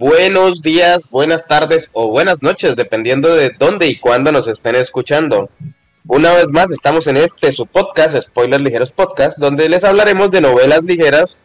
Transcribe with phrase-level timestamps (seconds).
[0.00, 5.48] Buenos días, buenas tardes o buenas noches, dependiendo de dónde y cuándo nos estén escuchando.
[6.08, 10.40] Una vez más estamos en este su podcast, Spoilers Ligeros Podcast, donde les hablaremos de
[10.40, 11.40] novelas ligeras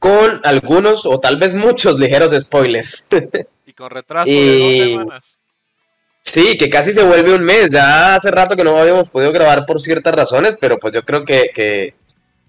[0.00, 3.06] con algunos o tal vez muchos ligeros spoilers.
[3.64, 5.38] y con retraso de dos semanas.
[6.20, 7.70] Sí, que casi se vuelve un mes.
[7.70, 11.24] Ya hace rato que no habíamos podido grabar por ciertas razones, pero pues yo creo
[11.24, 11.94] que, que,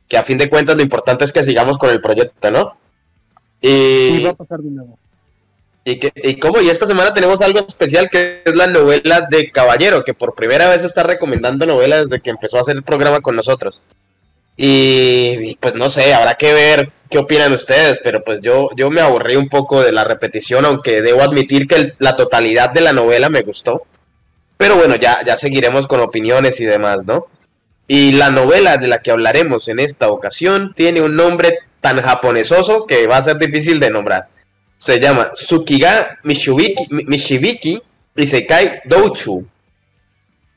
[0.08, 2.80] que a fin de cuentas lo importante es que sigamos con el proyecto, ¿no?
[3.62, 4.98] Y, va a pasar de nuevo.
[5.88, 10.04] Y, que, y y esta semana tenemos algo especial que es la novela de Caballero,
[10.04, 13.36] que por primera vez está recomendando novelas desde que empezó a hacer el programa con
[13.36, 13.86] nosotros.
[14.58, 19.02] Y, pues no sé, habrá que ver qué opinan ustedes, pero pues yo, yo me
[19.02, 23.30] aburrí un poco de la repetición, aunque debo admitir que la totalidad de la novela
[23.30, 23.84] me gustó.
[24.58, 27.28] Pero bueno, ya, ya seguiremos con opiniones y demás, ¿no?
[27.88, 32.88] Y la novela de la que hablaremos en esta ocasión tiene un nombre tan japonesoso
[32.88, 34.30] que va a ser difícil de nombrar.
[34.86, 37.82] Se llama Tsukiga Mishibiki, Mishibiki
[38.16, 39.44] Isekai Douchu.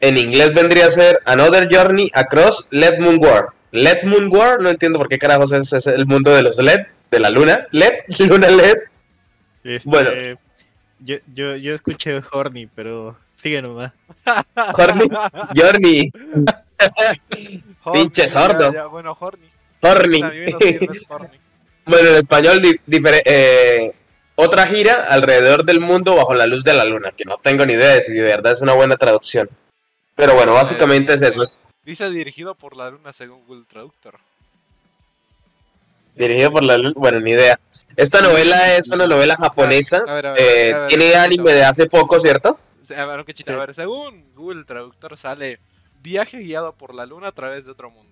[0.01, 3.55] En inglés vendría a ser Another Journey Across Let Moon War.
[3.71, 7.21] Let Moon War, no entiendo por qué carajos es, el mundo de los LED, de
[7.21, 7.69] la luna.
[7.71, 8.77] LED, luna LED.
[9.65, 10.11] Este, bueno.
[11.01, 13.93] Yo, yo, yo escuché Horny, pero sigue nomás.
[14.75, 15.09] Horny,
[15.57, 16.13] Journey.
[17.95, 18.91] Pinche sordo.
[18.91, 19.49] bueno, Horny.
[19.81, 20.21] Horny.
[21.87, 22.61] bueno, en español,
[23.25, 23.95] eh,
[24.41, 27.73] otra gira alrededor del mundo bajo la luz de la luna, que no tengo ni
[27.73, 29.51] idea de si de verdad es una buena traducción.
[30.15, 31.43] Pero bueno, básicamente es eso.
[31.83, 34.21] Dice dirigido por la luna según Google Traductor.
[36.15, 37.59] Dirigido por la luna, bueno, ni idea.
[37.97, 40.05] Esta novela es una novela japonesa.
[40.37, 42.61] Eh, tiene anime de hace poco, ¿cierto?
[42.97, 45.59] A ver, a ver, según Google Traductor sale
[46.01, 48.08] viaje guiado por la luna a través de otro mundo.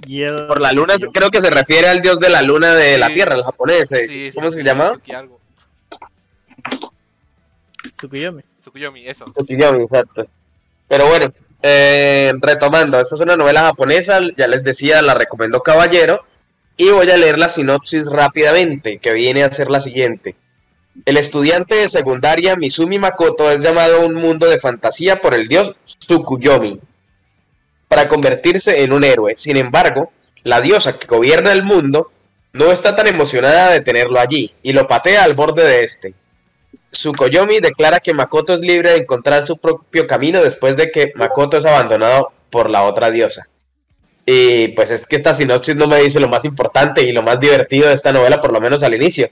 [0.00, 3.34] Por la luna creo que se refiere al dios de la luna de la tierra,
[3.34, 3.90] el japonés.
[3.92, 4.30] Eh.
[4.34, 5.00] ¿Cómo se llama?
[7.90, 8.42] Tsukuyomi.
[8.60, 9.24] Tsukuyomi, eso.
[9.24, 10.26] Tsukuyomi, exacto.
[10.88, 11.32] Pero bueno,
[11.62, 16.20] eh, retomando, esta es una novela japonesa, ya les decía, la recomendó Caballero,
[16.76, 20.36] y voy a leer la sinopsis rápidamente, que viene a ser la siguiente.
[21.04, 25.46] El estudiante de secundaria Mizumi Makoto es llamado a un mundo de fantasía por el
[25.46, 26.80] dios Tsukuyomi
[27.88, 29.34] para convertirse en un héroe.
[29.36, 30.12] Sin embargo,
[30.44, 32.12] la diosa que gobierna el mundo
[32.52, 36.14] no está tan emocionada de tenerlo allí y lo patea al borde de este.
[36.90, 41.58] Tsukuyomi declara que Makoto es libre de encontrar su propio camino después de que Makoto
[41.58, 43.48] es abandonado por la otra diosa.
[44.24, 47.40] Y pues es que esta sinopsis no me dice lo más importante y lo más
[47.40, 49.28] divertido de esta novela, por lo menos al inicio.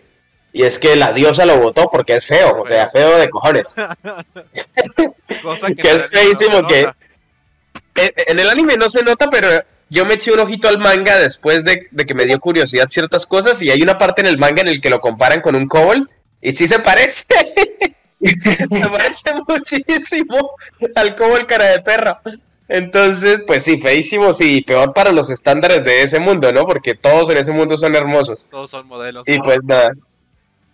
[0.53, 3.75] Y es que la diosa lo votó porque es feo, o sea, feo de cojones.
[5.77, 6.89] que, es feísimo que...
[7.97, 9.49] En el anime no se nota, pero
[9.89, 13.27] yo me eché un ojito al manga después de, de, que me dio curiosidad ciertas
[13.27, 15.67] cosas y hay una parte en el manga en el que lo comparan con un
[15.69, 16.07] kobold
[16.41, 17.25] y sí se parece.
[18.71, 20.51] Me parece muchísimo
[20.95, 22.19] al el cara de perro.
[22.69, 26.65] Entonces, pues sí, feísimo, sí, peor para los estándares de ese mundo, ¿no?
[26.67, 28.49] Porque todos en ese mundo son hermosos.
[28.51, 29.23] Todos son modelos.
[29.27, 29.91] Y pues nada.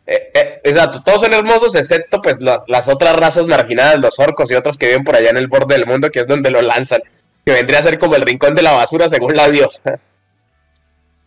[0.06, 4.54] Eh, eh, exacto, todos son hermosos, excepto pues las, otras razas marginadas, los orcos y
[4.54, 7.02] otros que viven por allá en el borde del mundo, que es donde lo lanzan.
[7.44, 10.00] Que vendría a ser como el rincón de la basura, según la diosa.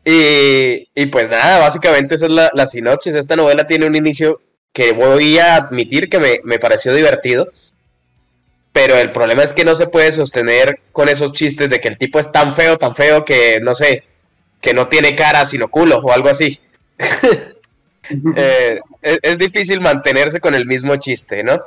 [0.07, 3.15] Y, y pues nada, básicamente esa es la, la, sinopsis.
[3.15, 4.39] Esta novela tiene un inicio
[4.71, 7.49] que voy a admitir que me, me, pareció divertido.
[8.71, 11.97] Pero el problema es que no se puede sostener con esos chistes de que el
[11.97, 14.03] tipo es tan feo, tan feo que no sé,
[14.61, 16.59] que no tiene cara sino culo o algo así.
[18.35, 21.57] eh, es, es, difícil mantenerse con el mismo chiste, ¿no?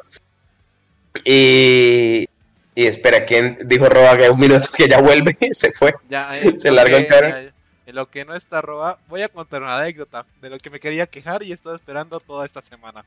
[1.24, 2.28] Y,
[2.74, 5.36] y espera, ¿quién dijo Roa que un minuto que ya vuelve?
[5.52, 5.94] Se fue.
[6.08, 7.52] Ya, eh, se largó el cara.
[7.86, 10.78] En lo que no está roba, voy a contar una anécdota de lo que me
[10.78, 13.04] quería quejar y he estado esperando toda esta semana.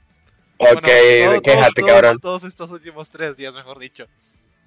[0.58, 0.82] Ok,
[1.26, 2.20] bueno, quéjate, cabrón.
[2.20, 4.08] Todos estos últimos tres días, mejor dicho.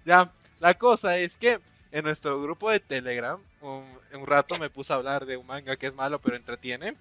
[0.04, 1.58] Ya, la cosa es que
[1.90, 5.76] en nuestro grupo de Telegram, un, un rato me puse a hablar de un manga
[5.76, 6.94] que es malo pero entretiene.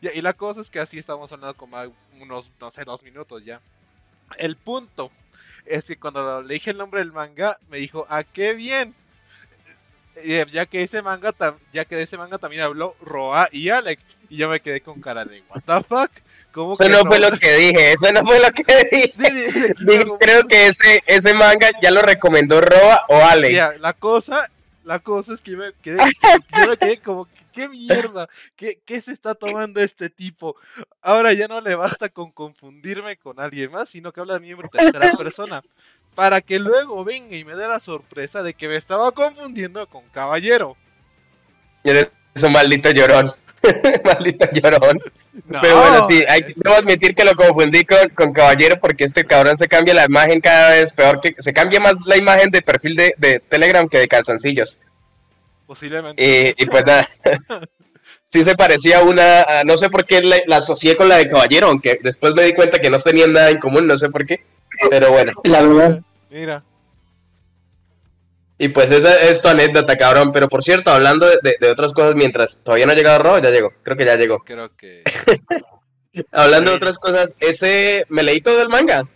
[0.00, 1.76] Y, y la cosa es que así estamos hablando como
[2.20, 3.60] unos, no sé, dos minutos ya.
[4.36, 5.10] El punto
[5.64, 8.94] es que cuando le dije el nombre del manga, me dijo, ¿a qué bien?
[10.52, 11.32] ya que ese manga
[11.72, 15.00] ya que de ese manga también habló Roa y Alex y yo me quedé con
[15.00, 16.10] cara de what the fuck
[16.52, 19.74] ¿Cómo eso no, fue lo que dije eso no fue lo que dije,
[20.18, 24.50] creo que ese ese manga ya lo recomendó Roa o Alex la cosa
[24.84, 25.98] la cosa es que yo me quedé,
[26.58, 27.28] yo me quedé como
[27.58, 30.56] qué mierda ¿Qué, qué se está tomando este tipo
[31.02, 34.50] ahora ya no le basta con confundirme con alguien más sino que habla de mí
[34.50, 35.62] en tercera persona
[36.18, 40.02] para que luego venga y me dé la sorpresa de que me estaba confundiendo con
[40.08, 40.76] Caballero.
[41.84, 42.10] Eres
[42.42, 43.30] un maldito llorón.
[44.04, 44.98] Maldito llorón.
[45.48, 49.68] Pero bueno, sí, hay que admitir que lo confundí con, Caballero porque este cabrón se
[49.68, 53.40] cambia la imagen cada vez peor que se cambia más la imagen de perfil de,
[53.48, 54.76] Telegram que de calzoncillos.
[55.68, 56.54] Posiblemente.
[56.56, 57.06] Y, pues nada.
[58.30, 61.66] sí se parecía a una, no sé por qué la, asocié con la de Caballero,
[61.66, 64.42] aunque después me di cuenta que no tenían nada en común, no sé por qué.
[64.88, 65.32] Pero bueno.
[65.44, 66.00] La verdad.
[66.30, 66.64] Mira.
[68.56, 70.32] Y pues esa es tu anécdota, cabrón.
[70.32, 73.74] Pero por cierto, hablando de, otras cosas, mientras todavía no ha llegado Ro, ya llegó.
[73.82, 74.38] Creo que ya llegó.
[74.38, 75.04] Creo que.
[76.32, 79.06] hablando de otras cosas, ese me leí todo el manga.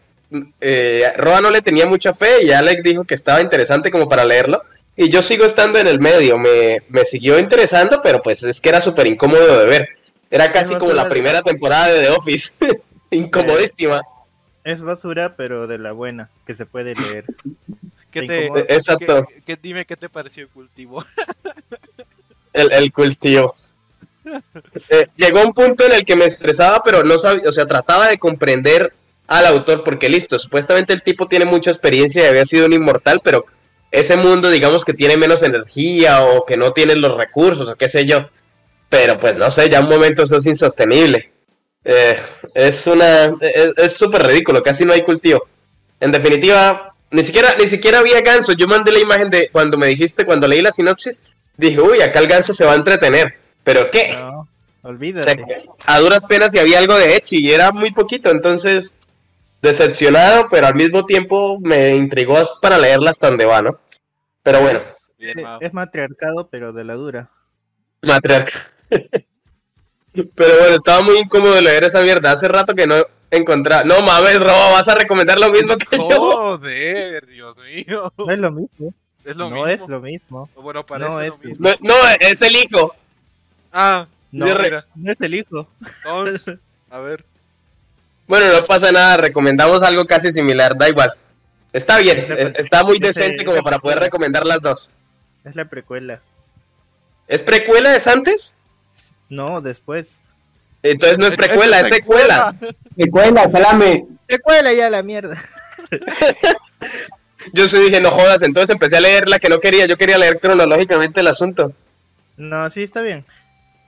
[0.61, 4.27] Eh, Roa no le tenía mucha fe y Alex dijo que estaba interesante como para
[4.27, 4.63] leerlo.
[4.97, 6.39] Y yo sigo estando en el medio.
[6.39, 9.89] Me, me siguió interesando, pero pues es que era súper incómodo de ver.
[10.31, 12.53] Era casi como la primera temporada de The Office.
[13.11, 14.03] Incomodísima.
[14.65, 17.25] Es basura, pero de la buena, que se puede leer.
[18.11, 19.27] ¿Qué te, Exacto.
[19.63, 21.05] dime qué te pareció el cultivo.
[22.53, 23.55] el, cultivo.
[24.89, 28.09] Eh, llegó un punto en el que me estresaba, pero no sabía, o sea, trataba
[28.09, 28.93] de comprender
[29.27, 33.21] al autor, porque listo, supuestamente el tipo tiene mucha experiencia y había sido un inmortal,
[33.25, 33.47] pero
[33.93, 37.89] ese mundo, digamos que tiene menos energía o que no tiene los recursos o qué
[37.89, 38.29] sé yo.
[38.89, 41.31] Pero pues no sé, ya un momento eso es insostenible.
[41.85, 42.17] Eh,
[42.55, 43.33] es una.
[43.41, 45.47] Es súper ridículo, casi no hay cultivo.
[46.01, 48.53] En definitiva, ni siquiera, ni siquiera había ganso.
[48.55, 51.21] Yo mandé la imagen de cuando me dijiste, cuando leí la sinopsis,
[51.57, 53.35] dije, uy, acá el ganso se va a entretener.
[53.63, 54.17] ¿Pero qué?
[54.19, 54.49] No,
[54.83, 55.45] olvídate.
[55.85, 58.99] a duras penas y había algo de Echi y era muy poquito, entonces
[59.63, 63.79] decepcionado, pero al mismo tiempo me intrigó para leerla hasta donde va, ¿no?
[64.43, 64.81] Pero bueno.
[65.61, 67.31] Es, matriarcado, pero de la dura.
[68.03, 68.65] Matriarcado.
[68.91, 72.33] pero bueno, estaba muy incómodo leer esa mierda.
[72.33, 72.97] Hace rato que no
[73.31, 73.87] encontrar.
[73.87, 76.19] No mames, Robo, vas a recomendar lo mismo que yo.
[76.19, 78.13] Joder, Dios mío.
[78.19, 78.95] No es lo mismo.
[79.25, 79.67] Es lo no mismo.
[79.69, 80.51] es lo mismo.
[80.57, 81.69] Bueno, parece no lo mismo.
[81.81, 82.95] No, es el hijo.
[83.73, 85.69] Ah, no, no es el hijo.
[86.05, 86.59] Entonces,
[86.91, 87.25] a ver.
[88.33, 91.13] Bueno, no pasa nada, recomendamos algo casi similar, da igual.
[91.71, 92.25] Está bien,
[92.57, 94.95] está muy decente como para poder recomendar las dos.
[95.45, 96.23] Es la precuela.
[97.29, 97.95] ¿Es precuela?
[97.95, 98.55] ¿Es antes?
[99.29, 100.17] No, después.
[100.83, 102.55] Entonces no es precuela, es secuela.
[102.97, 104.07] Secuela, salame.
[104.27, 105.37] Secuela ya la mierda.
[107.53, 110.17] yo sí dije, no jodas, entonces empecé a leer la que no quería, yo quería
[110.17, 111.75] leer cronológicamente el asunto.
[112.39, 113.27] No, sí, está bien.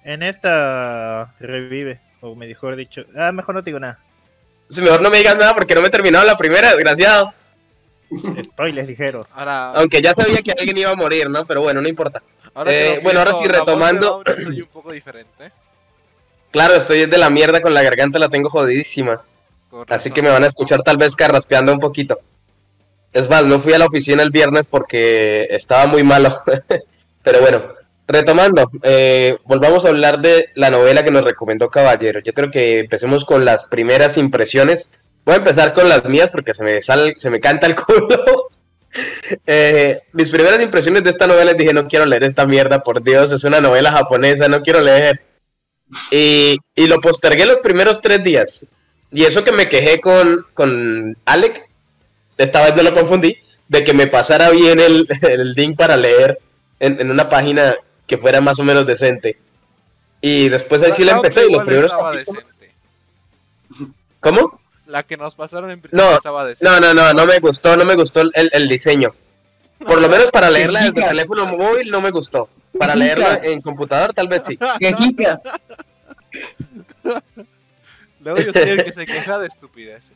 [0.04, 4.00] En esta revive, o mejor dicho, ah, mejor no te digo nada.
[4.70, 7.32] Si mejor no me digas nada porque no me he terminado la primera, desgraciado.
[8.44, 9.28] Spoilers ligeros.
[9.34, 11.46] Aunque ya sabía que alguien iba a morir, ¿no?
[11.46, 12.22] Pero bueno, no importa.
[12.66, 14.22] Eh, bueno, ahora sí, retomando.
[14.42, 15.52] Soy un poco diferente.
[16.50, 19.22] Claro, estoy de la mierda con la garganta, la tengo jodidísima.
[19.88, 22.20] Así que me van a escuchar tal vez carraspeando un poquito.
[23.12, 26.36] Es más, no fui a la oficina el viernes porque estaba muy malo.
[27.22, 27.64] Pero bueno,
[28.06, 32.20] retomando, eh, volvamos a hablar de la novela que nos recomendó Caballero.
[32.20, 34.88] Yo creo que empecemos con las primeras impresiones.
[35.24, 38.50] Voy a empezar con las mías porque se me, sale, se me canta el culo.
[39.46, 43.32] Eh, mis primeras impresiones de esta novela dije, no quiero leer esta mierda, por Dios,
[43.32, 45.20] es una novela japonesa, no quiero leer.
[46.10, 48.66] Y, lo postergué los primeros tres días.
[49.10, 51.62] Y eso que me quejé con, con Alec,
[52.36, 55.06] esta vez no lo confundí, de que me pasara bien el,
[55.56, 56.38] link para leer
[56.80, 57.74] en, una página
[58.06, 59.38] que fuera más o menos decente.
[60.20, 62.56] Y después ahí sí la empecé y los primeros capítulos...
[64.20, 64.60] ¿Cómo?
[64.86, 66.70] La que nos pasaron en no, estaba decente.
[66.70, 69.14] No, no, no, no me gustó, no me gustó el, diseño.
[69.78, 72.48] Por lo menos para leerla desde teléfono móvil no me gustó.
[72.78, 74.58] Para leerla en computador tal vez sí.
[78.20, 80.12] Luego yo soy el que se queja de estupideces.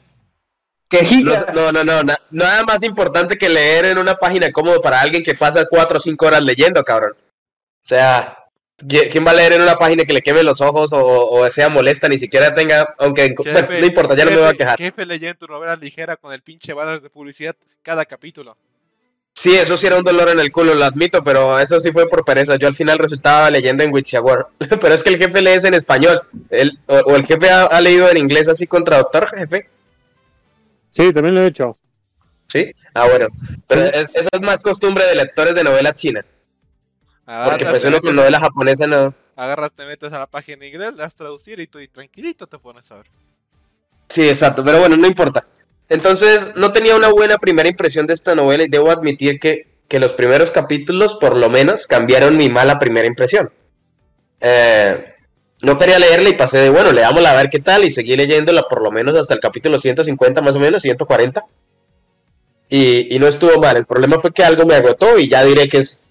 [1.54, 5.35] No, no, no, nada más importante que leer en una página cómodo para alguien que
[5.35, 7.14] pasa cuatro o cinco horas leyendo, cabrón.
[7.88, 8.37] O sea,
[8.87, 12.07] ¿quién va a leer en una página que le queme los ojos o, sea molesta,
[12.07, 14.76] ni siquiera tenga, aunque no importa, ya no me voy a quejar.
[14.76, 18.59] Jefe leyendo tu novela ligera con el pinche balas de publicidad cada capítulo.
[19.33, 22.07] Sí, eso sí era un dolor en el culo, lo admito, pero eso sí fue
[22.11, 22.57] por pereza.
[22.57, 24.49] Yo al final resultaba leyendo en Witchawar.
[24.80, 26.21] pero es que el jefe lee en español.
[26.88, 29.71] o, el jefe ha, leído en inglés así con traductor, jefe.
[30.90, 31.78] Sí, también lo he hecho.
[32.45, 32.71] ¿Sí?
[32.92, 33.28] Ah, bueno.
[33.66, 36.23] Pero es, esa es más costumbre de lectores de novela china.
[37.44, 39.14] Porque pues uno con novela japonesa no...
[39.37, 42.47] Agarras, te metes a la página en inglés, le das traducir y tú y tranquilito
[42.47, 43.06] te pones a ver.
[44.08, 44.64] Sí, exacto.
[44.64, 45.47] Pero bueno, no importa.
[45.90, 49.68] Entonces, no tenía una buena primera impresión de esta novela y debo admitir que,
[49.99, 53.52] los primeros capítulos, por lo menos, cambiaron mi mala primera impresión.
[54.40, 55.14] Eh,
[55.62, 58.62] no quería leerla y pasé de, bueno, leámosla a ver qué tal y seguí leyéndola
[58.62, 61.44] por lo menos hasta el capítulo 150 más o menos, 140.
[62.70, 65.68] Y, y no estuvo mal, el problema fue que algo me agotó y ya diré
[65.68, 66.02] que es,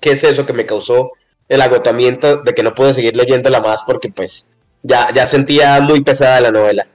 [0.00, 1.10] que es eso que me causó
[1.48, 4.50] el agotamiento de que no pude seguir leyéndola más porque pues
[4.82, 6.86] ya, ya sentía muy pesada la novela.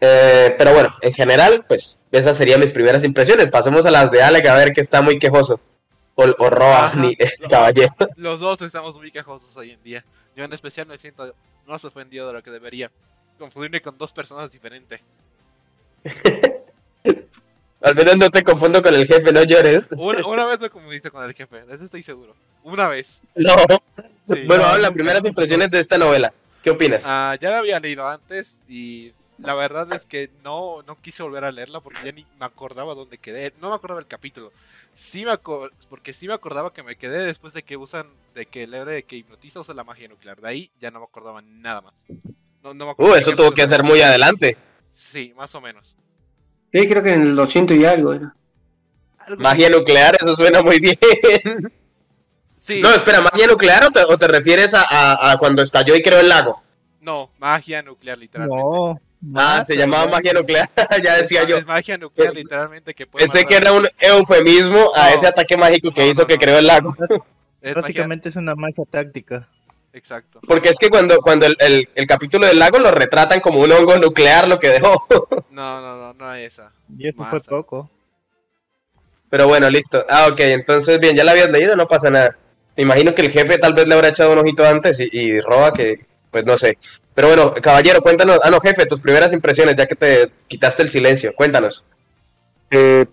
[0.00, 3.48] Eh, pero bueno, en general, pues esas serían mis primeras impresiones.
[3.48, 5.60] Pasemos a las de Alec a ver que está muy quejoso.
[6.14, 6.98] O, o Roa, Ajá.
[6.98, 7.16] ni
[7.50, 7.94] caballero.
[8.16, 10.04] Los dos estamos muy quejosos hoy en día.
[10.34, 11.34] Yo en especial me siento
[11.66, 12.90] más ofendido de lo que debería.
[13.38, 15.00] Confundirme con dos personas diferentes.
[17.86, 19.90] Al menos no te confundo con el jefe, no llores.
[19.92, 22.34] Una, una vez me confundiste con el jefe, de eso estoy seguro.
[22.64, 23.22] Una vez.
[23.36, 23.54] No.
[24.26, 24.42] Sí.
[24.44, 26.34] Bueno, habla, primeras impresiones de esta novela.
[26.64, 27.04] ¿Qué opinas?
[27.06, 31.44] Ah, ya la había leído antes y la verdad es que no, no quise volver
[31.44, 33.52] a leerla porque ya ni me acordaba dónde quedé.
[33.60, 34.52] No me acordaba el capítulo.
[34.96, 35.38] Sí me
[35.88, 38.94] porque sí me acordaba que me quedé después de que usan, de que el héroe
[38.94, 40.40] de que hipnotiza usa la magia nuclear.
[40.40, 42.06] De ahí ya no me acordaba nada más.
[42.64, 43.82] No, no me acuerdo Uh, eso tuvo que fue.
[43.84, 44.56] muy adelante.
[44.90, 45.94] Sí, más o menos.
[46.72, 48.34] Sí, creo que en el 200 y algo era.
[49.18, 50.98] Algo Magia nuclear, eso suena muy bien.
[52.58, 55.94] Sí, No, espera, ¿magia nuclear o te, o te refieres a, a- a cuando estalló
[55.94, 56.62] y creó el lago?
[57.00, 58.64] no, magia nuclear literalmente.
[58.64, 59.00] No.
[59.34, 60.68] Ah, se llamaba magia nuclear,
[61.02, 61.58] ya decía yo.
[61.58, 65.92] Es magia nuclear literalmente que puede Pensé que era un eufemismo a ese ataque mágico
[65.92, 66.92] que No, hizo no, que creó el lago.
[66.98, 69.46] es magia- Básicamente es una magia táctica.
[69.96, 70.40] Exacto.
[70.46, 73.72] Porque es que cuando, cuando el, el- el capítulo del lago lo retratan como un
[73.72, 75.06] hongo nuclear lo que dejó.
[75.50, 76.70] No, no, no, no es esa.
[76.98, 77.88] Y eso fue poco.
[79.30, 80.04] Pero bueno, listo.
[80.08, 82.36] Ah, ok, entonces bien, ya la habías leído, no pasa nada.
[82.76, 85.40] Me imagino que el jefe tal vez le habrá echado un ojito antes y, y
[85.40, 86.76] Roba que, pues no sé.
[87.14, 88.38] Pero bueno, caballero, cuéntanos.
[88.42, 91.32] Ah, no, jefe, tus primeras impresiones, ya que te quitaste el silencio.
[91.34, 91.82] Cuéntanos.
[92.70, 93.06] Eh,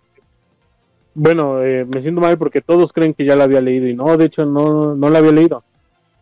[1.13, 4.17] bueno, eh, me siento mal porque todos creen que ya la había leído y no,
[4.17, 5.63] de hecho no, no la había leído.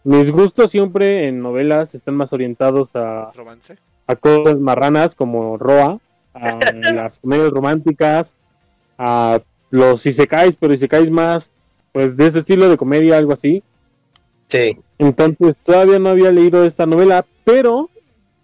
[0.03, 3.77] Mis gustos siempre en novelas están más orientados a, Romance.
[4.07, 5.99] a cosas marranas como Roa,
[6.33, 6.59] a
[6.93, 8.33] las comedias románticas,
[8.97, 11.51] a los isekais, pero isekais más,
[11.91, 13.63] pues de ese estilo de comedia, algo así.
[14.47, 14.77] Sí.
[14.97, 17.89] Entonces todavía no había leído esta novela, pero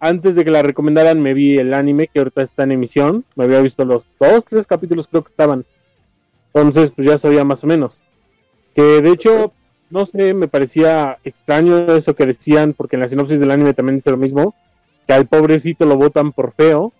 [0.00, 3.24] antes de que la recomendaran me vi el anime que ahorita está en emisión.
[3.34, 5.64] Me había visto los dos, tres capítulos creo que estaban.
[6.54, 8.00] Entonces pues ya sabía más o menos.
[8.74, 9.52] Que de hecho,
[9.90, 13.96] no sé, me parecía extraño eso que decían, porque en la sinopsis del anime también
[13.96, 14.54] dice lo mismo,
[15.06, 16.92] que al pobrecito lo votan por feo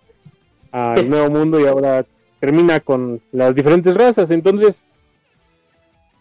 [0.73, 2.05] al nuevo mundo y ahora
[2.41, 4.31] termina con las diferentes razas.
[4.31, 4.83] Entonces,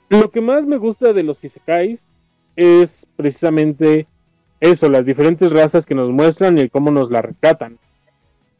[0.10, 2.02] lo que más me gusta de los isekais
[2.56, 4.08] es precisamente
[4.60, 7.78] eso, las diferentes razas que nos muestran y cómo nos la retratan.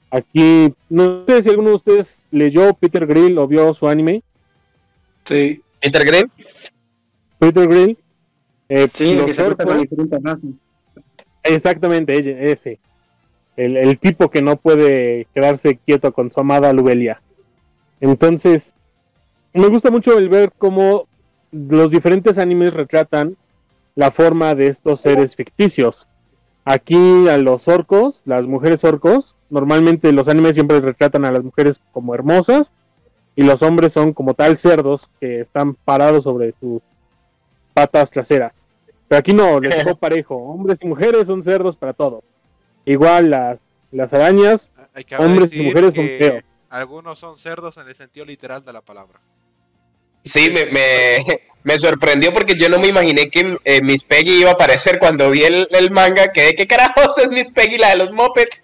[0.10, 4.24] Aquí, no sé si alguno de ustedes leyó Peter Grill o vio su anime.
[5.26, 6.28] Sí, Peter Green.
[7.40, 7.98] Peter Grill.
[8.70, 10.60] eh, sí, el los que se con.
[11.44, 12.80] Exactamente, ese.
[13.56, 17.22] El, el tipo que no puede quedarse quieto con su amada Lubelia.
[18.00, 18.74] Entonces,
[19.54, 21.08] me gusta mucho el ver cómo
[21.52, 23.38] los diferentes animes retratan
[23.96, 26.08] la forma de estos seres ficticios.
[26.66, 31.82] Aquí a los orcos, las mujeres orcos, normalmente los animes siempre retratan a las mujeres
[31.94, 32.74] como hermosas
[33.36, 36.82] y los hombres son como tal cerdos que están parados sobre sus
[37.78, 38.68] patas traseras.
[39.08, 40.36] Pero aquí no, les tocó parejo.
[40.36, 42.24] Hombres y mujeres son cerdos para todo.
[42.86, 43.60] Igual las,
[43.92, 46.44] las arañas, Hay que Hombres y mujeres son feos.
[46.72, 49.20] Algunos son cerdos en el sentido literal de la palabra.
[50.24, 54.50] Sí, me, me, me sorprendió porque yo no me imaginé que eh, Miss Peggy iba
[54.50, 56.32] a aparecer cuando vi el, el manga.
[56.32, 58.64] Que qué carajos es Miss Peggy, la de los mopeds.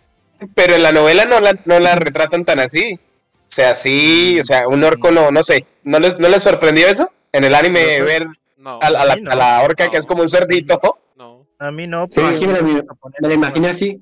[0.55, 2.95] Pero en la novela no la, no la retratan tan así.
[2.95, 5.65] O sea, sí, o sea, un orco no, no sé.
[5.83, 7.11] ¿No les, no les sorprendió eso?
[7.31, 8.27] En el anime No, ver
[8.63, 10.79] No, a, a la, a la orca que es como un cerdito.
[11.17, 11.45] no.
[11.59, 12.05] A mí no.
[12.09, 14.01] Sí, pero sí, me la, imaginé así.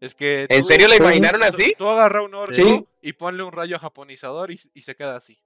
[0.00, 0.46] Es que.
[0.48, 1.74] ¿En tú- serio la tú- imaginaron tú- así?
[1.76, 2.86] Tú agarra un orco Sí.
[3.02, 5.38] y ponle un rayo japonizador y, y se queda así.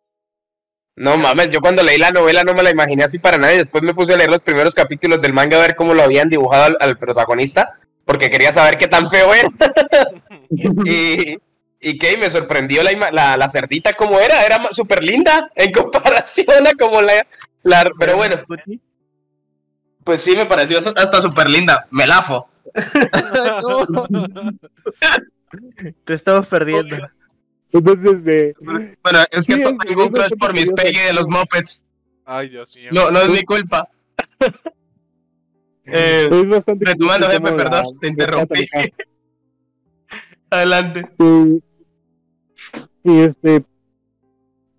[0.97, 3.59] No mames, yo cuando leí la novela no me la imaginé así para nada y
[3.59, 6.29] después me puse a leer los primeros capítulos del manga a ver cómo lo habían
[6.29, 7.71] dibujado al, al protagonista,
[8.05, 9.49] porque quería saber qué tan feo era.
[10.85, 11.39] y,
[11.83, 15.73] y que me sorprendió la, ima- la, la cerdita como era, era súper linda en
[15.73, 17.27] comparación a como la,
[17.65, 17.91] la...
[17.99, 18.37] Pero bueno,
[20.05, 22.49] pues sí me pareció hasta súper linda, me lafo.
[26.05, 26.97] Te estamos perdiendo.
[27.73, 30.99] entonces, eh, Bueno, es que Sí, todo es- el gusto es es por mis Peggy
[31.01, 31.85] de los mopeds,
[32.25, 32.91] Ay, Dios mío.
[32.93, 33.89] no, no es mi culpa.
[35.85, 36.85] Eh, es bastante...
[36.85, 38.69] retomando, jefe, perdón, te interrumpí.
[40.51, 41.11] Adelante.
[41.19, 41.61] Y,
[43.05, 43.65] y, este,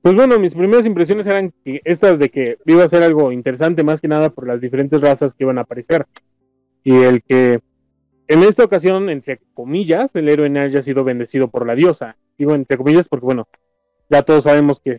[0.02, 3.84] pues bueno, mis primeras impresiones eran que estas de que iba a ser algo interesante
[3.84, 6.06] más que nada por las diferentes razas que iban a aparecer.
[6.84, 7.62] Y el que
[8.28, 12.18] en esta ocasión, entre comillas, el héroe haya sido bendecido por la diosa.
[12.38, 13.48] Digo entre comillas porque bueno,
[14.10, 14.98] ya todos sabemos que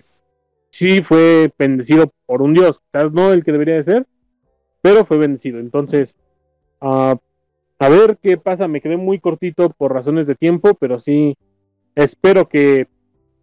[0.70, 4.06] sí fue bendecido por un dios, quizás no el que debería de ser,
[4.80, 5.58] pero fue vencido.
[5.58, 6.16] Entonces,
[6.80, 7.16] ah,
[7.78, 8.68] a ver qué pasa.
[8.68, 11.36] Me quedé muy cortito por razones de tiempo, pero sí
[11.94, 12.88] espero que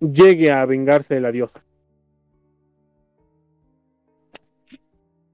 [0.01, 1.63] llegue a vengarse de la diosa.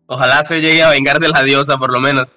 [0.06, 2.36] Ojalá se llegue a vengar de la diosa, por lo menos.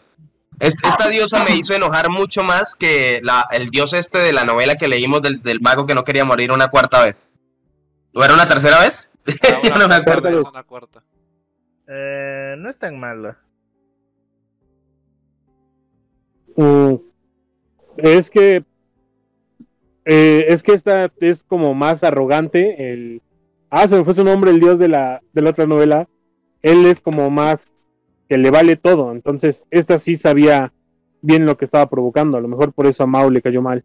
[0.59, 4.75] Esta diosa me hizo enojar mucho más que la, el dios este de la novela
[4.77, 7.33] que leímos del, del mago que no quería morir una cuarta vez.
[8.15, 9.11] ¿O era una tercera vez?
[9.43, 10.31] Ah, una no me cuarta acuerdo.
[10.31, 11.05] vez, una cuarta.
[11.87, 13.39] Eh, no es tan mala.
[16.57, 16.95] Mm,
[17.99, 18.65] es que
[20.05, 22.93] eh, es que esta es como más arrogante.
[22.93, 23.23] El
[23.71, 26.09] ah, se me fue su nombre, el dios de la de la otra novela.
[26.63, 27.73] Él es como más
[28.29, 29.13] que le vale todo.
[29.13, 30.73] Entonces esta sí sabía
[31.23, 32.39] bien lo que estaba provocando.
[32.39, 33.85] A lo mejor por eso a Mao le cayó mal.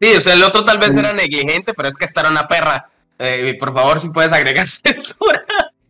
[0.00, 0.98] Sí, o sea, el otro tal vez Mm.
[0.98, 2.86] era negligente, pero es que esta era una perra.
[3.18, 5.42] Eh, por favor, si puedes agregar censura.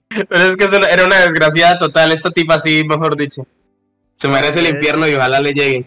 [0.09, 2.13] Pero es que es una- era una desgraciada total.
[2.13, 3.47] Esta tipa sí, mejor dicho.
[4.15, 5.87] Se merece el infierno y ojalá le llegue.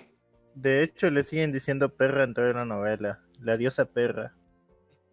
[0.55, 3.19] De hecho, le siguen diciendo perra en toda la novela.
[3.45, 4.33] La diosa perra.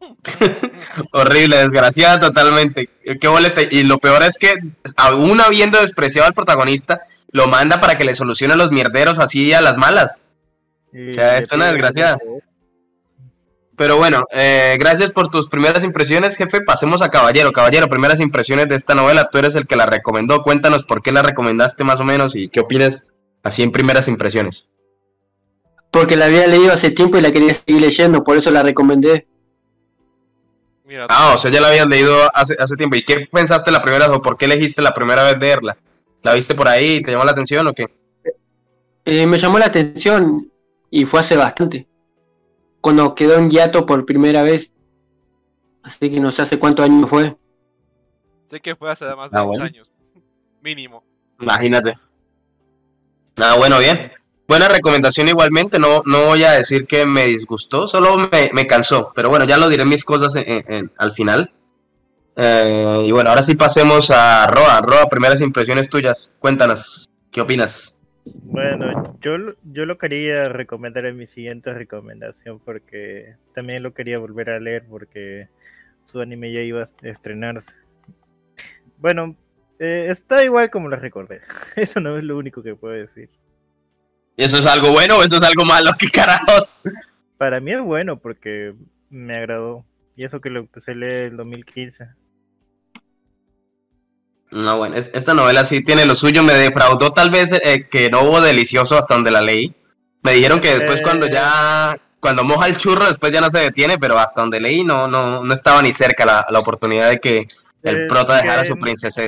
[1.13, 2.89] Horrible, desgraciada totalmente.
[3.05, 3.61] Eh, Qué boleta.
[3.71, 4.55] Y lo peor es que,
[4.97, 6.99] aún habiendo despreciado al protagonista,
[7.31, 10.23] lo manda para que le solucione a los mierderos así a las malas.
[10.95, 12.17] O sea, es una desgraciada.
[13.77, 16.63] Pero bueno, eh, gracias por tus primeras impresiones, jefe.
[16.63, 17.53] Pasemos a Caballero.
[17.53, 19.29] Caballero, primeras impresiones de esta novela.
[19.31, 20.43] Tú eres el que la recomendó.
[20.43, 23.09] Cuéntanos por qué la recomendaste más o menos y qué opinas
[23.43, 24.72] así en primeras impresiones.
[25.93, 29.29] Porque la había leído hace tiempo y la quería seguir leyendo, por eso la recomendé.
[30.85, 32.97] Mira, Ah, o sea, ya la habías leído hace, hace tiempo.
[32.97, 35.77] ¿Y qué pensaste la primera vez o por qué elegiste la primera vez leerla?
[36.23, 37.87] ¿La viste por ahí y te llamó la atención o qué?
[39.05, 40.51] Eh, me llamó la atención
[40.91, 41.87] y fue hace bastante.
[42.81, 44.71] Cuando quedó en hiato por primera vez.
[45.83, 47.37] Así que no sé hace cuántos años fue.
[48.49, 49.65] sé que fue hace más de Ah, 10 bueno.
[49.65, 49.91] años.
[50.63, 51.05] Mínimo.
[51.41, 51.95] Imagínate.
[53.37, 54.13] Ah, bueno, bien.
[54.53, 55.79] Buena recomendación igualmente.
[55.79, 59.11] No, no voy a decir que me disgustó, solo me, cansó.
[59.15, 60.37] Pero bueno, ya lo diré mis cosas
[60.99, 61.55] al final.
[62.37, 64.83] Eh, y bueno, ahora sí pasemos a Roa.
[64.83, 66.37] Roa, primeras impresiones tuyas.
[66.39, 67.99] Cuéntanos, ¿qué opinas?
[68.27, 74.51] Bueno, yo, yo lo quería recomendar en mi siguiente recomendación porque también lo quería volver
[74.51, 75.49] a leer porque
[76.05, 77.73] su anime ya iba a estrenarse.
[78.99, 79.35] Bueno,
[79.79, 81.41] eh, está igual como lo recordé.
[81.77, 83.31] Eso no es lo único que puedo decir.
[84.37, 85.91] ¿Eso es algo bueno o eso es algo malo?
[85.99, 86.77] ¿Qué carajos?
[87.39, 88.75] Para mí es bueno porque
[89.11, 89.85] me agradó.
[90.17, 92.07] Y eso que lo empecé a leer en 2015.
[94.51, 96.43] No, bueno, es- esta novela sí tiene lo suyo.
[96.43, 99.75] Me defraudó tal vez eh, que no hubo delicioso hasta donde la leí.
[100.23, 101.03] Me dijeron que después Eh.
[101.03, 104.85] cuando ya, cuando moja el churro, después ya no se detiene, pero hasta donde leí
[104.85, 107.49] no, no, no estaba ni cerca la, la oportunidad de que
[107.83, 109.23] el Eh, prota dejara a su princesa.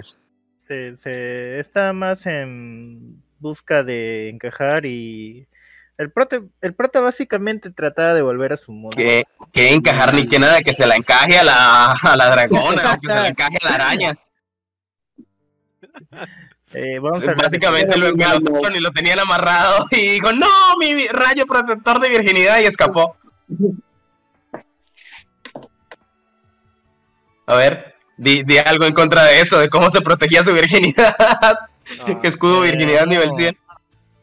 [0.69, 5.47] se, se está más en busca de encajar y
[5.99, 8.97] el prota, el prota básicamente trataba de volver a su mundo.
[8.97, 12.99] Que, que encajar ni que nada, que se la encaje a la, a la dragona,
[12.99, 14.15] que se la encaje a la araña.
[16.77, 21.47] Eh, vamos a Básicamente lo envelotaron y lo tenían amarrado y dijo, no, mi rayo
[21.47, 23.17] protector de virginidad y escapó.
[27.47, 31.15] A ver, di, di algo en contra de eso, de cómo se protegía su virginidad.
[32.01, 33.35] Ah, que escudo eh, virginidad nivel no.
[33.35, 33.59] 100.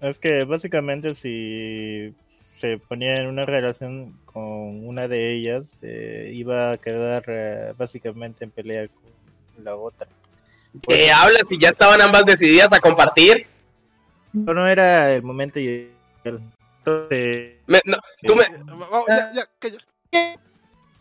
[0.01, 2.13] Es que básicamente si
[2.55, 8.43] se ponía en una relación con una de ellas, eh, iba a quedar eh, básicamente
[8.43, 10.07] en pelea con la otra.
[10.87, 13.47] ¿Qué hablas si ya estaban ambas decididas a compartir?
[14.31, 15.91] Pero no era el momento ideal.
[16.77, 18.43] Entonces, Me- no, tú me...
[18.65, 19.77] Vamos, ya, ya, calla.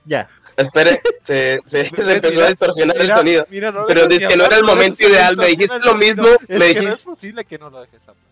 [0.04, 0.28] Ya.
[0.56, 3.46] Espere, se, se le Mira, empezó a distorsionar el sonido.
[3.50, 6.26] mira, no Pero ni que no era el momento por ideal, me dijiste lo mismo,
[6.48, 8.24] me que dijiste- no es posible que no lo dejes hablar.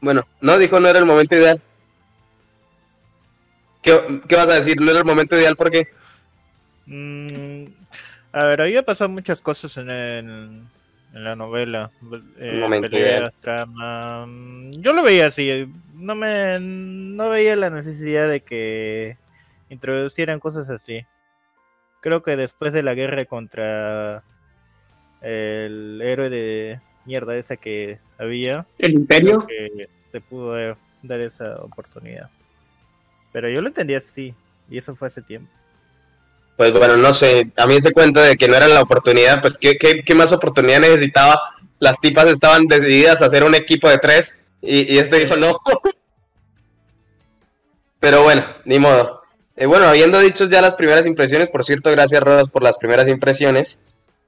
[0.00, 1.60] Bueno, no, dijo no era el momento ideal.
[3.82, 4.80] ¿Qué, qué vas a decir?
[4.80, 5.88] No era el momento ideal porque...
[6.86, 7.64] Mm,
[8.32, 10.62] a ver, había pasado muchas cosas en, el-
[11.14, 11.90] en la novela.
[12.38, 13.34] Eh, momento peleas, ideal.
[13.40, 14.26] trama.
[14.72, 15.66] Yo lo veía así.
[15.94, 19.16] No me no veía la necesidad de que
[19.74, 21.04] introducieran cosas así.
[22.00, 24.22] Creo que después de la guerra contra
[25.20, 29.46] el héroe de mierda esa que había, El creo imperio.
[29.46, 30.54] que se pudo
[31.02, 32.30] dar- esa oportunidad.
[33.32, 34.34] Pero yo lo entendía así,
[34.70, 35.50] y eso fue hace tiempo.
[36.56, 39.58] Pues bueno, no sé, a mí ese cuento de que no era la oportunidad, pues
[39.58, 41.40] ¿qué, qué, qué más oportunidad necesitaba?
[41.80, 45.58] Las tipas estaban decididas a hacer un equipo de tres y, y este dijo no.
[48.00, 49.22] Pero bueno, ni modo.
[49.56, 53.08] Eh, bueno, habiendo dicho ya las primeras impresiones, por cierto, gracias Rodas por las primeras
[53.08, 53.78] impresiones.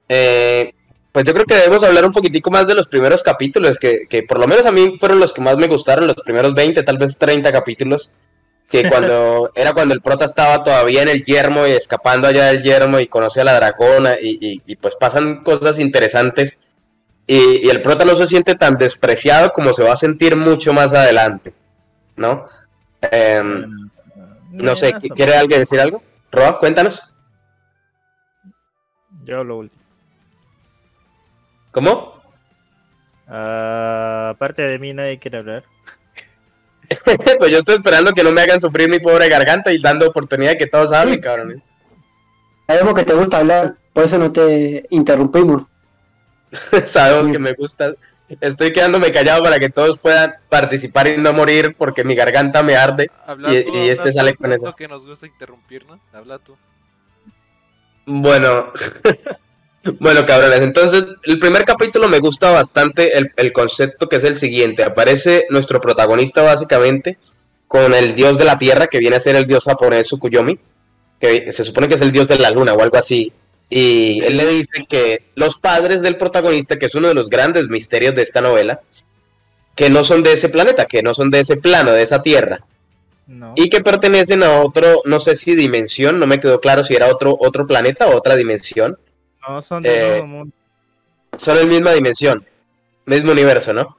[0.09, 0.73] eh,
[1.13, 4.23] pues yo creo que debemos hablar un poquitico más de los primeros capítulos, que, que
[4.23, 6.99] por lo menos a mí fueron los que más me gustaron, los primeros 20, tal
[6.99, 8.13] vez 30 capítulos,
[8.71, 12.63] que cuando era cuando el prota estaba todavía en el yermo y escapando allá del
[12.63, 16.59] yermo y conoce a la dragona y, y- y, pues pasan cosas interesantes
[17.27, 20.73] y, y el prota no se siente tan despreciado como se va a sentir mucho
[20.75, 21.55] más adelante,
[22.17, 22.49] ¿no?
[23.13, 23.86] Em,
[24.57, 26.03] no sé, ¿quiere alguien decir algo?
[26.31, 27.03] Roa, cuéntanos.
[29.25, 29.83] Yo lo último.
[31.73, 32.23] ¿Cómo?
[33.29, 35.65] Ah, aparte de mí, nadie quiere hablar.
[37.39, 40.53] pues yo estoy esperando que no me hagan sufrir mi pobre garganta y dando oportunidad
[40.53, 41.63] de que todos hablen, cabrón.
[42.67, 45.65] Sabemos que te gusta hablar, por eso no te interrumpimos.
[46.87, 47.95] Sabemos que me gusta.
[48.41, 52.75] Estoy quedándome callado para que todos puedan participar y no morir porque mi garganta me
[52.77, 53.09] arde.
[53.25, 54.75] Habla Y- tú, y este sale con eso.
[54.75, 56.01] que nos gusta interrumpir, ¿no?
[56.13, 56.57] Habla tú.
[58.07, 58.73] Bueno,
[60.01, 60.61] bueno, cabrones.
[60.61, 64.83] Entonces, el primer capítulo me gusta bastante el, el concepto que es el siguiente.
[64.85, 67.19] Aparece nuestro protagonista básicamente
[67.69, 70.59] con el dios de la tierra, que viene a ser el dios japonés Tsukuyomi,
[71.21, 73.33] que se supone que es el dios de la luna o algo así.
[73.69, 77.69] Y él le dice que los padres del protagonista, que es uno de los grandes
[77.69, 78.81] misterios de esta novela,
[79.75, 82.61] que no son de ese planeta, que no son de ese plano, de esa tierra,
[83.27, 83.53] No.
[83.57, 87.09] y que pertenecen a otro, no sé si dimensión, no me quedó claro si era
[87.09, 88.99] otro, otro planeta o otra dimensión.
[89.47, 90.55] No, son de Eh, nuevo mundo,
[91.37, 92.47] Son el misma dimensión,
[93.05, 93.99] mismo universo, ¿no?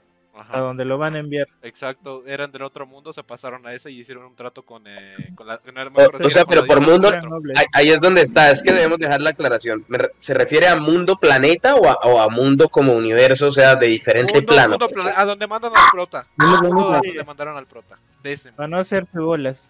[0.49, 1.47] A donde lo van a enviar.
[1.61, 5.31] Exacto, eran del otro mundo, se pasaron a ese y hicieron un trato con, eh,
[5.35, 5.59] con la...
[5.73, 5.91] no
[6.23, 7.09] O, sea, pero por mundo,
[7.55, 9.85] ahí, ahí es donde está, es que debemos dejar la aclaración.
[10.19, 13.87] ¿Se refiere a mundo planeta o a, o a mundo como universo, o sea, de
[13.87, 14.77] diferente Mundo- plano?
[14.79, 16.27] mundo a donde mandan al prota.
[16.37, 17.99] Mundo a donde mandaron al prota.
[18.23, 18.51] De ese.
[18.53, 19.69] Para no hacerse bolas.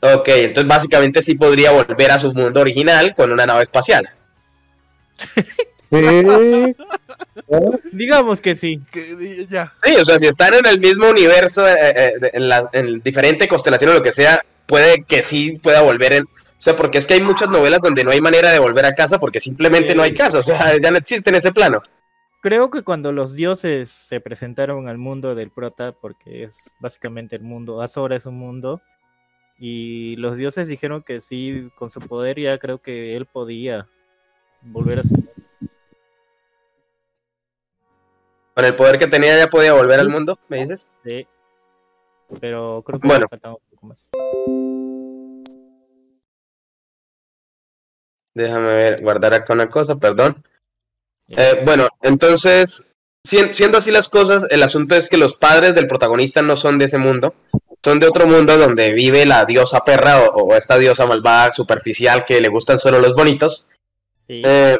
[0.00, 4.08] Ok, entonces básicamente sí podría volver a su mundo original con una nave espacial.
[5.90, 5.96] Sí.
[7.92, 8.80] Digamos que sí.
[8.90, 9.72] Que, di- ya.
[9.84, 13.00] Sí, o sea, si están en el mismo universo, eh, eh, de- en, la, en
[13.02, 16.24] diferente constelación o lo que sea, puede que sí pueda volver en...
[16.24, 18.94] O sea, porque es que hay muchas novelas donde no hay manera de volver a
[18.94, 21.82] casa porque simplemente no hay casa, o sea, ya no existe en ese plano.
[22.42, 27.42] Creo que cuando los dioses se presentaron al mundo del prota, porque es básicamente el
[27.42, 28.80] mundo, Azora es un mundo,
[29.58, 33.86] y los dioses dijeron que sí, con su poder ya creo que él podía
[34.62, 35.18] volver a ser.
[38.56, 40.90] Con el poder que tenía ya podía volver al mundo, ¿me dices?
[41.04, 41.26] Sí.
[42.40, 43.26] Pero creo que Bueno.
[43.28, 44.10] faltaba un poco más.
[48.34, 50.42] Déjame ver, guardar acá una cosa, perdón.
[51.28, 52.86] Eh, bueno, entonces,
[53.22, 56.78] sien- siendo así las cosas, el asunto es que los padres del protagonista no son
[56.78, 57.34] de ese mundo,
[57.84, 62.24] son de otro mundo donde vive la diosa perra o, o esta diosa malvada superficial
[62.24, 63.66] que le gustan solo los bonitos.
[64.26, 64.40] Sí.
[64.42, 64.78] Eh,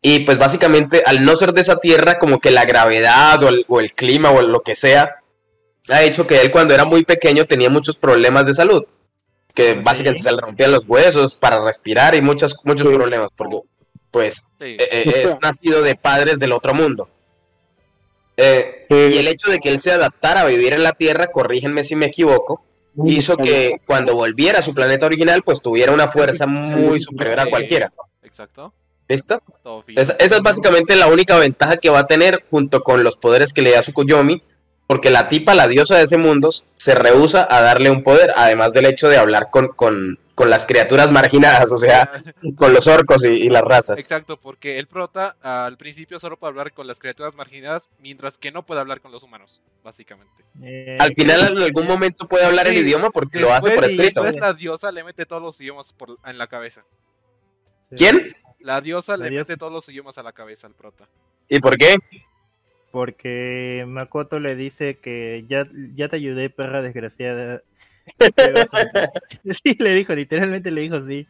[0.00, 3.64] y pues básicamente, al no ser de esa tierra, como que la gravedad o el,
[3.68, 5.16] o el clima o lo que sea,
[5.90, 8.84] ha hecho que él cuando era muy pequeño tenía muchos problemas de salud.
[9.54, 9.78] Que Sí.
[9.82, 12.94] básicamente se le rompían los huesos para respirar y muchos, muchos Sí.
[12.94, 13.58] problemas, porque
[14.10, 14.76] pues Sí.
[14.78, 17.08] eh, eh, es nacido de padres del otro mundo.
[18.36, 21.82] Eh, y el hecho de que él se adaptara a vivir en la Tierra, corrígenme
[21.82, 22.62] si me equivoco,
[23.04, 27.46] hizo que cuando volviera a su planeta original, pues tuviera una fuerza muy superior a
[27.50, 27.92] cualquiera.
[28.22, 28.72] Exacto.
[29.08, 33.52] Esa, esa es básicamente la única ventaja que va a tener junto con los poderes
[33.52, 34.42] que le da Tsukuyomi,
[34.86, 38.72] porque la tipa, la diosa de ese mundo, se rehúsa a darle un poder, además
[38.72, 42.10] del hecho de hablar con, con, con las criaturas marginadas, o sea,
[42.56, 43.98] con los orcos y, y las razas.
[43.98, 48.50] Exacto, porque el prota al principio solo puede hablar con las criaturas marginadas, mientras que
[48.50, 50.44] no puede hablar con los humanos, básicamente.
[50.62, 54.22] Eh, Al final, en algún momento puede hablar el idioma porque lo hace por escrito.
[54.22, 56.82] Después la diosa le mete todos los idiomas por, en la cabeza.
[57.90, 57.96] sí.
[57.96, 58.36] ¿Quién?
[58.60, 59.52] La diosa La le diosa.
[59.52, 61.06] mete todos los idiomas a la cabeza al prota.
[61.48, 61.96] ¿Y por qué?
[62.90, 67.62] Porque Makoto le dice que ya, ya te ayudé, perra desgraciada.
[69.62, 71.26] Sí, le dijo, literalmente le dijo sí.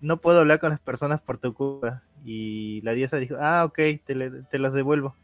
[0.00, 2.02] No puedo hablar con las personas por tu culpa.
[2.24, 5.14] Y la diosa dijo, ah, ok, te, le- te los devuelvo.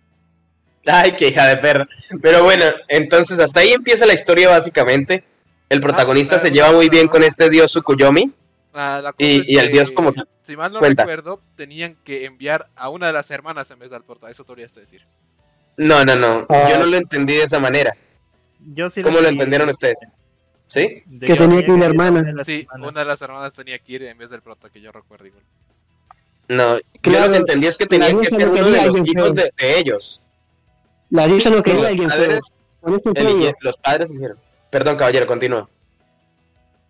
[0.87, 1.87] Ay, qué hija de perra.
[2.23, 5.25] Pero bueno, entonces hasta ahí empieza la historia básicamente.
[5.69, 8.33] El protagonista Ah, se lleva muy bien con este dios Tsukuyomi.
[8.73, 10.13] Ah, la cosa Y- es y el dios como-
[10.51, 11.05] Si mal no Cuenta.
[11.05, 14.29] recuerdo, tenían que enviar a una de las hermanas en vez del prota.
[14.29, 15.07] Eso te olvidaste decir.
[15.77, 16.45] No, no, no.
[16.49, 16.67] Ah.
[16.69, 17.93] Yo no lo entendí de esa manera.
[18.75, 19.97] Yo sí ¿Cómo lo entendieron ustedes?
[20.67, 21.05] ¿Sí?
[21.07, 22.23] de Que tenía que ir la hermana.
[22.23, 22.91] de Sí, hermanas.
[22.91, 25.45] una de las hermanas tenía que ir en vez del prota, que yo recuerdo igual.
[26.49, 26.79] No.
[26.79, 29.09] yo Claro, lo que entendí es que la tenía que ser no uno de los
[29.09, 30.25] hijos de, de ellos.
[31.11, 32.41] La diosa no quería alguien padres,
[32.83, 34.37] elige- los padres eligieron.
[34.69, 35.69] Perdón, caballero, continúa.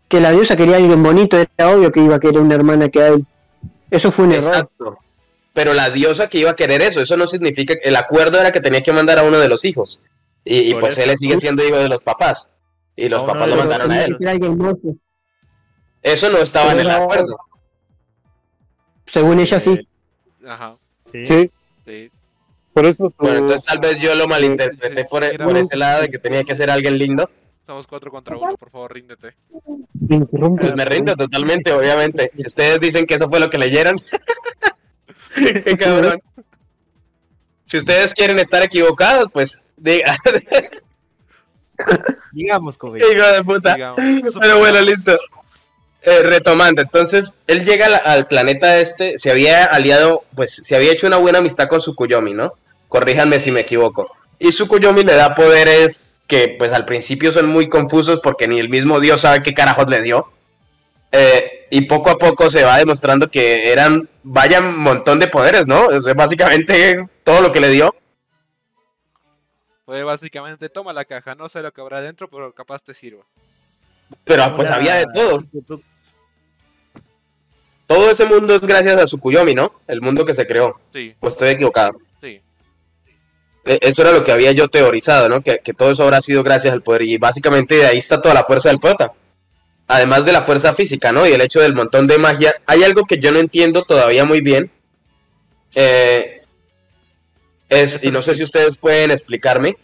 [0.08, 2.88] que la diosa quería a alguien bonito, era obvio que iba a querer una hermana
[2.88, 3.26] que a él.
[3.90, 4.48] Eso fue un error.
[4.48, 4.98] Exacto.
[5.52, 8.60] pero la diosa que iba a querer eso, eso no significa, el acuerdo era que
[8.60, 10.02] tenía que mandar a uno de los hijos.
[10.44, 11.10] Y, pues eso.
[11.10, 12.50] él sigue siendo hijo de los papás.
[12.96, 14.16] Y los papás lo mandaron a él.
[14.18, 14.96] que hermoso.
[16.02, 17.36] Eso no estaba en el acuerdo.
[19.06, 19.86] Según ella sí.
[20.46, 21.26] Ajá, Sí.
[21.26, 21.50] Sí,
[21.84, 22.10] sí.
[22.72, 23.12] por eso.
[23.18, 26.18] Bueno, entonces tal vez yo lo malinterpreté Sí, por, sí, por ese lado de que
[26.18, 27.28] tenía que ser alguien lindo.
[27.66, 29.36] Somos cuatro contra uno, por favor, ríndete.
[30.08, 32.30] Pues me rindo totalmente, obviamente.
[32.34, 33.96] Si ustedes dicen que eso fue lo que leyeron,
[35.34, 36.18] qué cabrón.
[37.66, 40.16] Si ustedes quieren estar equivocados, pues diga,
[42.32, 42.98] Digamos, Kobe.
[42.98, 43.74] hijo de puta.
[43.74, 43.98] Digamos.
[44.40, 45.16] Pero bueno, listo.
[46.02, 50.92] Eh, retomando, entonces él llega al, al planeta este, se había aliado, pues se había
[50.92, 52.54] hecho una buena amistad con Tsukuyomi, ¿no?
[52.88, 54.10] Corríjanme si me equivoco.
[54.38, 58.68] Y Tsukuyomi le da poderes que pues al principio son muy confusos porque ni el
[58.68, 60.32] mismo Dios sabe qué carajos le dio.
[61.10, 65.66] Eh, y poco a poco se va demostrando que eran, vaya un montón de poderes,
[65.66, 65.86] ¿no?
[65.86, 67.92] O sea, básicamente todo lo que le dio.
[69.84, 73.24] Fue básicamente, toma la caja, no sé lo que habrá dentro, pero capaz te sirva.
[74.22, 75.40] Pero pues había de todo.
[77.88, 79.72] Todo ese mundo es gracias a Tsukuyomi, ¿no?
[79.88, 80.78] El mundo que se creó.
[80.92, 81.90] Sí, Pues estoy equivocado.
[83.64, 83.70] Sí.
[83.72, 85.40] E- Eso era lo que había yo teorizado, ¿no?
[85.42, 87.02] Que, que todo eso habrá sido gracias al poder.
[87.02, 89.12] Y básicamente de ahí está toda la fuerza del prota.
[89.88, 91.26] Además de la fuerza física, ¿no?
[91.26, 92.54] Y el hecho del montón de magia.
[92.66, 94.70] Hay algo que yo no entiendo todavía muy bien.
[95.74, 96.42] Eh,
[97.68, 99.76] es, y no sé si ustedes pueden explicarme.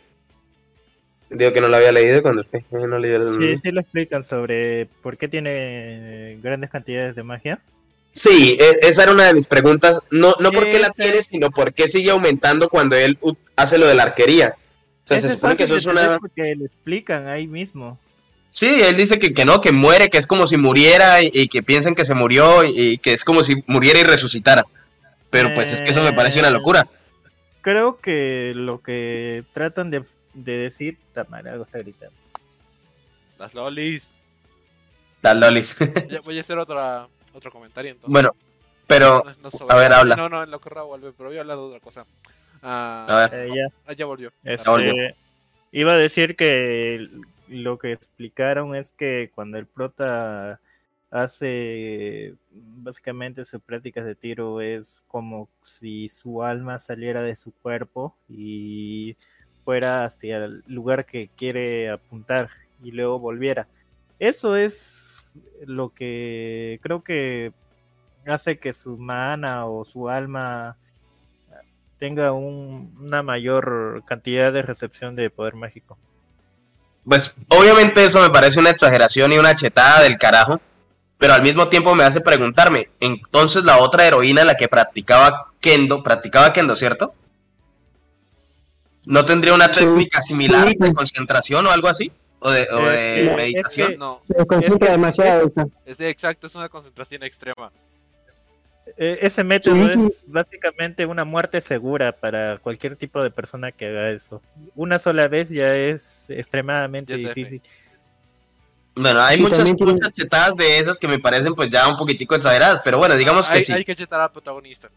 [1.29, 4.23] Digo que no lo había leído cuando eh, no leí el- Sí, sí lo explican
[4.23, 7.61] sobre por qué tiene grandes cantidades de magia.
[8.13, 10.01] Sí, e- esa era una de mis preguntas.
[10.11, 13.19] No, no por qué la tiene, sino por qué sigue aumentando cuando él
[13.57, 14.55] hace lo de la arquería.
[15.05, 16.19] O sea, Ese se es supone que eso es una...
[16.19, 17.99] porque lo explican ahí mismo.
[18.51, 21.49] Sí, él dice que, que no, que muere, que es como si muriera y, y
[21.49, 24.65] que piensan que se murió y, y que es como si muriera y resucitara.
[25.31, 26.87] Pero pues es que eso me parece una Eh, locura.
[27.61, 30.99] Creo que lo que tratan de, de decir.
[31.13, 32.15] Tamara, algo está gritando.
[33.39, 34.13] Las lolis.
[35.21, 35.77] Tal lolis.
[36.25, 38.11] Voy a hacer otra, otro comentario entonces.
[38.13, 38.31] bueno,
[38.87, 40.17] pero No- no sobre- a ver, habla.
[40.17, 42.07] No, no, en lo que vuelve, pero voy a hablar de otra cosa.
[42.69, 43.69] Ah, a ver, Eh, ya.
[43.87, 44.33] ah, ya volvió.
[44.43, 44.93] Este, volvió.
[45.71, 47.09] iba a decir que
[47.49, 50.59] lo que explicaron es que cuando el prota
[51.13, 58.17] hace básicamente sus prácticas de tiro es como si su alma saliera de su cuerpo
[58.29, 59.17] y
[59.65, 62.51] fuera hacia el lugar que quiere apuntar
[62.83, 63.69] y luego volviera.
[64.19, 65.23] Eso es
[65.65, 67.53] lo que creo que
[68.27, 70.77] hace que su mana o su alma
[71.99, 75.99] tenga un- una mayor cantidad de recepción de poder mágico.
[77.09, 80.61] pues obviamente eso me parece una exageración y una chetada del carajo.
[81.19, 86.03] Pero al mismo tiempo me hace preguntarme, entonces la otra heroína, la que practicaba Kendo,
[86.03, 87.13] practicaba Kendo, ¿cierto?
[89.05, 89.77] ¿No tendría una Sí.
[89.85, 92.11] técnica similar de concentración o algo así?
[92.41, 93.89] ¿O de, o Es de que- es meditación?
[93.93, 95.53] que- No, Se concentra que- demasiado.
[95.87, 97.71] es exacto, es una concentración extrema.
[98.99, 99.93] Eh, ese método Sí.
[100.07, 104.41] es básicamente una muerte segura para cualquier tipo de persona que haga eso.
[104.75, 107.61] Una sola vez ya es extremadamente Ya difícil.
[108.95, 111.97] Bueno, hay Sí, muchas, tiene- muchas chetadas de esas que me parecen pues ya un
[111.97, 113.73] poquitico exageradas, pero bueno, digamos que hay, sí.
[113.73, 114.89] hay que chetar al protagonista.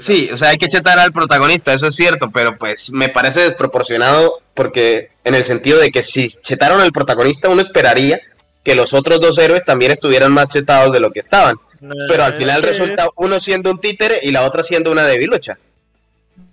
[0.00, 3.40] Sí, o sea, hay que chetar al protagonista, eso es cierto, pero pues me parece
[3.40, 8.20] desproporcionado porque en el sentido de que si chetaron al protagonista uno esperaría
[8.64, 12.22] que los otros dos héroes también estuvieran más chetados de lo que estaban, No, pero
[12.24, 15.58] al final resulta uno siendo un títere y la otra siendo una debilucha.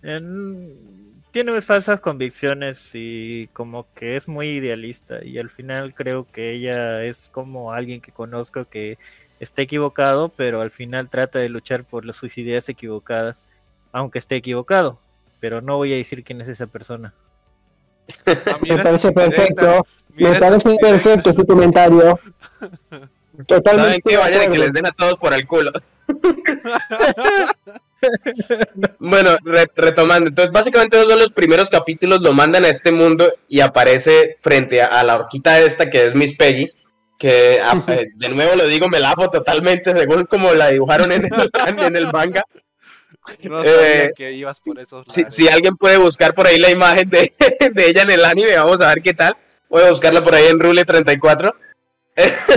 [0.01, 0.89] en-
[1.31, 7.03] tiene falsas convicciones y como que es muy idealista y al final creo que ella
[7.03, 8.97] es como alguien que conozco que
[9.39, 13.47] está equivocado, pero al final trata de luchar por las- sus ideas equivocadas,
[13.91, 14.99] aunque esté equivocado.
[15.39, 17.13] Pero no voy a decir quién es esa persona.
[18.25, 19.85] Ah, Me parece perfecto.
[20.15, 22.19] Me parece perfecto su comentario.
[23.47, 23.71] Totalmente.
[23.89, 24.17] ¿Saben qué?
[24.17, 25.71] Vayan y que les den a todos por el culo.
[28.99, 33.29] Bueno, re- retomando, entonces básicamente esos son los primeros capítulos, lo mandan a este mundo
[33.47, 36.71] y aparece frente a, a la horquita esta que es Miss Peggy,
[37.17, 41.25] que a- eh, de nuevo lo digo, me lafo totalmente según como la dibujaron en
[41.25, 41.31] el,
[41.85, 42.43] en el manga.
[43.43, 46.71] No sabía Eh, que ibas por esos Si, si alguien puede buscar por ahí la
[46.71, 47.31] imagen de,
[47.73, 49.35] de ella en el anime, vamos a ver qué tal.
[49.69, 51.53] Voy a buscarla por ahí en Rule 34.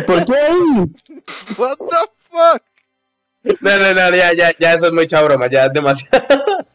[0.07, 0.93] ¿Por qué ahí?
[1.57, 1.97] What the
[2.31, 2.63] fuck?
[3.61, 6.25] No, no, no, ya, ya, ya eso es mucha broma, ya es demasiado.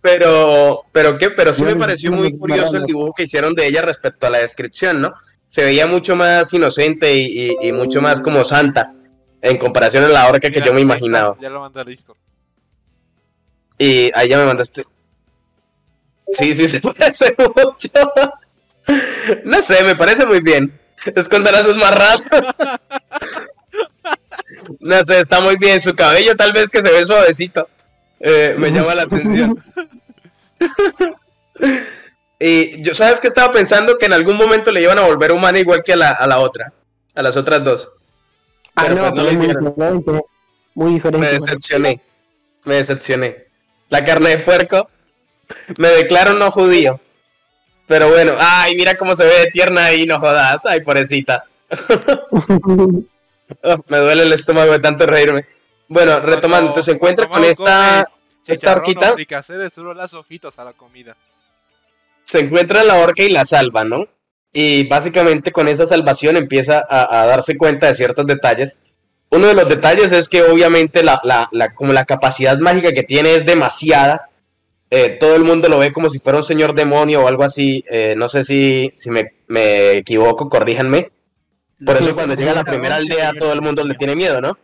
[0.00, 3.82] Pero, pero qué, pero sí me pareció muy curioso el dibujo que hicieron de ella
[3.82, 5.12] respecto a la descripción, ¿no?
[5.46, 8.94] Se veía mucho más inocente y, y- y mucho más como santa
[9.42, 11.36] en comparación a la orca que Mira, yo me imaginaba.
[11.38, 12.16] Ya lo mandé al Discord.
[13.78, 14.84] Y ahí ya me mandaste.
[16.32, 17.88] Sí, sí, se parece mucho.
[19.44, 20.80] No sé, me parece muy bien.
[21.14, 22.22] Es con brazos más raros.
[24.80, 25.82] No sé, está muy bien.
[25.82, 27.68] Su cabello tal vez que se ve suavecito.
[28.20, 29.62] Eh, me llama la atención.
[32.38, 33.96] Y yo, ¿sabes qué estaba pensando?
[33.96, 36.38] Que en algún momento le iban a volver humana igual que a la, a la
[36.40, 36.72] otra.
[37.14, 37.90] A las otras dos.
[38.74, 40.26] Ah, Pero no, pues no pero lo es muy diferente.
[40.74, 41.26] Muy diferente.
[41.26, 42.00] Me decepcioné.
[42.64, 43.46] Me decepcioné.
[43.88, 44.88] La carne de puerco.
[45.78, 47.00] Me declaro no judío.
[47.86, 50.64] Pero bueno, ay, mira cómo se ve de tierna ahí, no jodas.
[50.66, 51.44] Ay, pobrecita.
[53.62, 55.44] Oh, me duele el estómago de tanto reírme.
[55.88, 58.06] Bueno, retomando, entonces se encuentra con esta.
[58.46, 59.10] esta horquita.
[59.10, 61.14] o fricasé de solo las hojitas a la comida.
[62.24, 64.08] Se encuentra la orca y la salva, ¿no?
[64.52, 68.78] Y básicamente con esa salvación empieza a, a darse cuenta de ciertos detalles.
[69.30, 73.02] Uno de los detalles es que obviamente la, la- la- como la capacidad mágica que
[73.02, 74.30] tiene es demasiada.
[74.96, 77.84] Eh, todo el mundo lo ve como si fuera un señor demonio o algo así.
[77.90, 81.10] eh, no sé si, si me, me equivoco, corríjanme.
[81.84, 84.40] Por Sí, eso cuando llega a la primera aldea todo el mundo le tiene miedo,
[84.40, 84.56] ¿no?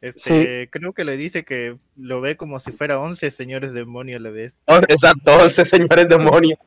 [0.00, 4.22] Este, creo que le dice que lo ve como si fuera 11 señores demonios a
[4.22, 4.54] la vez.
[4.66, 6.58] Oh, Exacto, 11 señores demonios.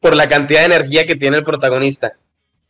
[0.00, 2.12] Por la cantidad de energía que tiene el protagonista.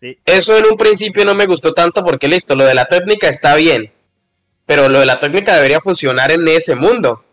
[0.00, 0.18] Sí.
[0.24, 3.54] Eso en un principio no me gustó tanto porque listo, lo de la técnica está
[3.56, 3.92] bien.
[4.64, 7.24] Pero lo de la técnica debería funcionar en ese mundo.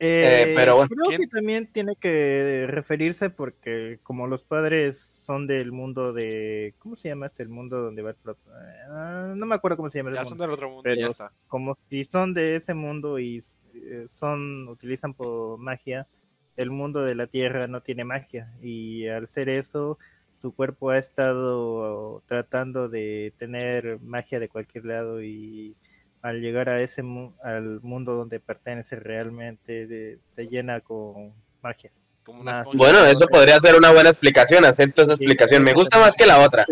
[0.00, 0.88] Eh, pero bueno.
[0.88, 1.20] creo ¿Quién?
[1.22, 7.08] que también tiene que referirse porque como los padres son del mundo de ¿cómo se
[7.08, 7.26] llama?
[7.26, 8.38] este el mundo donde va el plot?
[8.90, 10.44] Ah, no me acuerdo cómo se llama el Ya son mundo.
[10.44, 11.32] del otro mundo ya está.
[11.46, 13.42] Como si son de ese mundo y
[13.74, 16.06] eh, son utilizan por magia,
[16.56, 19.98] el mundo de la Tierra no tiene magia y al ser eso
[20.42, 25.74] su cuerpo ha estado tratando de tener magia de cualquier lado y
[26.24, 31.90] al llegar a ese mu- al mundo donde pertenece realmente de- se llena con magia.
[32.24, 32.64] Como una.
[32.72, 35.62] Bueno, eso podría ser una buena explicación, acepto esa explicación.
[35.62, 36.64] Me gusta más que la otra.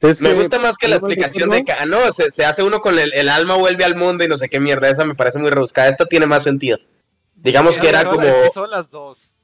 [0.00, 2.80] Es Me gusta más que la explicación de que, ah, no, se, se hace uno
[2.80, 4.88] con el, el alma, vuelve al mundo y no sé qué mierda.
[4.88, 5.88] Esa me parece muy rebuscada.
[5.88, 6.76] Esta tiene más sentido.
[7.36, 8.26] Digamos que era como.
[8.52, 9.36] Son las dos.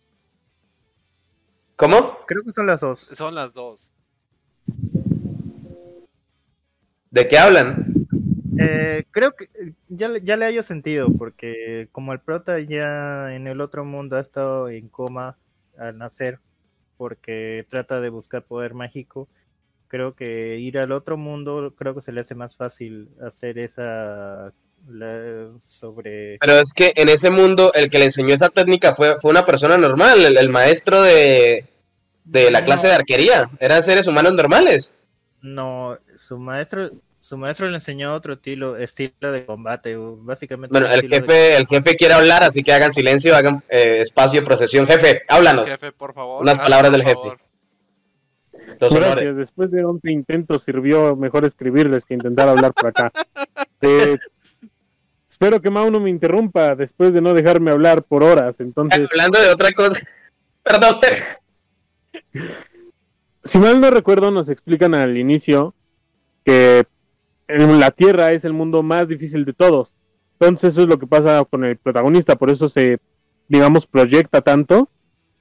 [1.76, 2.18] ¿Cómo?
[2.26, 2.98] Creo que son las dos.
[3.14, 3.92] Son las dos.
[7.10, 7.93] ¿De qué hablan?
[8.59, 13.35] Eh, creo que eh, ya, le- ya le hallo sentido, porque como el prota ya
[13.35, 15.37] en el otro mundo ha estado en coma
[15.77, 16.38] al nacer,
[16.97, 19.29] porque trata de buscar poder mágico,
[19.88, 24.53] creo que ir al otro mundo, creo que se le hace más fácil hacer esa
[24.88, 26.38] la- sobre...
[26.40, 29.45] Pero es que en ese mundo el que le enseñó esa técnica fue, fue una
[29.45, 31.64] persona normal, el, el maestro de,
[32.25, 33.51] de la clase de arquería.
[33.61, 35.01] Eran seres humanos normales.
[35.40, 36.90] No, su maestro...
[37.24, 40.78] Su maestro le enseñó otro estilo, estilo de combate, básicamente.
[40.78, 44.44] Bueno, el de- jefe, el jefe quiere hablar, así que hagan silencio, hagan eh, espacio,
[44.44, 44.87] procesión.
[44.87, 45.64] Jefe, háblanos.
[45.66, 46.42] Jefe, por favor.
[46.42, 47.22] Unas palabras del jefe.
[48.78, 49.14] Los honores.
[49.14, 53.10] Gracias, después de 11 intentos sirvió mejor escribirles que intentar hablar por acá.
[53.80, 54.16] Eh,
[55.30, 58.60] espero que Mau no me interrumpa después de no dejarme hablar por horas.
[58.60, 60.00] Entonces, Hablando de otra cosa.
[60.62, 61.00] Perdón.
[63.42, 65.74] si mal no recuerdo, nos explican al inicio
[66.44, 66.84] que
[67.48, 69.94] el- la Tierra es el mundo más difícil de todos.
[70.38, 72.98] Entonces eso es lo que pasa con el protagonista, por eso se,
[73.48, 74.88] digamos, proyecta tanto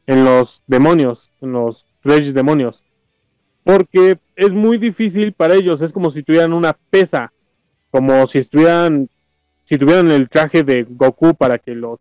[0.05, 2.83] en los demonios, en los reyes demonios.
[3.63, 7.31] Porque es muy difícil para ellos, es como si tuvieran una pesa,
[7.91, 9.09] como si estuvieran,
[9.63, 11.99] si tuvieran el traje de Goku para que los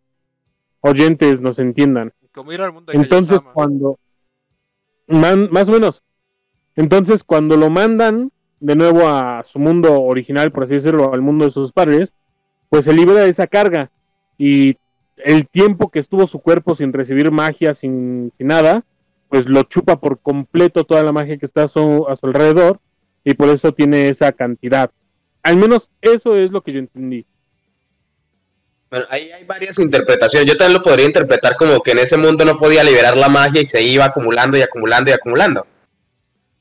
[0.80, 2.12] oyentes nos entiendan.
[2.34, 3.98] Como ir al mundo de Entonces cuando
[5.06, 6.02] man- más o menos.
[6.74, 8.32] Entonces cuando lo mandan
[8.62, 12.14] de nuevo a su mundo original, por así decirlo, al mundo de sus padres,
[12.68, 13.90] pues se libera de esa carga
[14.38, 14.76] y
[15.16, 18.84] el tiempo que estuvo su cuerpo sin recibir magia, sin, sin nada,
[19.28, 22.78] pues lo chupa por completo toda la magia que está a su, a su alrededor
[23.24, 24.90] y por eso tiene esa cantidad.
[25.42, 27.26] Al menos eso es lo que yo entendí.
[28.90, 30.48] Bueno, ahí hay varias interpretaciones.
[30.48, 33.60] Yo también lo podría interpretar como que en ese mundo no podía liberar la magia
[33.60, 35.66] y se iba acumulando y acumulando y acumulando.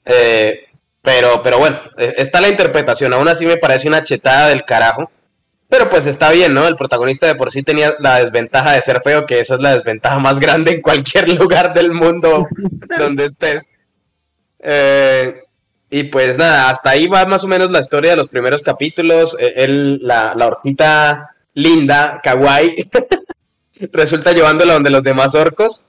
[0.05, 0.70] Eh,
[1.01, 3.13] pero, pero bueno, eh, está la interpretación.
[3.13, 5.09] Aún así me parece una chetada del carajo.
[5.71, 6.67] Pero pues está bien, ¿no?
[6.67, 9.73] El protagonista de por sí tenía la desventaja de ser feo, que esa es la
[9.73, 12.45] desventaja más grande en cualquier lugar del mundo
[12.99, 13.69] donde estés.
[14.59, 15.43] Eh,
[15.89, 19.37] y pues nada, hasta ahí va más o menos la historia de los primeros capítulos.
[19.39, 22.89] Eh, él, la, la horquita linda, kawaii,
[23.93, 25.85] resulta llevándola donde los demás orcos.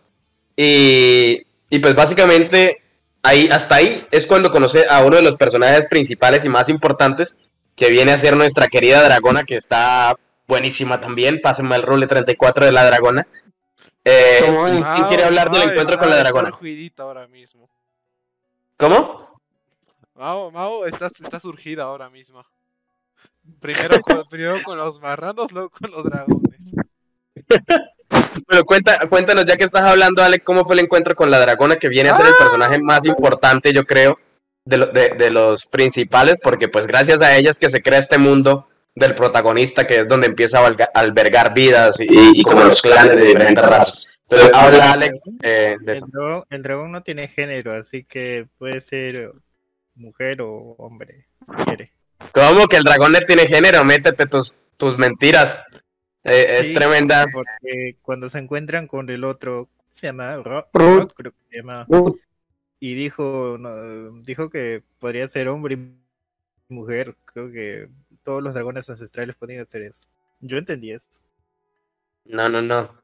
[0.56, 2.82] Y, y pues básicamente
[3.22, 7.52] ahí, hasta ahí es cuando conoce a uno de los personajes principales y más importantes,
[7.76, 10.14] que viene a ser nuestra querida dragona que está
[10.46, 11.40] buenísima también.
[11.40, 13.26] Pásenme el role 34 de la dragona.
[14.04, 14.78] Eh, ¿Cómo es?
[14.78, 16.58] ¿y ¿Quién quiere hablar del Mao encuentro con la está dragona?
[16.98, 17.68] ahora mismo.
[18.76, 19.40] ¿Cómo?
[20.14, 22.44] Mao, Mao está, está surgida ahora mismo.
[23.60, 26.72] Primero con, primero con los marranos, luego con los dragones.
[28.46, 31.76] Pero cuenta, cuéntanos, ya que estás hablando, Ale, ¿cómo fue el encuentro con la dragona?
[31.76, 34.18] Que viene a ser el personaje más importante, yo creo,
[34.64, 38.18] de, lo- de, de los principales, porque pues gracias a ellas que se crea este
[38.18, 43.16] mundo del protagonista, que es donde empieza a albergar vidas y, y como los clanes
[43.16, 44.08] de diferentes razas.
[44.28, 46.06] Pero habla Alex eh, de El eso.
[46.10, 49.32] dragón, el dragón no tiene género, así que puede ser
[49.94, 51.92] mujer o hombre, si quiere.
[52.32, 53.84] ¿Cómo que el dragón no tiene género?
[53.84, 55.58] Métete tus, tus mentiras.
[56.24, 57.26] Eh, es tremenda.
[57.32, 60.36] Porque cuando se encuentran con el otro, ¿cómo se llama?
[60.36, 60.98] Ro- Ruth.
[61.00, 61.86] Rod, creo que se llama.
[62.80, 67.16] Y dijo, no, dijo que podría ser hombre y mujer.
[67.24, 67.88] Creo que
[68.24, 70.06] todos los dragones ancestrales podían hacer eso.
[70.40, 71.06] Yo entendí eso.
[72.24, 73.00] No, no, no.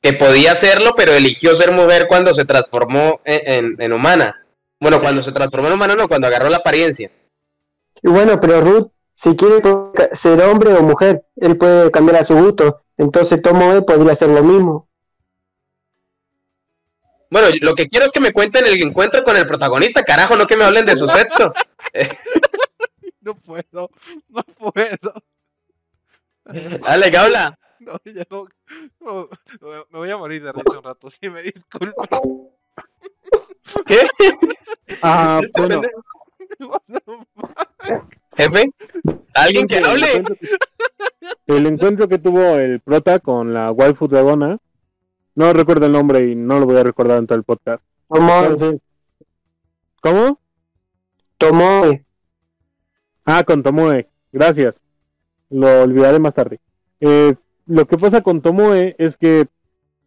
[0.00, 4.44] Que podía hacerlo, pero eligió ser mujer cuando se transformó en, en- en humana.
[4.80, 7.10] Bueno, cuando se transformó en humana, no, cuando agarró la apariencia.
[8.02, 9.60] Y bueno, pero Ruth, si quiere
[10.12, 12.82] ser hombre o mujer, él puede cambiar a su gusto.
[12.96, 14.88] Entonces Tomoe podría hacer lo mismo.
[17.30, 20.46] Bueno, lo que quiero es que me cuenten el encuentro con el protagonista, carajo, no
[20.46, 21.52] que me hablen de su sexo.
[23.24, 23.88] No puedo,
[24.28, 25.14] no puedo.
[26.44, 27.56] Dale, habla.
[27.78, 28.48] No, ya no,
[28.98, 29.28] no,
[29.60, 32.50] me- voy a morir de risa un rato, sí, me disculpo.
[33.86, 34.00] ¿Qué?
[35.02, 35.82] Ah, bueno,
[38.36, 38.70] Jefe,
[39.34, 40.06] alguien que el hable.
[40.08, 40.48] encuentro que-
[41.56, 44.58] El encuentro que tuvo el prota con la waifu dragona,
[45.34, 47.84] no recuerdo el nombre y no lo voy a recordar en todo el podcast.
[48.08, 48.80] Tomoe, Entonces,
[50.00, 50.40] ¿Cómo?
[51.38, 52.04] Tomoe.
[53.24, 54.82] Ah, con Tomoe, gracias.
[55.50, 56.60] Lo olvidaré más tarde.
[57.00, 57.34] Eh,
[57.66, 59.46] lo que pasa con Tomoe es que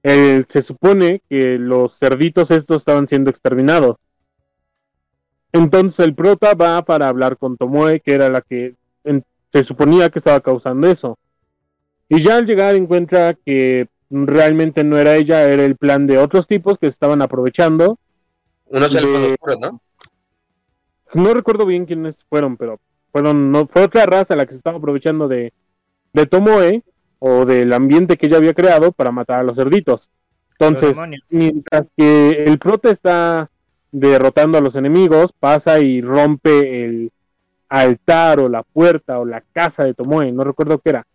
[0.04, 3.98] eh, se supone que los cerditos estos estaban siendo exterminados.
[5.56, 8.76] Entonces el prota va para hablar con Tomoe, que era la que
[9.06, 11.18] en- se suponía que estaba causando eso.
[12.10, 16.46] Y ya al llegar encuentra que realmente no era ella, era el plan de otros
[16.46, 17.98] tipos que se estaban aprovechando.
[18.66, 19.82] Unos elfos de- oscuros, ¿no?
[21.14, 22.82] No recuerdo bien quiénes fueron, pero
[23.14, 25.54] fueron, no, fue otra raza la que se estaba aprovechando de,
[26.12, 26.84] de Tomoe
[27.20, 30.10] o del ambiente que ella había creado para matar a los cerditos.
[30.60, 30.98] Entonces,
[31.30, 33.50] mientras que el prota está
[33.98, 37.12] derrotando a los enemigos, pasa y rompe el
[37.70, 41.08] altar o la puerta o la casa de Tomoe, no recuerdo qué era.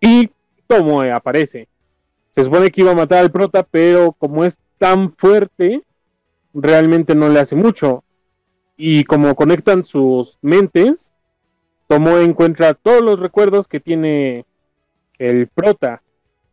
[0.00, 0.30] Y
[0.68, 1.68] Tomoe aparece.
[2.30, 5.82] Se supone que iba a matar al prota, pero como es tan fuerte,
[6.54, 8.04] realmente no le hace mucho.
[8.76, 11.10] Y como conectan sus mentes,
[11.88, 14.46] Tomoe encuentra todos los recuerdos que tiene
[15.18, 16.00] el prota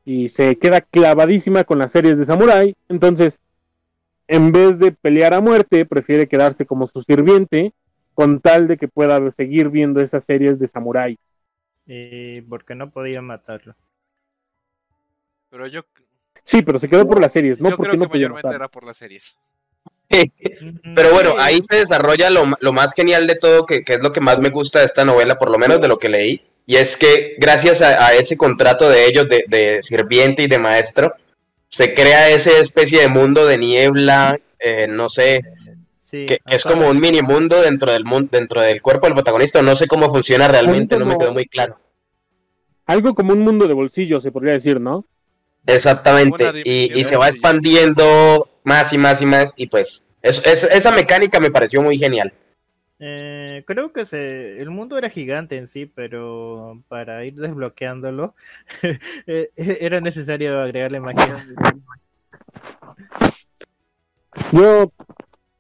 [0.05, 2.76] y se queda clavadísima con las series de Samurai.
[2.89, 3.39] Entonces,
[4.30, 7.73] en vez de pelear a muerte, prefiere quedarse como su sirviente
[8.13, 11.17] con tal de que pueda seguir viendo esas series de Samurai.
[11.88, 13.75] Y porque no podía matarlo.
[15.49, 15.84] Pero yo,
[16.45, 18.47] Sí, pero se quedó por las series, no yo porque creo no que podía mayormente
[18.47, 18.55] matar.
[18.55, 19.38] era por las series.
[20.95, 24.11] Pero bueno, ahí se desarrolla lo, lo más genial de todo, que, que es lo
[24.11, 26.77] que más me gusta de esta novela, por lo menos de lo que leí, y
[26.77, 31.13] es que gracias a, a ese contrato de ellos de, de sirviente y de maestro,
[31.70, 35.41] se crea esa especie de mundo de niebla, eh, no sé,
[36.01, 39.13] Sí, que, que es como un mini mundo dentro del mundo, dentro del cuerpo del
[39.13, 41.80] protagonista, no sé cómo funciona realmente, no me quedó muy claro.
[42.88, 45.05] Algo como un mundo de bolsillo, se podría decir, ¿no?
[45.67, 50.63] Exactamente, y, y se va expandiendo más y más y más, y pues es- es-
[50.63, 52.34] esa mecánica me pareció muy genial.
[53.01, 58.35] Eh, creo que se, el mundo era gigante en sí, pero para ir desbloqueándolo
[59.27, 61.37] eh, era necesario agregarle magia.
[64.51, 64.91] Yo,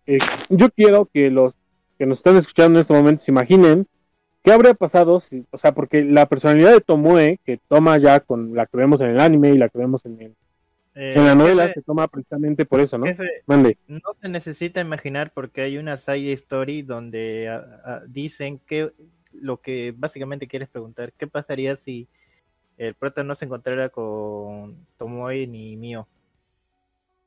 [0.07, 0.19] eh,
[0.49, 1.55] yo quiero que los
[1.97, 3.87] que nos están escuchando en este momento se imaginen
[4.43, 8.55] qué habría pasado si, o sea, porque la personalidad de Tomoe, que toma ya con
[8.55, 10.35] la que vemos en el anime y la que vemos en, el-
[10.95, 13.05] Eh, en la novela, se toma precisamente por eso, ¿no?
[13.45, 13.77] Mande.
[13.87, 17.49] no se necesita imaginar porque hay una side story donde
[18.07, 18.91] dicen que
[19.31, 22.07] lo que básicamente quieres preguntar, ¿qué pasaría si
[22.77, 26.07] el prota no se encontrara con Tomoe ni Mio?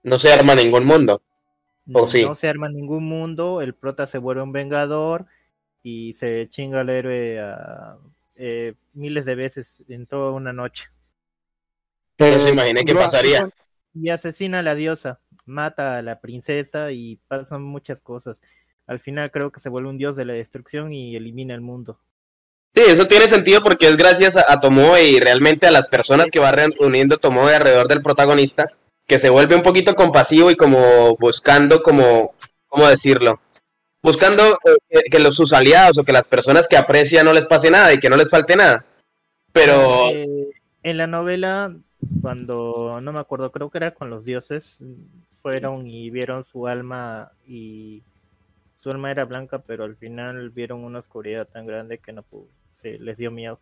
[0.02, 1.22] No se arma ningún mundo.
[1.92, 2.24] ¿O sí?
[2.24, 5.26] No se arma ningún mundo, el prota se vuelve un vengador
[5.82, 7.96] y se chinga al héroe a,
[8.36, 10.90] eh, miles de veces en toda una noche.
[12.30, 13.48] No Eh, se imaginé qué pasaría.
[13.94, 18.40] Y asesina a la diosa, mata a la princesa y pasan muchas cosas.
[18.86, 21.98] Al final creo que se vuelve un dios de la destrucción y elimina el mundo.
[22.74, 26.30] Sí, eso tiene sentido porque es gracias a, a Tomoe y realmente a las personas
[26.30, 28.66] que va reuniendo Tomoe alrededor del protagonista,
[29.06, 32.34] que se vuelve un poquito compasivo y como buscando como,
[32.68, 33.40] ¿cómo decirlo?
[34.02, 37.44] Buscando eh, que, que los, sus aliados o que las personas que aprecia no les
[37.46, 38.86] pase nada y que no les falte nada.
[39.52, 40.48] Pero Eh,
[40.82, 41.76] en la novela,
[42.20, 44.84] cuando no me acuerdo, creo que era con los dioses,
[45.30, 48.02] fueron y vieron su alma y
[48.78, 52.46] su alma era blanca, pero al final vieron una oscuridad tan grande que no pudo,
[52.72, 53.60] se les dio miedo.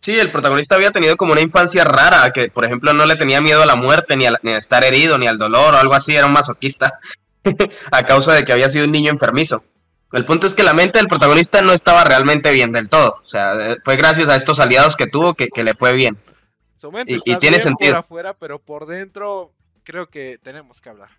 [0.00, 3.40] sí, el protagonista había tenido como una infancia rara, que por ejemplo no le tenía
[3.40, 5.94] miedo a la muerte, ni a, ni a estar herido, ni al dolor o algo
[5.94, 6.98] así, era un masoquista,
[7.90, 9.64] a causa de que había sido un niño enfermizo.
[10.12, 13.24] El punto es que la mente del protagonista no estaba realmente bien del todo, o
[13.24, 16.16] sea, eh, fue gracias a estos aliados que tuvo que le fue bien.
[16.76, 17.92] Su mente Y- tiene bien sentido.
[17.94, 19.52] por afuera, pero por dentro
[19.82, 21.10] creo que tenemos que hablar.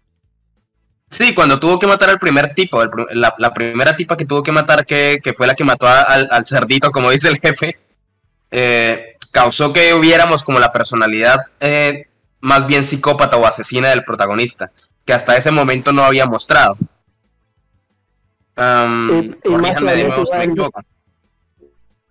[1.09, 4.43] Sí, cuando tuvo que matar al primer tipo, el la, la primera tipa que tuvo
[4.43, 7.39] que matar, que, que fue la que mató a- al, al cerdito, como dice el
[7.39, 7.77] jefe,
[8.51, 12.07] eh, causó que hubiéramos como la personalidad eh,
[12.41, 14.71] más bien psicópata o asesina del protagonista,
[15.05, 16.77] que hasta ese momento no había mostrado.
[18.57, 20.85] Am, Y- y más corríjanme de adelante nuevo si me igual-.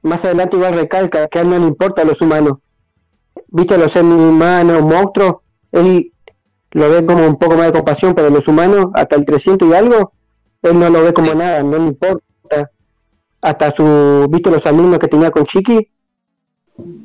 [0.03, 2.59] Más adelante igual recalca que a él no le importa a los humanos.
[3.49, 5.37] Viste los seres humanos, monstruos,
[5.73, 6.13] él
[6.73, 9.75] lo ve como un poco más de compasión, pero los humanos, hasta el 300 y
[9.75, 10.13] algo,
[10.63, 11.39] él no lo ve como Sí.
[11.39, 12.23] nada, no le importa.
[13.41, 15.89] Hasta su, viste los alumnos que tenía con Chiqui,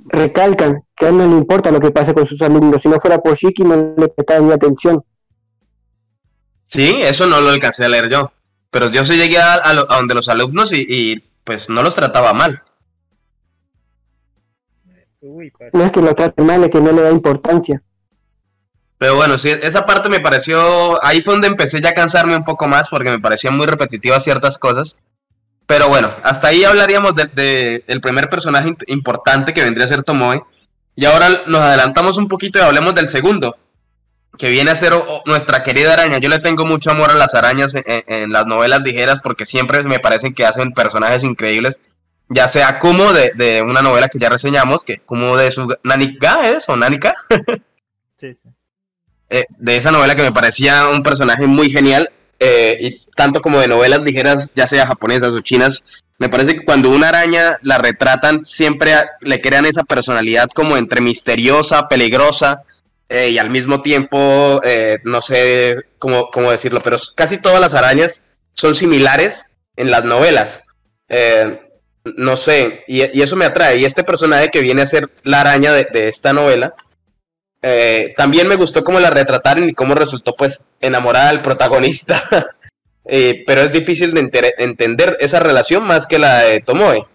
[0.07, 2.81] recalcan que a él no le importa lo que pase con sus alumnos.
[2.81, 5.03] Si no fuera por Chiqui, no le prestaban ni atención.
[6.65, 8.31] Sí, eso no lo alcancé a leer yo,
[8.69, 11.83] pero yo sí llegué a, a lo- a donde los alumnos y, y, pues no
[11.83, 12.63] los trataba mal.
[15.21, 17.81] Uy, para- No es que lo trate mal, es que no le da importancia.
[18.97, 22.43] Pero bueno, sí, esa parte me pareció, ahí fue donde empecé ya a cansarme un
[22.43, 24.97] poco más porque me parecían muy repetitivas ciertas cosas.
[25.65, 30.03] Pero bueno, hasta ahí hablaríamos de, de- del primer personaje importante que vendría a ser
[30.03, 30.43] Tomoe.
[30.95, 33.55] Y ahora nos adelantamos un poquito y hablemos del segundo,
[34.37, 36.17] que viene a ser o- o nuestra querida araña.
[36.19, 39.45] Yo le tengo mucho amor a las arañas en, en- en las novelas ligeras porque
[39.45, 41.79] siempre me parecen que hacen personajes increíbles.
[42.33, 46.49] Ya sea Kumo de, de una novela que ya reseñamos, que Kumo de su Nanika
[46.49, 47.13] es o Nanika
[48.19, 48.49] sí, sí.
[49.29, 52.09] eh, de esa novela que me parecía un personaje muy genial,
[52.39, 55.83] eh, y tanto como de novelas ligeras, ya sea japonesas o chinas,
[56.19, 60.77] me parece que cuando una araña la retratan, siempre a- le crean esa personalidad como
[60.77, 62.63] entre misteriosa, peligrosa,
[63.09, 67.73] eh, y al mismo tiempo, eh, no sé cómo, cómo decirlo, pero casi todas las
[67.73, 68.23] arañas
[68.53, 70.61] son similares en las novelas.
[71.09, 71.59] Eh,
[72.03, 73.77] no sé, y, y eso me atrae.
[73.77, 76.73] Y este personaje que viene a ser la araña de, esta novela,
[77.61, 82.21] eh, también me gustó cómo la retrataron y cómo resultó pues enamorada del protagonista.
[83.03, 87.07] Eh, pero es difícil de entender esa relación más que la de Tomoe.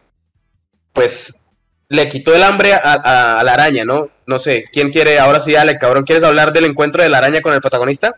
[0.92, 1.46] Pues
[1.88, 4.08] le quitó el hambre a, a- a la araña, ¿no?
[4.26, 5.20] No sé, ¿quién quiere?
[5.20, 8.16] Ahora sí, Alec, cabrón, ¿quieres hablar del encuentro de la araña con el protagonista?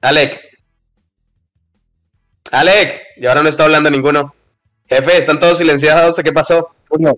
[0.00, 0.40] Alec.
[2.52, 4.34] Alec, y ahora no está hablando ninguno.
[4.88, 6.70] Jefe, están todos silenciados, ¿qué pasó?
[6.88, 7.16] Bueno,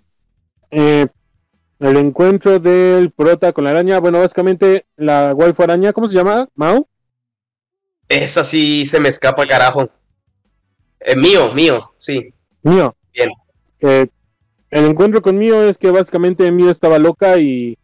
[0.71, 1.07] eh,
[1.81, 6.49] el encuentro del prota con la araña, bueno, básicamente la waifu araña, ¿cómo se llama?
[6.55, 6.89] ¿Mao?
[8.09, 9.89] Esa sí se me escapa, carajo.
[11.01, 12.33] Eh, mío, mío, sí.
[12.63, 12.97] Mío.
[13.13, 13.31] Bien.
[13.81, 14.09] Eh,
[14.71, 17.79] el encuentro con Mío es que básicamente Mío estaba loca y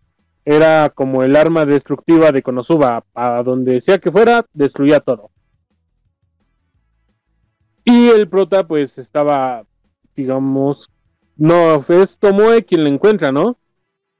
[0.44, 3.04] era como el arma destructiva de Konosuba.
[3.14, 5.30] A donde sea que fuera, destruía todo.
[7.84, 9.64] Y el prota, pues estaba,
[10.16, 10.90] digamos,
[11.36, 13.58] no, es Tomoe quien le encuentra, ¿no?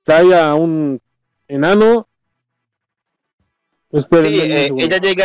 [0.05, 1.01] Trae a un
[1.49, 2.09] enano.
[3.91, 5.25] Esperen, Sí, eh, ella llega,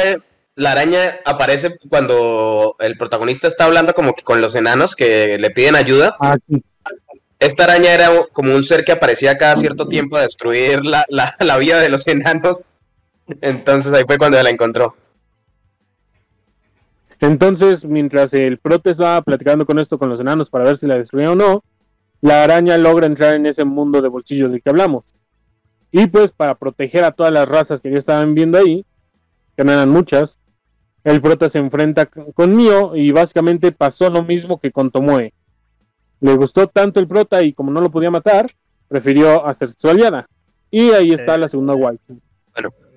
[0.56, 5.50] la araña aparece cuando el protagonista está hablando como que con los enanos que le
[5.50, 6.16] piden ayuda.
[6.20, 6.38] Ah.
[7.40, 11.34] Esta araña era como un ser que aparecía cada cierto tiempo a destruir la, la,
[11.40, 12.72] la vida de los enanos.
[13.42, 14.96] Entonces ahí fue cuando la encontró.
[17.22, 20.96] Entonces, mientras el prote estaba platicando con esto con los enanos para ver si la
[20.98, 21.64] destruían o no,
[22.22, 25.04] la araña logra entrar en ese mundo de bolsillos del que hablamos.
[25.92, 28.86] Y pues para proteger a todas las razas que ya estaban viendo ahí,
[29.58, 30.38] que no eran muchas,
[31.04, 35.34] el prota se enfrenta con Mio y básicamente pasó lo mismo que con Tomoe.
[36.22, 38.54] Le gustó tanto el prota y como no lo podía matar,
[38.88, 40.28] prefirió hacer su aliada.
[40.70, 41.40] Y ahí está Eh.
[41.40, 42.20] la segunda waifu.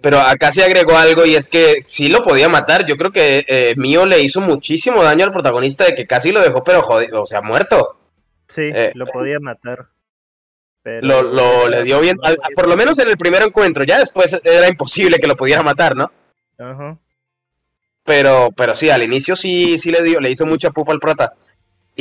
[0.02, 2.84] Pero acá se agregó algo y es que sí lo podía matar.
[2.86, 6.40] Yo creo que eh, Mio le hizo muchísimo daño al protagonista de que casi lo
[6.42, 7.98] dejó, pero jodido, o sea, muerto.
[8.48, 9.86] Sí, Eh, lo podía matar.
[10.82, 11.06] Pero...
[11.06, 13.84] Lo, lo le dio bien, al- por lo menos en el primer encuentro.
[13.84, 16.10] Ya después era imposible que lo pudiera matar, ¿no?
[16.58, 16.98] Ajá.
[18.04, 21.34] Pero, pero sí, al inicio sí, sí le dio, le hizo mucha pupa al prota.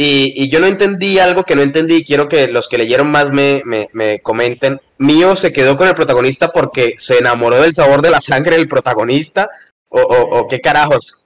[0.04, 3.12] Y, y yo no entendí algo que no entendí y quiero que los que leyeron
[3.12, 4.82] más me, me, me comenten.
[4.98, 8.68] Mío se quedó con el protagonista porque se enamoró del sabor de la sangre del
[8.68, 9.50] protagonista.
[9.90, 11.18] O, o, o qué carajos.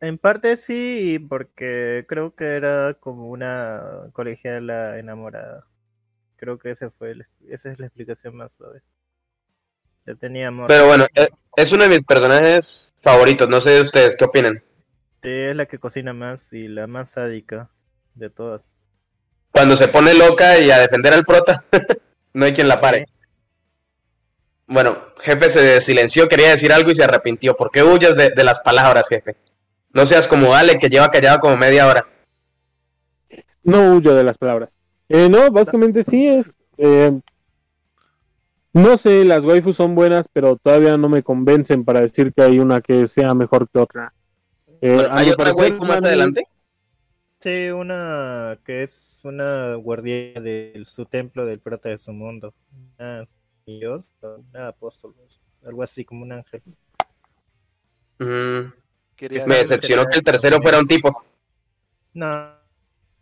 [0.00, 5.66] En parte sí, porque creo que era como una colegiala enamorada.
[6.36, 8.82] Creo que ese fue el- esa es la explicación más suave.
[10.06, 10.66] Ya tenía amor.
[10.66, 13.48] Pero bueno, eh, es uno de mis personajes favoritos.
[13.48, 14.62] No sé de ustedes, ¿qué opinan?
[15.22, 17.70] Sí, es la que cocina más y la más sádica
[18.14, 18.74] de todas.
[19.52, 21.62] Cuando se pone loca y a defender al prota,
[22.32, 23.06] no hay quien la pare.
[24.66, 27.54] Bueno, jefe se silenció, quería decir algo y se arrepintió.
[27.54, 29.36] ¿Por qué huyes de, de las palabras, jefe?
[29.92, 32.04] No seas como Ale, que lleva callado como media hora.
[33.62, 34.74] No huyo de las palabras.
[35.08, 36.56] Eh, no, básicamente sí es.
[36.78, 37.12] eh,
[38.72, 42.58] no sé, las waifus son buenas, pero todavía no me convencen para decir que hay
[42.58, 44.12] una que sea mejor que otra.
[44.80, 46.42] Eh, Bueno, ¿Hay otra waifu más adelante?
[47.44, 52.54] Sí, una que es una guardiana de su templo del prota de su mundo.
[52.98, 53.22] Una
[53.66, 55.14] Dios, una apóstol,
[55.62, 56.62] algo así como un ángel.
[58.18, 58.72] Mm,
[59.46, 61.22] me decepcionó que el tercero fuera un tipo.
[62.14, 62.48] No.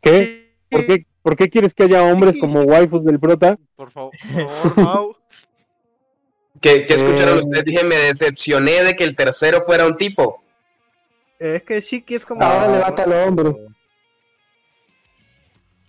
[0.01, 0.55] ¿Qué?
[0.71, 3.59] ¿Por qué, ¿Por qué quieres que haya hombres como waifus del prota?
[3.75, 5.17] Por favor, por favor, Mau.
[6.61, 7.41] ¿Qué, qué escucharon Eh.
[7.41, 7.65] ustedes?
[7.65, 10.45] Dije, me decepcioné de que el tercero fuera un tipo.
[11.41, 12.41] Es que Shiki es como.
[12.41, 13.59] Ahora levanta el hombro.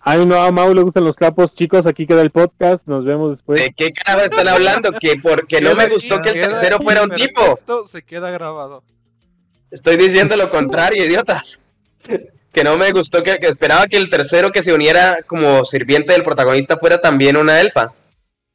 [0.06, 1.56] Ay, no, a Mau le gustan los capos.
[1.56, 2.86] Chicos, aquí queda el podcast.
[2.88, 3.60] Nos vemos después.
[3.62, 4.92] ¿De qué carajo están hablando?
[5.00, 7.42] Que porque no me gustó que el tercero fuera un tipo.
[7.42, 8.84] imperfecto, Se queda grabado.
[9.72, 11.62] Estoy diciendo lo contrario, idiotas.
[12.52, 16.12] Que no me gustó, que, que esperaba que el tercero que se uniera como sirviente
[16.14, 17.94] del protagonista fuera también una elfa.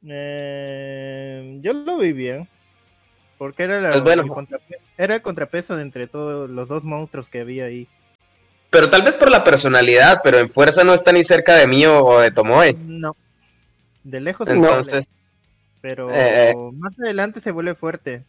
[0.07, 2.47] Eh, yo lo vi bien.
[3.37, 4.21] Porque era, la- Pues bueno.
[4.23, 7.87] el contrape- era el contrapeso de entre todos los dos monstruos que había ahí.
[8.69, 11.85] Pero tal vez por la personalidad, pero en fuerza no está ni cerca de mí
[11.85, 12.77] o, de Tomoe.
[12.79, 13.15] No.
[14.03, 15.09] De lejos Entonces,
[15.81, 16.55] pero eh, eh.
[16.73, 18.23] más adelante se vuelve fuerte.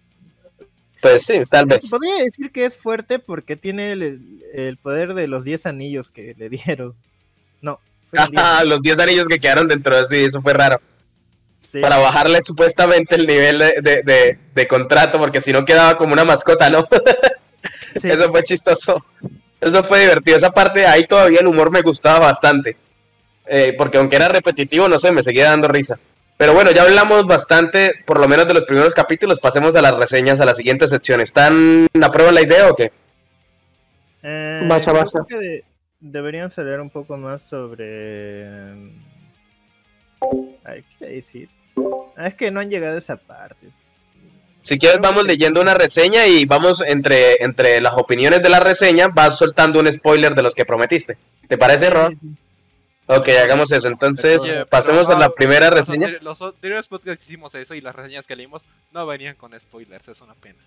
[1.01, 1.89] pues sí, tal vez.
[1.91, 6.35] Podría decir que es fuerte porque tiene el, el poder de los 10 anillos que
[6.39, 6.95] le dieron.
[7.61, 7.79] No,
[8.11, 10.81] fueron 10, Ajá, los 10 anillos que quedaron dentro de sí, eso fue raro.
[11.59, 11.81] sí.
[11.81, 16.13] Para bajarle supuestamente el nivel de, de- de- de contrato, porque si no quedaba como
[16.15, 16.89] una mascota, ¿no?
[18.01, 18.09] Sí.
[18.09, 19.05] Eso fue chistoso.
[19.61, 20.37] Eso fue divertido.
[20.37, 22.77] Esa parte, ahí todavía el humor me gustaba bastante.
[23.47, 25.99] Eh, porque aunque era repetitivo, no sé, me seguía dando risa.
[26.37, 29.41] Pero bueno, ya hablamos bastante, por lo menos de los primeros capítulos.
[29.41, 31.21] Pasemos a las reseñas, a la siguiente sección.
[31.21, 32.93] ¿Están a prueba la idea o qué?
[34.23, 35.11] Eh, Vaya, yo vaya.
[35.11, 35.65] creo que de-
[36.01, 38.47] deberían saber un poco más sobre.
[40.65, 41.49] Ay, ¿Qué decir?
[42.17, 43.69] Ah, es que no han llegado a esa parte.
[44.63, 49.09] Si quieres, vamos leyendo una reseña y vamos entre, entre las opiniones de la reseña,
[49.09, 51.17] vas soltando un spoiler de los que prometiste.
[51.49, 52.19] ¿Te parece, Ron?
[53.07, 53.89] Ok, hagamos eso.
[53.89, 56.09] Entonces, Oye, pero pasemos a la primera reseña.
[56.21, 60.07] Los anteriores podcasts que hicimos eso y las reseñas que leímos no venían con spoilers,
[60.07, 60.59] es una pena.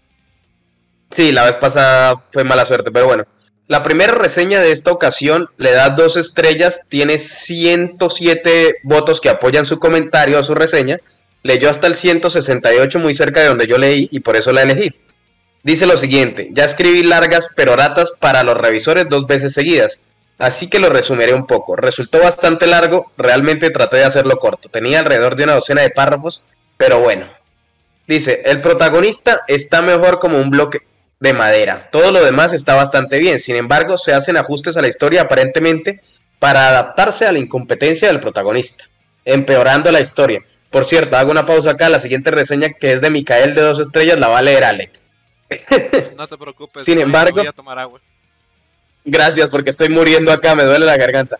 [1.12, 3.24] Sí, la vez pasada fue mala suerte, pero bueno.
[3.68, 9.66] La primera reseña de esta ocasión le da dos estrellas, tiene 107 votos que apoyan
[9.66, 11.00] su comentario a su reseña.
[11.44, 14.96] Leyó hasta el 168 muy cerca de donde yo leí y por eso la elegí.
[15.62, 20.02] Dice lo siguiente, ya escribí largas peroratas para los revisores dos veces seguidas,
[20.38, 21.76] así que lo resumiré un poco.
[21.76, 24.70] Resultó bastante largo, realmente traté de hacerlo corto.
[24.70, 26.44] Tenía alrededor de una docena de párrafos,
[26.78, 27.28] pero bueno.
[28.08, 30.80] Dice, el protagonista está mejor como un bloque
[31.22, 31.89] de madera.
[31.89, 33.39] Todo lo demás está bastante bien.
[33.39, 36.02] Sin embargo, se hacen ajustes a la historia aparentemente
[36.39, 38.84] para adaptarse a la incompetencia del protagonista,
[39.24, 40.41] empeorando la historia.
[40.74, 41.88] Por cierto, hago una pausa acá.
[41.88, 44.91] La siguiente reseña, que es de Micael de dos estrellas, la va a leer Alec.
[46.17, 46.84] No te preocupes.
[46.84, 48.01] Sin voy- embargo- voy a tomar agua.
[49.05, 51.39] Gracias, porque estoy muriendo acá, me duele la garganta.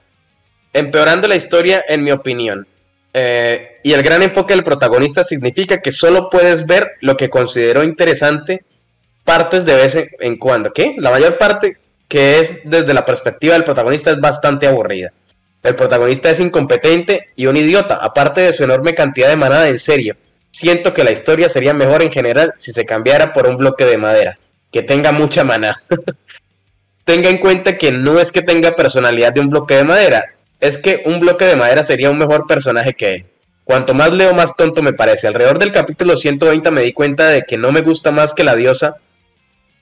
[0.72, 2.68] Empeorando la historia, en mi opinión.
[3.14, 7.84] Eh, y el gran enfoque del protagonista significa que solo puedes ver lo que considero
[7.84, 8.64] interesante
[9.24, 10.72] partes de vez en- en cuando.
[10.74, 10.96] ¿Qué?
[10.98, 11.78] La mayor parte
[12.08, 15.12] que es desde la perspectiva del protagonista es bastante aburrida.
[15.64, 19.80] El protagonista es incompetente y un idiota, aparte de su enorme cantidad de manada en
[19.80, 20.18] serio.
[20.52, 23.98] Siento que la historia sería mejor en general si se cambiara por un bloque de
[23.98, 24.38] madera,
[24.72, 25.76] que tenga mucha maná.
[27.06, 30.78] tenga en cuenta que no es que tenga personalidad de un bloque de madera, es
[30.78, 33.30] que un bloque de madera sería un mejor personaje que él.
[33.64, 35.28] Cuanto más leo, más tonto me parece.
[35.28, 38.56] Alrededor del capítulo 120 me di cuenta de que no me gusta más que la
[38.56, 38.98] diosa,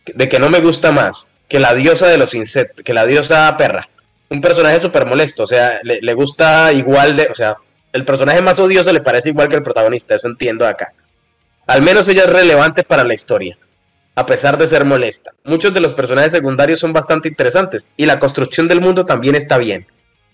[0.05, 3.55] de que no me gusta más que la diosa de los insectos, que la diosa
[3.57, 3.89] perra.
[4.31, 7.57] Un personaje súper molesto, o sea, le, le gusta igual de, o sea,
[7.93, 10.93] el personaje más odioso le parece igual que el protagonista, eso entiendo acá.
[11.67, 13.57] Al menos ella es relevante para la historia
[14.15, 15.33] a pesar de ser molesta.
[15.45, 19.57] Muchos de los personajes secundarios son bastante interesantes y la construcción del mundo también está
[19.57, 19.87] bien.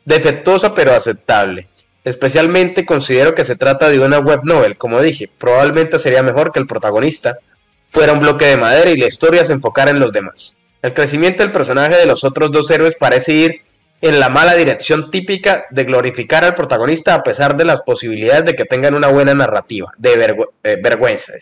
[0.06, 1.68] defectuosa pero aceptable.
[2.06, 6.60] Especialmente considero que se trata de una web novel, como dije, probablemente sería mejor que
[6.60, 7.38] el protagonista
[7.89, 10.56] fuera un bloque de madera y la historia se enfocara en los demás.
[10.82, 13.62] El crecimiento del personaje de los otros dos héroes parece ir
[14.02, 18.56] en la mala dirección típica de glorificar al protagonista a pesar de las posibilidades de
[18.56, 21.34] que tengan una buena narrativa, de eh, vergüenza.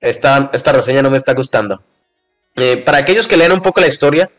[0.00, 1.82] Esta, esta reseña no me está gustando.
[2.56, 4.30] Eh, para aquellos que lean un poco la historia,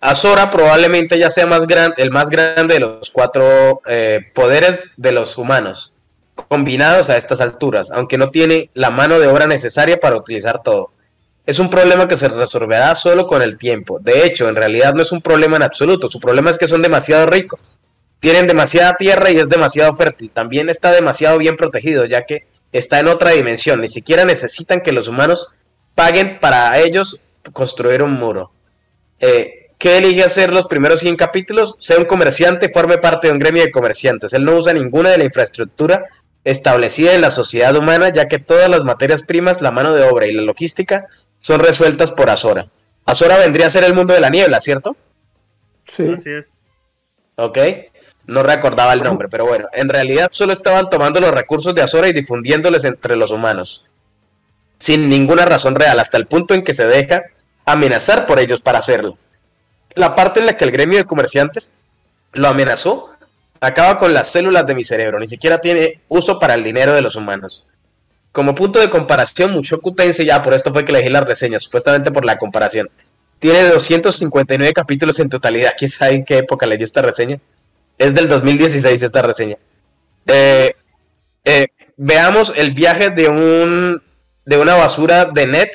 [0.00, 1.64] Azora probablemente ya sea más
[1.96, 5.94] el más grande de los cuatro eh, poderes de los humanos,
[6.48, 10.92] combinados a estas alturas, aunque no tiene la mano de obra necesaria para utilizar todo.
[11.46, 14.00] Es un problema que se resolverá solo con el tiempo.
[14.00, 16.82] De hecho, en realidad no es un problema en absoluto, su problema es que son
[16.82, 17.60] demasiado ricos.
[18.18, 20.32] Tienen demasiada tierra y es demasiado fértil.
[20.32, 23.80] También está demasiado bien protegido, ya que está en otra dimensión.
[23.80, 25.48] Ni siquiera necesitan que los humanos
[25.94, 27.20] paguen para ellos
[27.52, 28.50] construir un muro.
[29.20, 31.76] Eh, ¿Qué elige hacer los primeros 100 capítulos?
[31.78, 34.32] Sea un comerciante, forme parte de un gremio de comerciantes.
[34.32, 36.06] Él no usa ninguna de la infraestructura
[36.42, 40.26] establecida en la sociedad humana, ya que todas las materias primas, la mano de obra
[40.26, 41.06] y la logística
[41.40, 42.68] son resueltas por Azora.
[43.04, 44.96] Azora vendría a ser el mundo de la niebla, ¿cierto?
[45.96, 46.12] Sí.
[46.12, 46.48] Así es.
[47.36, 47.58] Ok.
[48.26, 52.08] No recordaba el nombre, pero bueno, en realidad solo estaban tomando los recursos de Azora
[52.08, 53.84] y difundiéndoles entre los humanos.
[54.78, 57.22] Sin ninguna razón real, hasta el punto en que se deja
[57.64, 59.16] amenazar por ellos para hacerlo.
[59.94, 61.70] La parte en la que el gremio de comerciantes
[62.32, 63.10] lo amenazó
[63.60, 67.02] acaba con las células de mi cerebro, ni siquiera tiene uso para el dinero de
[67.02, 67.66] los humanos.
[68.36, 72.10] Como punto de comparación, Mushoku Tensei, ya por esto fue que elegí la reseña, supuestamente
[72.10, 72.90] por la comparación.
[73.38, 75.72] Tiene 259 capítulos en totalidad.
[75.74, 77.40] ¿Quién sabe en qué época leí esta reseña?
[77.96, 79.56] Es del 2016 esta reseña.
[80.26, 80.70] Eh,
[81.46, 84.02] eh, veamos el viaje de un
[84.44, 85.70] de una basura de net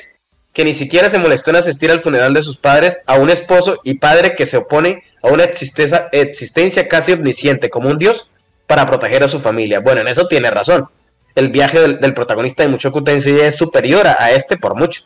[0.52, 3.80] que ni siquiera se molestó en asistir al funeral de sus padres, a un esposo
[3.82, 8.30] y padre que se opone a una existencia casi omnisciente como un dios
[8.68, 9.80] para proteger a su familia.
[9.80, 10.88] Bueno, en eso tiene razón.
[11.34, 15.02] El viaje del, protagonista de Muchoku Tensei es superior a, este por mucho.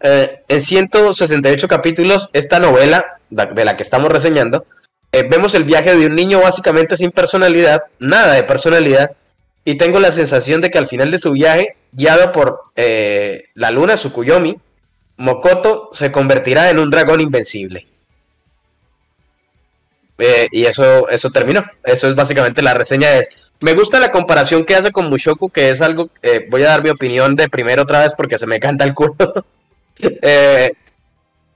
[0.00, 4.64] Eh, en 168 capítulos, esta novela de la que estamos reseñando,
[5.12, 9.10] eh, vemos el viaje de un niño básicamente sin personalidad, nada de personalidad,
[9.64, 13.70] y tengo la sensación de que al final de su viaje, guiado por eh, la
[13.70, 14.56] luna Tsukuyomi,
[15.18, 17.86] Mokoto se convertirá en un dragón invencible.
[20.18, 21.64] Eh, y eso, eso terminó.
[21.84, 23.08] Eso es básicamente la reseña.
[23.62, 26.10] Me gusta la comparación que hace con Mushoku, que es algo.
[26.22, 28.94] Eh, voy a dar mi opinión de primero otra vez porque se me canta el
[28.94, 29.16] culo.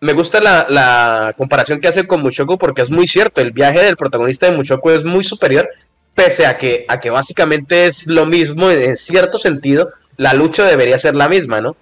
[0.00, 3.40] me gusta la, la, comparación que hace con Mushoku porque es muy cierto.
[3.40, 5.68] El viaje del protagonista de Mushoku es muy superior
[6.16, 10.98] pese a que, a que básicamente es lo mismo, en cierto sentido, la lucha debería
[10.98, 11.76] ser la misma, ¿no?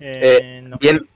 [0.00, 0.76] Eh, eh, no.
[0.78, 1.08] Bien.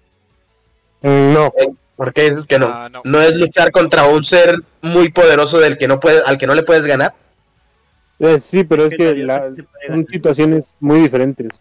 [1.02, 1.52] No.
[1.58, 2.68] Eh, ¿Por qué dices que no?
[2.68, 3.02] Ah, no?
[3.04, 3.20] no?
[3.20, 6.62] es luchar contra un ser muy poderoso del que no puedes, al que no le
[6.62, 7.12] puedes ganar.
[8.40, 9.50] Sí, pero es que la,
[9.86, 11.58] son situaciones muy diferentes.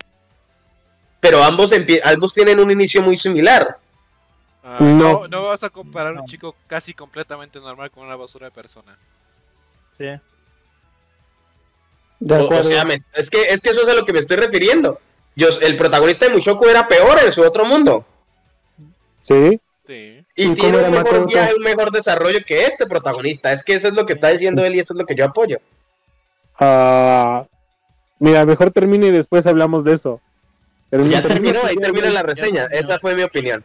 [1.20, 1.72] Pero ambos,
[2.04, 3.78] ambos tienen un inicio muy similar.
[4.64, 5.28] Ah, no.
[5.28, 5.46] no.
[5.46, 8.98] vas a comparar un chico casi completamente normal con una basura de persona.
[9.98, 10.06] Sí
[12.22, 15.00] o, sea, es, que, es que eso es a lo que me estoy refiriendo.
[15.36, 18.06] Yo, el protagonista de Mushoku era peor en su otro mundo.
[19.22, 19.60] Sí.
[19.88, 20.26] Sí.
[20.36, 23.52] Y, tiene un mejor viaje, un mejor desarrollo que este protagonista.
[23.52, 25.26] Es que eso es lo que está diciendo él y eso es lo que yo
[25.26, 25.58] apoyo.
[26.60, 27.46] Ah,
[28.20, 30.22] mira, mejor termine y después hablamos de eso.
[30.92, 32.66] ya terminó, ahí termina la reseña.
[32.66, 33.64] Esa fue mi opinión.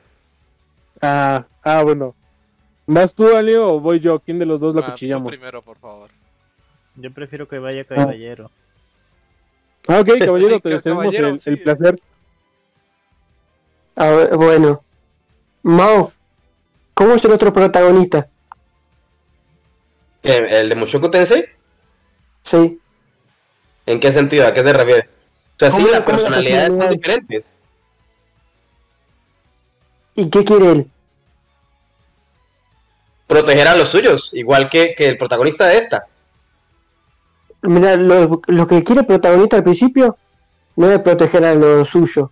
[1.03, 2.15] Ah, ah, bueno.
[2.87, 4.21] ¿Vas tú, Ali, o voy yo?
[4.21, 5.29] ¿Quién de los dos lo ah, cuchillamos?
[5.29, 6.11] primero, por favor.
[6.97, 8.51] Yo prefiero que vaya caballero.
[9.89, 12.01] Ah, ok, caballero, te deseamos el, placer.
[13.97, 14.83] A ver, bueno.
[15.63, 16.13] Mao,
[16.93, 18.29] ¿cómo es el otro protagonista?
[20.23, 21.45] ¿El, de Mushoku Tensei?
[22.45, 22.81] Sí.
[23.87, 24.47] ¿En qué sentido?
[24.47, 25.07] ¿A qué te refieres?
[25.07, 27.57] O sea, sí, las personalidades son diferentes.
[30.17, 30.91] ¿Y qué quiere él?
[33.27, 36.07] Proteger a los suyos, igual que, que el protagonista de esta.
[37.63, 40.19] Mira, lo, que quiere el protagonista al principio
[40.77, 42.31] no es proteger a lo suyo,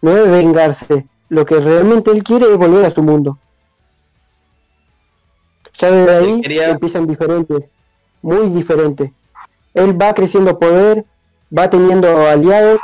[0.00, 1.06] no es vengarse.
[1.28, 3.38] Lo que realmente él quiere es volver a su mundo.
[5.78, 7.64] Ya desde ahí empiezan diferentes,
[8.22, 9.10] muy diferentes.
[9.76, 11.04] Él va creciendo poder,
[11.56, 12.80] va teniendo aliados,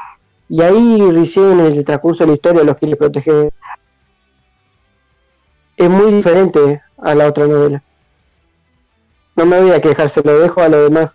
[0.49, 3.51] y ahí recién en el transcurso de la historia los quiere proteger.
[5.79, 7.83] Es muy diferente a la otra novela.
[9.35, 11.11] No me voy a quejar, se lo dejo a los demás.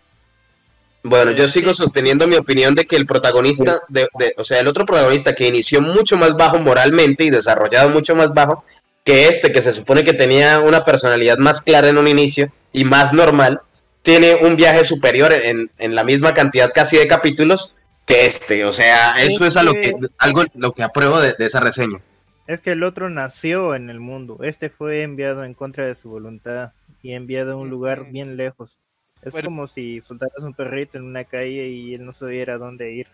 [1.04, 4.86] Bueno, yo sigo sosteniendo mi opinión de que el protagonista, de, o sea, el otro
[4.86, 8.64] protagonista que inició mucho más bajo moralmente y desarrollado mucho más bajo
[9.04, 12.84] que este, que se supone que tenía una personalidad más clara en un inicio y
[12.84, 13.62] más normal,
[14.08, 18.64] tiene un viaje superior en, en la misma cantidad casi de capítulos que este.
[18.64, 22.00] O sea, eso es a lo que algo lo que apruebo de, de esa reseña.
[22.48, 24.38] Es que el otro nació en el mundo.
[24.44, 26.72] Este fue enviado en contra de su voluntad
[27.04, 28.80] y enviado a un lugar bien lejos.
[29.22, 29.50] Es Bueno.
[29.50, 33.08] como si soltaras un perrito en una calle y él no sabiera dónde ir.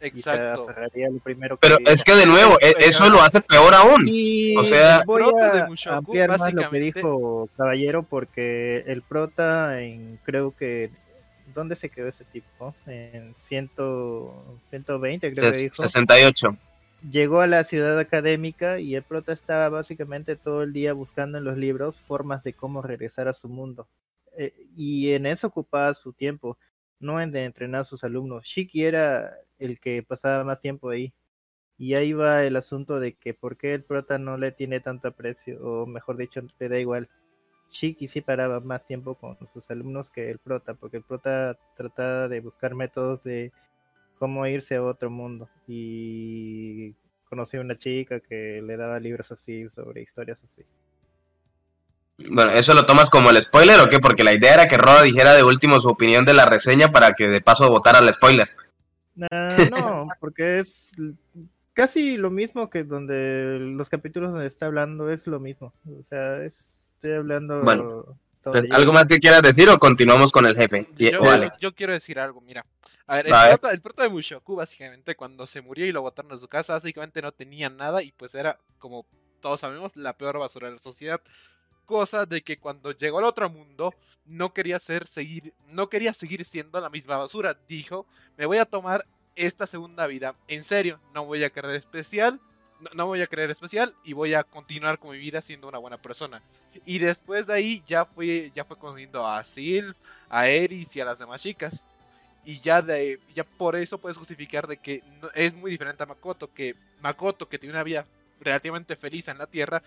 [0.00, 0.62] Y se Exacto.
[0.70, 3.74] aferraría a lo primero que Pero es que de nuevo, e- eso lo hace peor
[3.74, 4.04] aún.
[4.06, 9.80] Y o sea- voy a Mushoku, ampliar más lo que dijo Caballero porque el prota
[9.82, 10.90] en creo que
[11.54, 12.74] ¿dónde se quedó ese tipo?
[12.86, 13.70] En 100,
[14.70, 15.74] 120 creo que dijo.
[15.74, 16.56] 68.
[17.10, 21.44] Llegó a la ciudad académica y el prota estaba básicamente todo el día buscando en
[21.44, 23.86] los libros formas de cómo regresar a su mundo.
[24.36, 26.58] Eh, y en eso ocupaba su tiempo,
[27.00, 28.44] no en de entrenar a sus alumnos.
[28.44, 31.12] Shiki era el que pasaba más tiempo ahí.
[31.78, 35.08] Y ahí va el asunto de que por qué el prota no le tiene tanto
[35.08, 37.08] aprecio, o mejor dicho, le da igual.
[37.70, 42.28] Shiki sí paraba más tiempo con sus alumnos que el prota, porque el prota trataba
[42.28, 43.52] de buscar métodos de
[44.18, 45.48] cómo irse a otro mundo.
[45.68, 46.94] Y
[47.28, 50.64] conocí a una chica que le daba libros así sobre historias así.
[52.18, 54.00] Bueno, ¿eso lo tomas como el spoiler o qué?
[54.00, 57.12] Porque la idea era que Roda dijera de último su opinión de la reseña para
[57.12, 58.50] que de paso votara al spoiler.
[59.18, 60.92] No, porque es
[61.72, 65.72] casi lo mismo que donde los capítulos donde está hablando es lo mismo.
[65.98, 67.62] O sea, es- estoy hablando.
[67.62, 68.04] Bueno,
[68.72, 70.88] ¿Algo más que quieras decir o continuamos con el jefe?
[70.96, 71.58] Yo, o Alex?
[71.58, 72.64] yo quiero decir algo, mira.
[73.06, 73.58] A ver, el, A ver.
[73.58, 76.74] prota, el prota de Mushoku, básicamente, cuando se murió y lo botaron de su casa,
[76.74, 79.06] básicamente no tenía nada y pues era, como
[79.40, 81.20] todos sabemos, la peor basura de la sociedad.
[81.88, 83.94] Cosa de que cuando llegó al otro mundo,
[84.26, 87.56] no quería ser, seguir, no quería seguir siendo la misma basura.
[87.66, 88.04] Dijo,
[88.36, 90.34] me voy a tomar esta segunda vida.
[90.48, 92.38] En serio, no voy a creer especial.
[92.80, 95.78] No, no voy a creer especial y voy a continuar con mi vida siendo una
[95.78, 96.42] buena persona.
[96.84, 99.96] Y después de ahí ya fue, ya fue conociendo a Sylph,
[100.28, 101.86] a Eris y a las demás chicas.
[102.44, 106.06] Y ya de ya por eso puedes justificar de que no- es muy diferente a
[106.06, 108.04] Makoto, que Makoto, que tiene una vida
[108.40, 109.82] relativamente feliz en la Tierra,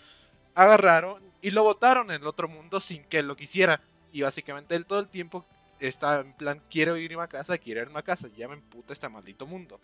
[0.56, 3.82] agarraron y lo botaron en el otro mundo sin que él lo quisiera.
[4.12, 5.46] Y básicamente él todo el tiempo
[5.80, 9.08] está en plan, quiero irme a casa, quiero irme a casa, ya me emputa este
[9.10, 9.80] maldito mundo.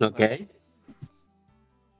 [0.00, 0.20] Ok.
[0.20, 0.48] Eh,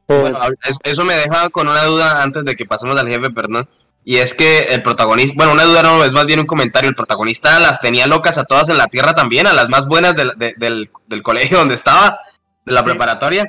[0.08, 3.68] Bueno, es- eso me deja con una duda antes de que pasemos al jefe, perdón.
[4.02, 6.88] Y es que el protagonista, bueno, una duda no, es más bien un comentario.
[6.88, 10.16] El protagonista las tenía locas a todas en la tierra también, a las más buenas
[10.16, 12.18] del, de- del, del colegio donde estaba,
[12.64, 12.86] de la Sí.
[12.86, 13.44] preparatoria.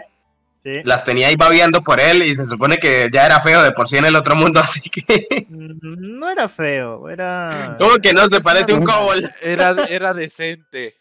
[0.64, 0.82] Sí.
[0.84, 3.90] Las tenía ahí babeando por él y se supone que ya era feo de por
[3.90, 5.48] sí en el otro mundo, así que.
[5.50, 7.76] Mm, No era feo, era.
[7.80, 8.30] ¿Cómo que no?
[8.30, 9.24] Se parece a un cobol.
[9.42, 10.96] Era, era decente.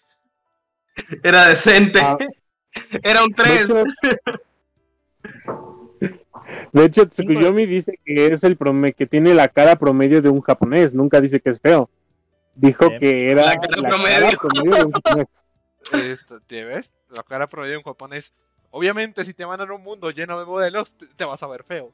[1.22, 2.00] Era decente.
[2.00, 2.16] Ah.
[3.02, 3.62] Era un de 3.
[3.62, 3.84] hecho,
[6.72, 10.40] de hecho, Tsukuyomi dice que es el prome que tiene la cara promedio de un
[10.40, 10.94] japonés.
[10.94, 11.88] Nunca dice que es feo.
[12.54, 13.00] Dijo Bien.
[13.00, 14.38] que era La cara promedio.
[14.38, 15.26] promedio de un japonés.
[15.92, 16.92] Esto, ¿Te ves?
[17.08, 18.32] La cara promedio de un japonés.
[18.70, 21.64] Obviamente, si te mandan a un mundo lleno de modelos, te, te vas a ver
[21.64, 21.90] feo.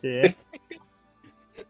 [0.00, 0.20] Sí.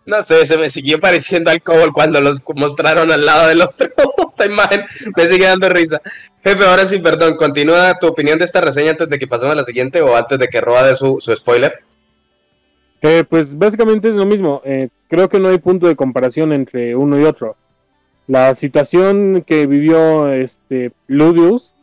[0.09, 3.89] No sé, se me siguió pareciendo al Cobol cuando los mostraron al lado del otro.
[4.33, 4.85] Esa imagen
[5.15, 6.01] me sigue dando risa.
[6.43, 9.57] Jefe, ahora sí, perdón, continúa tu opinión de esta reseña antes de que pasemos a
[9.57, 11.81] la siguiente o antes de que Roa de su, su spoiler.
[13.03, 14.63] Eh, pues básicamente es lo mismo.
[14.65, 17.57] Eh, creo que no hay punto de comparación entre uno y otro.
[18.27, 21.75] La situación que vivió este Ludius,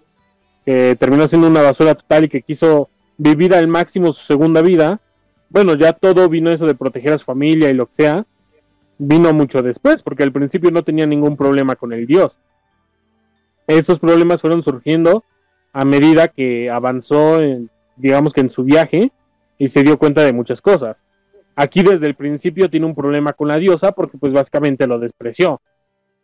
[0.66, 5.00] que terminó siendo una basura total y que quiso vivir al máximo su segunda vida,
[5.50, 8.26] bueno, ya todo vino eso de proteger a su familia y lo que sea,
[8.98, 12.38] vino mucho después, porque al principio no tenía ningún problema con el dios.
[13.68, 15.24] Esos problemas fueron surgiendo
[15.74, 19.12] a medida que avanzó, en, digamos que en su viaje,
[19.58, 21.02] y se dio cuenta de muchas cosas.
[21.56, 25.62] Aquí desde el principio tiene un problema con la diosa porque pues básicamente lo despreció.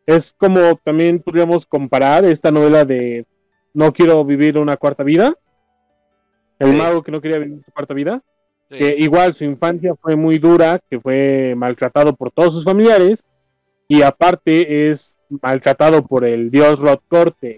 [0.06, 3.26] Es como también podríamos comparar esta novela de
[3.74, 5.34] No quiero vivir una cuarta vida.
[6.60, 6.78] El Sí.
[6.78, 8.22] mago que no quería vivir su cuarta vida.
[8.70, 8.78] Sí.
[8.78, 13.24] Que igual su infancia fue muy dura, que fue maltratado por todos sus familiares.
[13.88, 17.58] Y aparte es maltratado por el dios Rod Corte.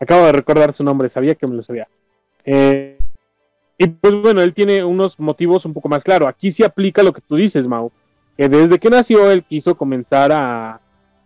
[0.00, 1.86] Acabo de recordar su nombre, sabía que me lo sabía.
[2.44, 2.98] Eh,
[3.78, 6.28] y pues bueno, él tiene unos motivos un poco más claros.
[6.28, 7.92] Aquí sí aplica lo que tú dices, Mau.
[8.36, 10.80] Que desde que nació él quiso comenzar a,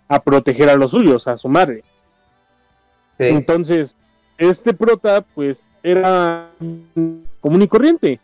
[0.08, 1.84] a proteger a los suyos, a su madre.
[3.18, 3.96] Entonces,
[4.38, 6.50] este prota, pues, era
[7.40, 8.20] común y corriente.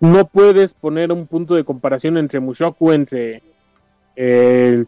[0.00, 3.42] No puedes poner un punto de comparación entre Mushoku, entre
[4.14, 4.86] el,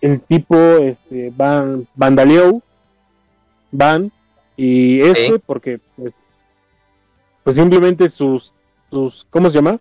[0.00, 2.62] el tipo este, Van, Vandaleo,
[3.70, 4.10] Van,
[4.56, 5.34] y este, Sí.
[5.44, 6.14] porque, pues,
[7.44, 8.52] pues simplemente sus,
[8.90, 9.78] sus, ¿cómo se llama?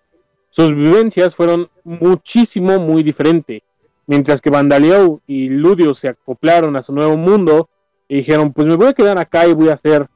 [0.55, 3.61] sus vivencias fueron muchísimo, muy diferentes.
[4.07, 7.67] Mientras que Vandaliau y Ludio se acoplaron a su nuevo mundo
[8.07, 10.07] y dijeron, pues me voy a quedar acá y voy a hacer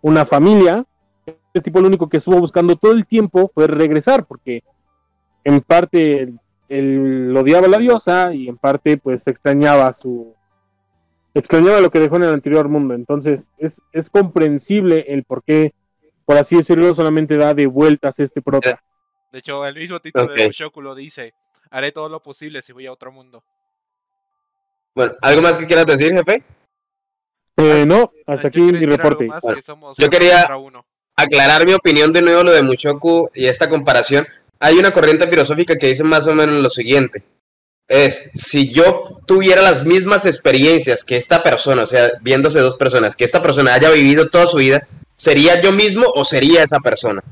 [0.00, 0.84] una familia.
[1.26, 4.62] Este tipo lo único que estuvo buscando todo el tiempo fue regresar, porque
[5.44, 10.34] en parte él, él odiaba a la diosa y en parte pues extrañaba su
[11.34, 12.94] extrañaba lo que dejó en el anterior mundo.
[12.94, 15.74] Entonces es, es comprensible el por qué,
[16.24, 18.82] por así decirlo, solamente da de vueltas este prota.
[19.30, 20.34] De hecho, el mismo título Ok.
[20.34, 21.34] de Mushoku lo dice.
[21.70, 23.44] Haré todo lo posible si voy a otro mundo.
[24.94, 26.42] Bueno, ¿algo más que quieras decir, jefe?
[27.56, 29.26] Eh, no, hasta aquí mi reporte.
[29.26, 30.48] más que yo quería-.
[31.18, 34.26] Aclarar mi opinión de nuevo lo de Mushoku y esta comparación.
[34.60, 37.22] Hay una corriente filosófica que dice más o menos lo siguiente.
[37.88, 43.16] Es, si yo tuviera las mismas experiencias que esta persona, o sea, viéndose dos personas,
[43.16, 47.22] que esta persona haya vivido toda su vida, ¿sería yo mismo o sería esa persona?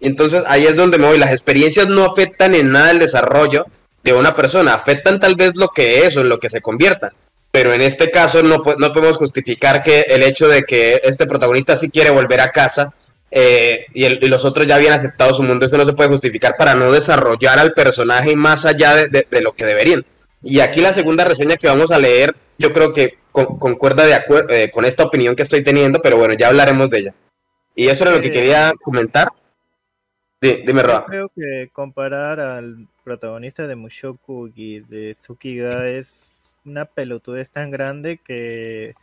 [0.00, 1.18] Entonces ahí es donde me voy.
[1.18, 3.66] Las experiencias no afectan en nada el desarrollo
[4.04, 7.12] de una persona, afectan tal vez lo que es o en lo que se convierta.
[7.60, 11.74] Pero en este caso no, no podemos justificar que el hecho de que este protagonista
[11.74, 12.94] sí quiere volver a casa
[13.32, 16.08] eh, y, el- y los otros ya habían aceptado su mundo, eso no se puede
[16.08, 20.06] justificar para no desarrollar al personaje más allá de, de- de lo que deberían.
[20.40, 24.14] Y aquí la segunda reseña que vamos a leer, yo creo que con- concuerda de
[24.14, 27.14] acuer- eh, con esta opinión que estoy teniendo, pero bueno, ya hablaremos de ella.
[27.74, 29.26] Y eso era lo que quería comentar.
[30.40, 31.04] Di- dime, Yo Roa.
[31.06, 36.37] creo que comparar al protagonista de Mushoku y de Tsukiga es
[36.68, 38.94] una pelotudez tan grande que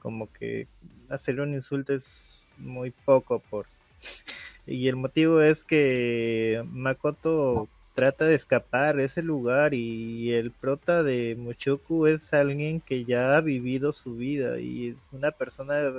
[0.00, 0.66] como que
[1.08, 3.66] hacerle un insulto es muy poco por
[4.66, 11.02] y el motivo es que Makoto trata de escapar de ese lugar y el prota
[11.02, 15.90] de Mushoku es alguien que ya ha vivido su vida y es una persona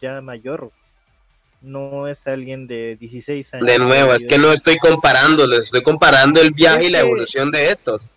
[0.00, 0.72] ya mayor
[1.60, 6.40] no es alguien de 16 años De nuevo, es que no estoy comparándolos, estoy comparando
[6.40, 8.08] el viaje y la evolución de estos.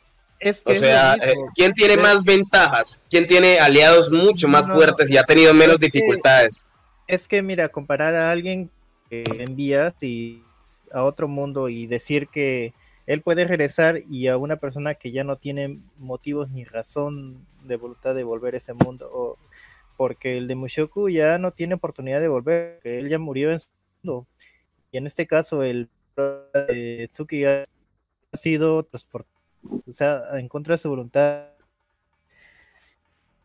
[0.43, 3.01] Es O es sea, eh, ¿quién tiene más ventajas?
[3.09, 6.57] ¿Quién tiene aliados mucho más No, fuertes y ha tenido menos que- dificultades?
[7.07, 8.69] Es que, mira, comparar a alguien
[9.09, 10.43] que envías y
[10.91, 12.73] a otro mundo y decir que
[13.05, 17.75] él puede regresar y a una persona que ya no tiene motivos ni razón de
[17.75, 19.37] voluntad de volver a ese mundo, o
[19.97, 23.59] porque el de Mushoku ya no tiene oportunidad de volver, que él ya murió en
[23.59, 23.69] su
[24.03, 24.27] mundo.
[24.91, 27.63] Y en este caso, el de Tsuki ha
[28.33, 29.32] sido transportado,
[29.63, 31.47] o sea, en contra de su voluntad.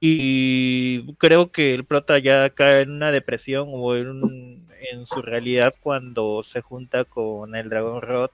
[0.01, 5.75] Y creo que el prota ya cae en una depresión o en, en su realidad
[5.83, 8.31] cuando se junta con el dragón Rod.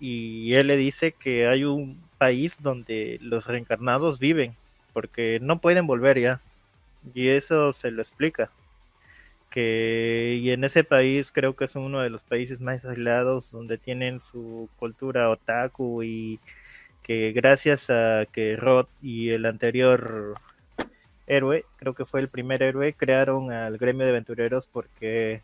[0.00, 4.54] Y él le dice que hay un país donde los reencarnados viven
[4.96, 6.40] porque no pueden volver ya.
[7.14, 8.50] Y eso se lo explica.
[9.50, 13.76] Que y en ese país creo que es uno de los países más aislados donde
[13.76, 16.40] tienen su cultura otaku y
[17.06, 20.34] que gracias a que Rod y el anterior
[21.28, 25.40] héroe, creo que fue el primer héroe, crearon al gremio de aventureros porque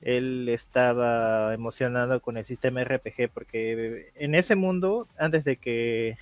[0.00, 6.16] él estaba emocionado con el sistema RPG, porque en ese mundo, antes de que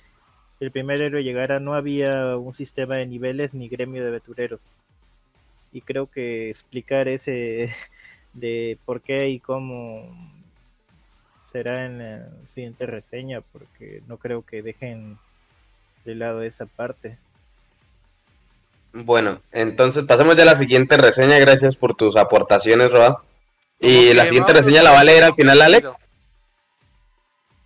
[0.59, 4.73] el primer héroe llegara, no había un sistema de niveles ni gremio de aventureros.
[5.71, 7.73] Y creo que explicar ese
[8.33, 10.34] de por qué y cómo
[11.55, 15.17] será en la siguiente reseña, porque no creo que dejen
[16.03, 17.17] de lado esa parte.
[18.91, 21.39] Bueno, entonces pasemos ya a la siguiente reseña.
[21.39, 23.23] Gracias por tus aportaciones, Roa.
[23.79, 25.87] Y la siguiente vamos reseña la va a leer al final, Alex.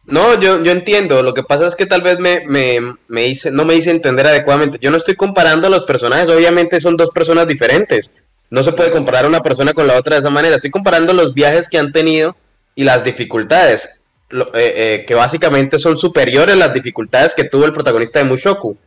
[0.05, 1.23] No, yo, yo entiendo.
[1.23, 4.27] Lo que pasa es que tal vez me, me, me hice, no me hice entender
[4.27, 4.77] adecuadamente.
[4.79, 6.29] Yo no estoy comparando a los personajes.
[6.29, 8.11] Obviamente son dos personas diferentes.
[8.51, 10.57] No se puede comparar una persona con la otra de esa manera.
[10.57, 12.35] Estoy comparando los viajes que han tenido
[12.79, 13.89] y las dificultades.
[14.29, 18.77] Lo- eh, eh, que básicamente son superiores las dificultades que tuvo el protagonista de Mushoku.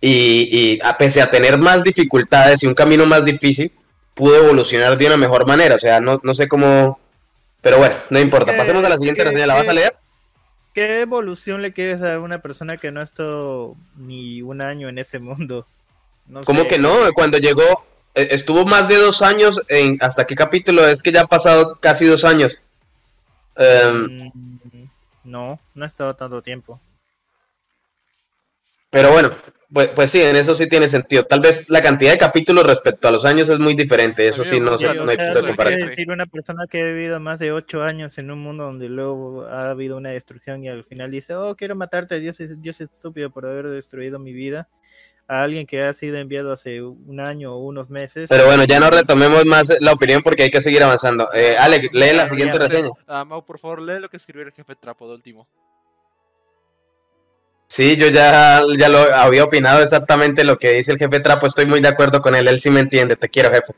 [0.00, 3.70] Y, y a pese a tener más dificultades y un camino más difícil,
[4.14, 5.74] pudo evolucionar de una mejor manera.
[5.76, 6.98] O sea, no, no sé cómo.
[7.60, 8.56] Pero bueno, no importa.
[8.56, 9.46] Pasemos a la siguiente reseña.
[9.46, 9.94] ¿La vas a leer?
[10.74, 14.88] ¿Qué evolución le quieres dar a una persona que no ha estado ni un año
[14.88, 15.66] en ese mundo?
[16.26, 16.68] No ¿Cómo sé.
[16.68, 16.90] que no?
[17.12, 19.98] Cuando llegó, eh, estuvo más de dos años en.
[20.00, 20.86] ¿Hasta qué capítulo?
[20.88, 22.58] Es que ya han pasado casi dos años.
[23.60, 24.88] Mm,
[25.24, 26.80] No, no ha estado tanto tiempo.
[28.90, 29.30] pero bueno,
[29.72, 31.22] pues, pues sí, en eso sí tiene sentido.
[31.24, 34.26] Tal vez la cantidad de capítulos respecto a los años es muy diferente.
[34.26, 35.88] Eso sí, no, se- lo no hay que punto de comparación.
[35.88, 39.44] decir una persona que ha vivido más de ocho años en un mundo donde luego
[39.46, 42.90] ha habido una destrucción y al final dice, oh, quiero matarte, Dios es, Dios es
[42.92, 44.68] estúpido por haber destruido mi vida.
[45.32, 48.28] A alguien que ha sido enviado hace un año o unos meses.
[48.28, 51.28] Pero bueno, ya no retomemos más la opinión porque hay que seguir avanzando.
[51.32, 52.88] Eh, Alex, lee la siguiente reseña.
[53.06, 55.46] Ah, Mau, por favor, lee lo que escribió el jefe Trapo de último.
[57.68, 61.46] Sí, yo ya, ya lo había opinado exactamente lo que dice el jefe Trapo.
[61.46, 62.48] Estoy muy de acuerdo con él.
[62.48, 63.14] Él sí me entiende.
[63.14, 63.72] Te quiero, jefe.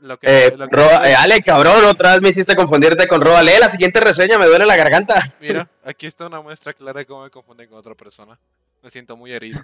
[0.00, 3.22] Lo que, Eh, lo que- Roa- eh, Ale, cabrón, otra vez me hiciste confundirte con
[3.22, 3.42] Roa.
[3.44, 5.14] Lee la siguiente reseña, me duele la garganta.
[5.40, 8.36] Mira, aquí está una muestra clara de cómo me confunden con otra persona.
[8.84, 9.58] Me siento muy herido.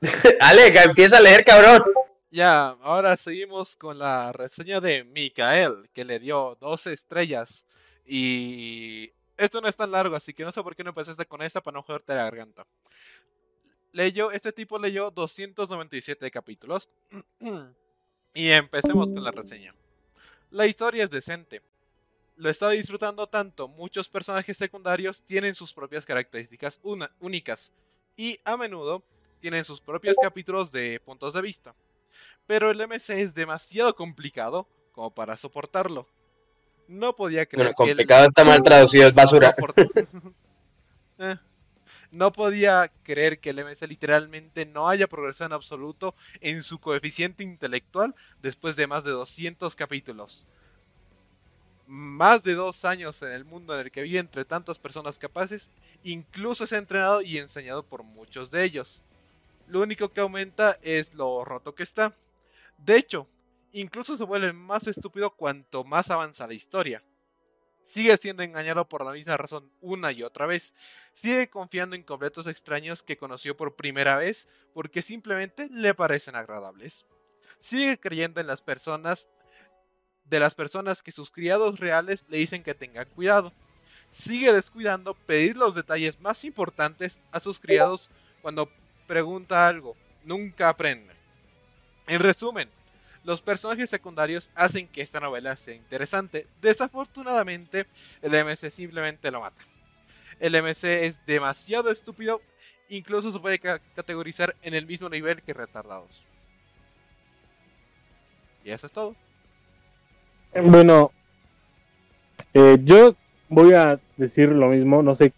[0.40, 1.82] Ale, empieza a leer, cabrón.
[2.30, 7.66] Ya, ahora seguimos con la reseña de Mikael, que le dio 12 estrellas.
[8.06, 11.42] Y esto no es tan largo, así que no sé por qué no empezaste con
[11.42, 12.66] esta para no joderte la garganta.
[13.92, 16.88] Leyó, este tipo leyó 297 capítulos.
[18.34, 19.74] y empecemos con la reseña.
[20.50, 21.60] La historia es decente.
[22.36, 27.72] Lo he estado disfrutando tanto, muchos personajes secundarios tienen sus propias características una- únicas.
[28.16, 29.04] Y a menudo
[29.40, 31.74] tienen sus propios capítulos de puntos de vista.
[32.46, 36.08] Pero el MC es demasiado complicado como para soportarlo.
[36.88, 39.54] No podía creer Bueno, que el- complicado está mal traducido, es basura.
[41.18, 41.36] Eh,
[42.10, 47.42] No podía creer que el MC literalmente no haya progresado en absoluto en su coeficiente
[47.42, 50.46] intelectual después de más de 200 capítulos.
[51.86, 55.70] Más de dos años en el mundo en el que vive entre tantas personas capaces,
[56.02, 59.02] incluso es entrenado y enseñado por muchos de ellos.
[59.68, 62.14] Lo único que aumenta es lo roto que está.
[62.78, 63.28] De hecho,
[63.72, 67.04] incluso se vuelve más estúpido cuanto más avanza la historia.
[67.84, 70.74] Sigue siendo engañado por la misma razón una y otra vez.
[71.14, 77.06] Sigue confiando en completos extraños que conoció por primera vez porque simplemente le parecen agradables.
[77.60, 79.28] Sigue creyendo en las personas
[80.28, 83.52] de las personas que sus criados reales le dicen que tengan cuidado.
[84.10, 88.10] Sigue descuidando pedir los detalles más importantes a sus criados
[88.42, 88.70] cuando
[89.06, 89.96] pregunta algo.
[90.24, 91.14] Nunca aprende.
[92.06, 92.68] En resumen,
[93.24, 96.46] los personajes secundarios hacen que esta novela sea interesante.
[96.60, 97.86] Desafortunadamente,
[98.22, 99.62] el MC simplemente lo mata.
[100.38, 102.40] El MC es demasiado estúpido,
[102.88, 106.22] incluso se puede ca- categorizar en el mismo nivel que retardados.
[108.64, 109.16] Y eso es todo.
[110.64, 111.10] Bueno,
[112.54, 113.14] eh, yo
[113.48, 115.32] voy a decir lo mismo, no sé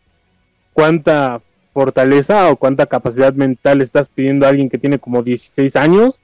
[0.73, 1.41] cuánta
[1.73, 6.21] fortaleza o cuánta capacidad mental estás pidiendo a alguien que tiene como 16 años.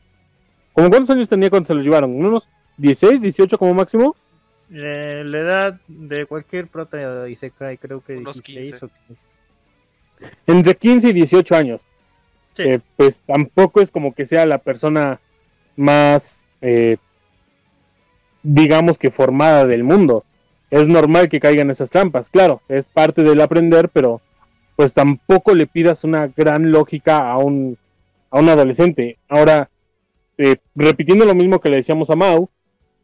[0.72, 2.14] ¿Cómo cuántos años tenía cuando se lo llevaron?
[2.14, 2.45] ¿Unos
[2.78, 4.16] 16, 18 como máximo?
[4.72, 8.86] Eh, la edad de cualquier prota de Isekai creo que Unos 16 15.
[8.86, 9.22] o 15.
[10.47, 11.84] Entre 15 y 18 años.
[12.55, 12.62] Sí.
[12.62, 15.20] Eh, pues tampoco es como que sea la persona
[15.76, 16.97] más, eh,
[18.45, 20.24] digamos que formada del mundo.
[20.70, 24.20] Es normal que caigan esas trampas, claro, es parte del aprender, pero
[24.76, 27.76] pues tampoco le pidas una gran lógica a un,
[28.30, 29.18] a un adolescente.
[29.28, 29.70] Ahora,
[30.36, 32.49] eh, repitiendo lo mismo que le decíamos a Mau,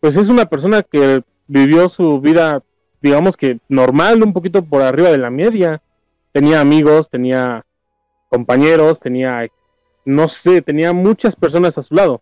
[0.00, 2.62] pues es una persona que vivió su vida,
[3.00, 5.80] digamos que normal, un poquito por arriba de la media.
[6.32, 7.64] Tenía amigos, tenía
[8.28, 9.46] compañeros, tenía,
[10.04, 12.20] no sé, tenía muchas personas a su lado.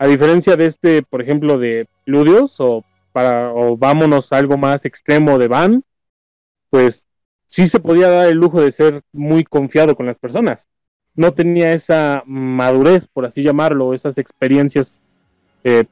[0.00, 2.82] A diferencia de este, por ejemplo, de Ludios o
[3.12, 5.84] para o vámonos a algo más extremo de Van,
[6.70, 7.04] pues
[7.46, 10.66] sí se podía dar el lujo de ser muy confiado con las personas.
[11.14, 14.98] No tenía esa madurez, por así llamarlo, esas experiencias
[15.64, 15.84] eh,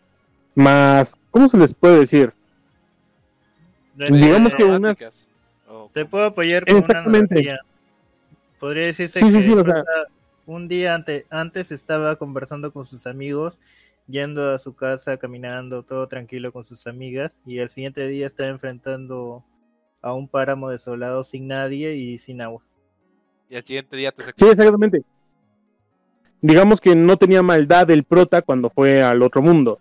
[0.54, 2.32] más, ¿cómo se les puede decir?
[3.94, 4.96] Digamos que unas-
[5.92, 7.34] Te puedo apoyar con una Exactamente.
[7.34, 7.58] analogía.
[8.58, 9.84] Podría decirse Sí, sí, que sí, o sea-
[10.46, 13.58] un día ante- antes estaba conversando con sus amigos,
[14.08, 18.48] yendo a su casa, caminando, todo tranquilo con sus amigas, y el siguiente día estaba
[18.48, 19.44] enfrentando
[20.00, 22.62] a un páramo desolado sin nadie y sin agua.
[23.50, 25.02] Y al siguiente día te Sí, exactamente.
[26.40, 29.80] Digamos que no tenía maldad el prota cuando fue al otro mundo.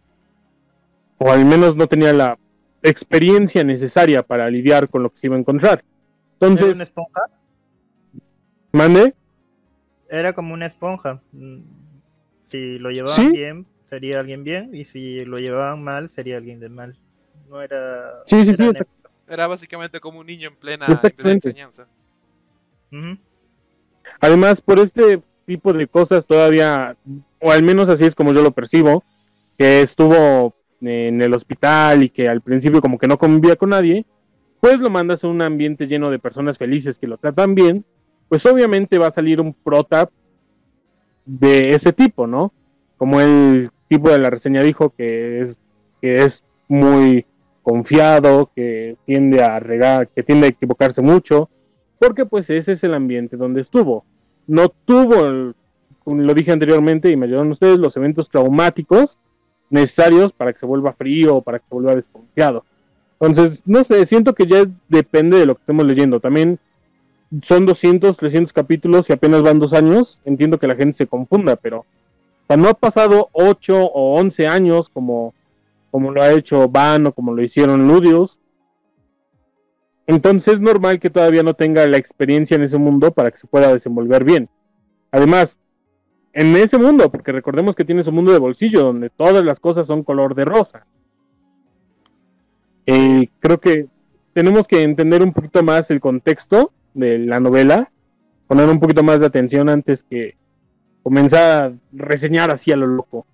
[1.20, 2.38] O al menos no tenía la
[2.82, 5.80] experiencia necesaria para lidiar con lo que se iba a encontrar.
[6.40, 7.22] ¿Era una Entonces, esponja?
[8.72, 9.14] mande.
[10.10, 11.22] Era como una esponja.
[11.32, 11.62] Mm,
[12.38, 13.30] Si lo llevaban Sí.
[13.32, 16.98] bien, sería alguien bien, y si lo llevaban mal, sería alguien de mal.
[17.50, 18.24] No era...
[18.26, 18.86] Sí, sí, era sí.
[19.30, 21.88] Era básicamente como un niño en plena, en plena enseñanza.
[24.20, 26.98] Además, por este tipo de cosas todavía,
[27.40, 29.04] o al menos así es como yo lo percibo,
[29.58, 34.06] que estuvo en el hospital y que al principio como que no convivía con nadie,
[34.60, 37.86] pues lo mandas a un ambiente lleno de personas felices que lo tratan bien,
[38.28, 40.10] pues obviamente va a salir un prota
[41.26, 42.54] de ese tipo, ¿no?
[42.98, 45.60] Como el tipo de la reseña dijo que es
[46.02, 47.26] que es muy
[47.64, 51.50] confiado, que tiende a regar, que tiende a equivocarse mucho,
[52.00, 54.06] porque pues ese es el ambiente donde estuvo.
[54.46, 55.56] No tuvo el-
[56.06, 59.18] lo dije anteriormente y me ayudaron ustedes, los eventos traumáticos
[59.70, 62.64] necesarios para que se vuelva frío o para que se vuelva desconfiado.
[63.20, 66.20] Entonces, no sé, siento que ya depende de lo que estemos leyendo.
[66.22, 66.60] También
[67.42, 70.22] son 200, 300 capítulos y apenas van dos años.
[70.24, 71.86] Entiendo que la gente se confunda, pero
[72.56, 75.34] no ha pasado 8 o 11 años como,
[75.92, 78.40] como lo ha hecho Van o como lo hicieron Ludios.
[80.06, 83.48] Entonces es normal que todavía no tenga la experiencia en ese mundo para que se
[83.48, 84.50] pueda desenvolver bien.
[85.12, 85.60] Además,
[86.32, 89.88] en ese mundo, porque recordemos que tiene su mundo de bolsillo, donde todas las cosas
[89.88, 90.86] son color de rosa.
[92.86, 93.88] Eh, creo que
[94.34, 97.92] tenemos que entender un poquito más el contexto de la novela,
[98.48, 100.38] poner un poquito más de atención antes que
[101.08, 103.26] comenzar a reseñar así a lo loco.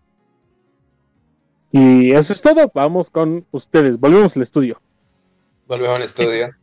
[1.72, 4.80] Y eso es todo, vamos con ustedes, volvemos al estudio.
[5.66, 6.56] Volvemos al estudio.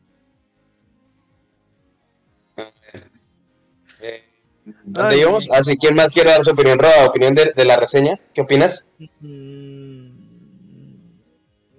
[4.85, 5.49] ¿Dónde íbamos?
[5.51, 6.79] Ah, ¿quién más quiere dar su opinión?
[6.79, 8.21] Roda, opinión de, la reseña.
[8.33, 8.87] ¿Qué opinas?
[9.19, 10.11] Mm,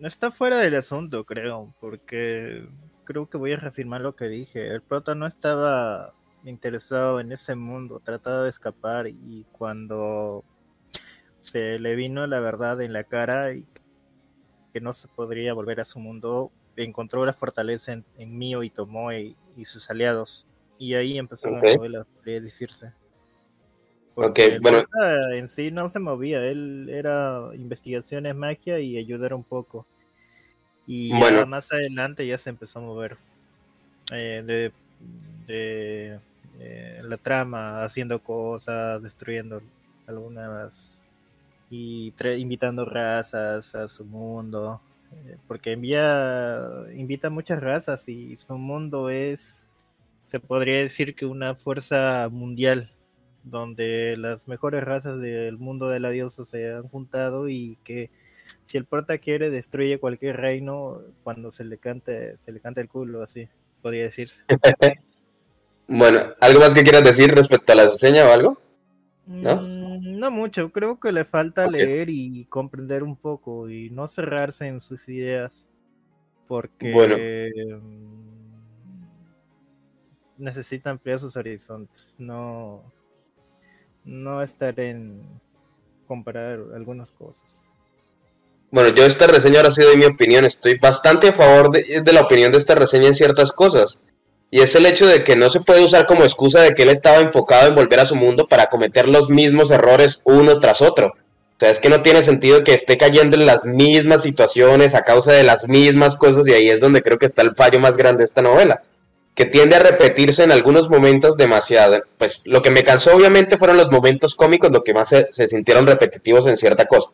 [0.01, 2.67] está fuera del asunto, creo, porque
[3.05, 4.67] creo que voy a reafirmar lo que dije.
[4.67, 10.43] El prota no estaba interesado en ese mundo, trataba de escapar y cuando
[11.41, 13.65] se le vino la verdad en la cara y
[14.73, 18.69] que no se podría volver a su mundo, encontró la fortaleza en, en Mio y
[18.69, 20.47] Tomoe y sus aliados
[20.81, 22.91] y ahí empezó la novela, podría decirse.
[24.15, 24.83] Porque bueno.
[25.31, 29.85] En sí no se movía, él era investigaciones, magia y ayudar un poco.
[30.87, 31.13] Y
[31.47, 33.17] más adelante ya se empezó a mover
[34.11, 34.71] eh,
[35.47, 36.19] de,
[36.63, 39.61] eh, la trama, haciendo cosas, destruyendo
[40.05, 41.01] algunas
[41.69, 44.79] y invitando razas a su mundo.
[45.11, 46.59] Eh, porque envía,
[46.95, 49.75] invita muchas razas y su mundo es
[50.27, 52.93] se podría decir que una fuerza mundial
[53.43, 58.09] donde las mejores razas del mundo de la diosa se han juntado y que
[58.63, 62.87] si el prota quiere destruye cualquier reino cuando se le cante se le canta el
[62.87, 63.49] culo así
[63.81, 64.43] podría decirse
[65.91, 68.57] bueno algo más que quieras decir respecto a la reseña o algo
[69.25, 74.07] no mm, no mucho creo que le falta leer y comprender un poco y no
[74.07, 75.69] cerrarse en sus ideas
[76.51, 77.15] porque bueno.
[80.37, 82.83] necesita ampliar sus horizontes, no,
[84.03, 85.21] no estar en
[86.07, 87.61] comparar algunas cosas.
[88.69, 92.01] Bueno, yo esta reseña ahora ha sido de mi opinión, estoy bastante a favor de,
[92.01, 94.01] de, la opinión de esta reseña en ciertas cosas.
[94.51, 96.89] Y es el hecho de que no se puede usar como excusa de que él
[96.89, 101.07] estaba enfocado en volver a su mundo para cometer los mismos errores uno tras otro.
[101.07, 105.03] O sea, es que no tiene sentido que esté cayendo en las mismas situaciones a
[105.03, 107.97] causa de las mismas cosas y ahí es donde creo que está el fallo más
[107.97, 108.81] grande de esta novela
[109.35, 112.03] que tiende a repetirse en algunos momentos demasiado.
[112.17, 115.87] Pues lo que me cansó obviamente fueron los momentos cómicos, lo que más se, sintieron
[115.87, 117.11] repetitivos en cierta cosa,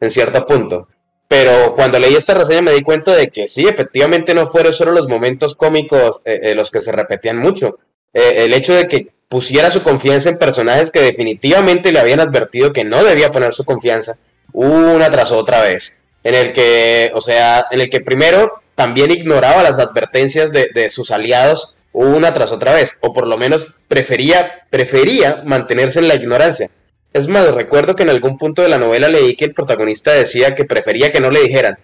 [0.00, 0.88] en cierto punto.
[1.28, 4.92] Pero cuando leí esta reseña me di cuenta de que sí, efectivamente no fueron solo
[4.92, 7.76] los momentos cómicos eh, eh, los que se repetían mucho.
[8.14, 12.72] Eh, el hecho de que pusiera su confianza en personajes que definitivamente le habían advertido
[12.72, 14.16] que no debía poner su confianza
[14.54, 16.02] una tras otra vez.
[16.24, 21.10] En el que, o sea, en el que primero también ignoraba las advertencias de, sus
[21.10, 26.70] aliados una tras otra vez, o por lo menos prefería, prefería mantenerse en la ignorancia.
[27.12, 30.54] Es más, recuerdo que en algún punto de la novela leí que el protagonista decía
[30.54, 31.78] que prefería que no le dijeran,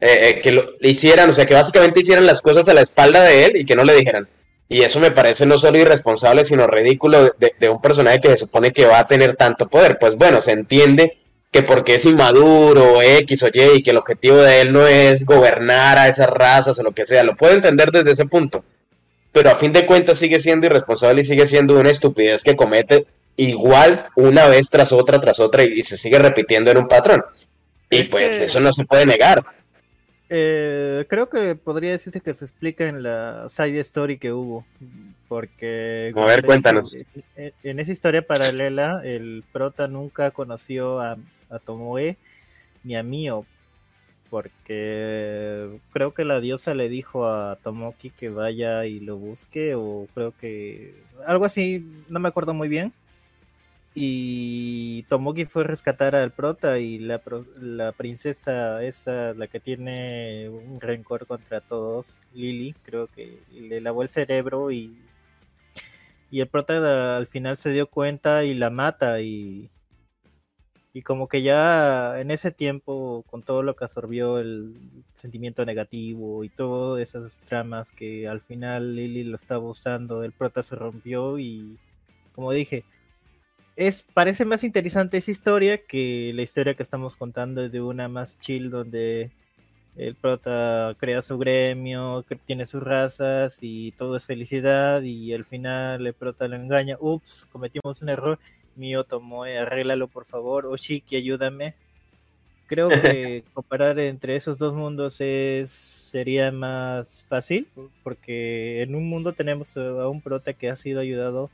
[0.00, 3.22] eh, eh, que lo, hicieran, o sea, que básicamente hicieran las cosas a la espalda
[3.22, 4.28] de él y que no le dijeran.
[4.68, 8.38] Y eso me parece no solo irresponsable, sino ridículo de, de un personaje que se
[8.38, 9.98] supone que va a tener tanto poder.
[9.98, 11.18] Pues bueno, se entiende
[11.52, 15.26] que porque es inmaduro, X o Y, y que el objetivo de él no es
[15.26, 17.22] gobernar a esas razas o lo que sea.
[17.22, 18.64] Lo puedo entender desde ese punto.
[19.32, 23.06] Pero a fin de cuentas sigue siendo irresponsable y sigue siendo una estupidez que comete
[23.36, 27.22] igual una vez tras otra, tras otra, y, se sigue repitiendo en un patrón.
[27.90, 29.44] Y pues eso no se puede negar.
[30.30, 34.64] Eh, creo que podría decirse que se explica en la side story que hubo.
[35.28, 36.12] Porque.
[36.16, 36.96] A ver, cuéntanos.
[37.36, 41.18] en esa historia paralela, el prota nunca conoció a,
[41.50, 42.16] a Tomoe
[42.84, 43.46] ni a Mio,
[44.30, 50.08] porque creo que la diosa le dijo a Tomoki que vaya y lo busque, o
[50.14, 50.94] creo que
[51.26, 52.92] algo así, no me acuerdo muy bien.
[53.94, 57.20] Y Tomoki fue a rescatar al prota y la,
[57.96, 64.08] princesa esa, la que tiene un rencor contra todos, Lily, creo que le lavó el
[64.08, 64.96] cerebro y,
[66.30, 69.68] y el prota al final se dio cuenta y la mata y
[70.94, 74.74] y como que ya en ese tiempo, con todo lo que absorbió el
[75.14, 80.62] sentimiento negativo y todas esas tramas que al final Lily lo estaba usando, el prota
[80.62, 81.78] se rompió y,
[82.34, 82.84] como dije,
[83.76, 88.38] es, parece más interesante esa historia que la historia que estamos contando de una más
[88.38, 89.30] chill donde
[89.96, 95.44] el prota crea su gremio, que tiene sus razas y todo es felicidad y al
[95.44, 98.38] final el prota lo engaña, ups, cometimos un error,
[98.76, 101.74] mío Tomoe, arréglalo por favor, Oshiki, ayúdame.
[102.66, 107.68] Creo que comparar entre esos dos mundos es sería más fácil,
[108.02, 111.50] porque en un mundo tenemos a un prota que ha sido ayudado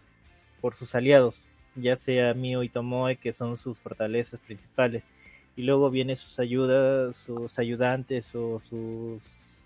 [0.61, 5.05] por sus aliados, ya sea Mio y Tomoe, que son sus fortalezas principales
[5.59, 9.59] y luego vienen sus ayudas, sus ayudantes o sus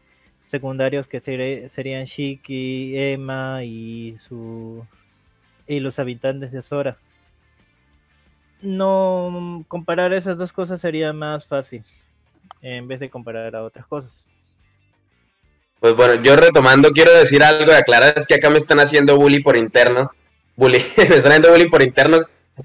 [0.47, 4.87] secundarios que serían Shiki, Emma y su
[5.67, 6.97] y los habitantes de Sora.
[8.63, 11.85] No comparar esas dos cosas sería más fácil
[12.63, 14.27] en vez de comparar a otras cosas.
[15.79, 19.19] Pues bueno, yo retomando quiero decir algo de aclarar es que acá me están haciendo
[19.19, 20.11] bully por interno.
[20.57, 22.19] Bully, me están haciendo bully por interno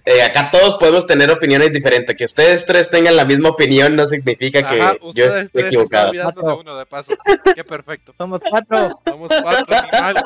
[0.05, 2.15] eh, acá todos podemos tener opiniones diferentes.
[2.15, 6.11] Que ustedes tres tengan la misma opinión no significa que yo esté equivocado.
[6.11, 7.13] De uno de paso.
[7.55, 8.13] Qué perfecto.
[8.17, 8.99] Somos cuatro.
[9.05, 10.23] Somos cuatro animales.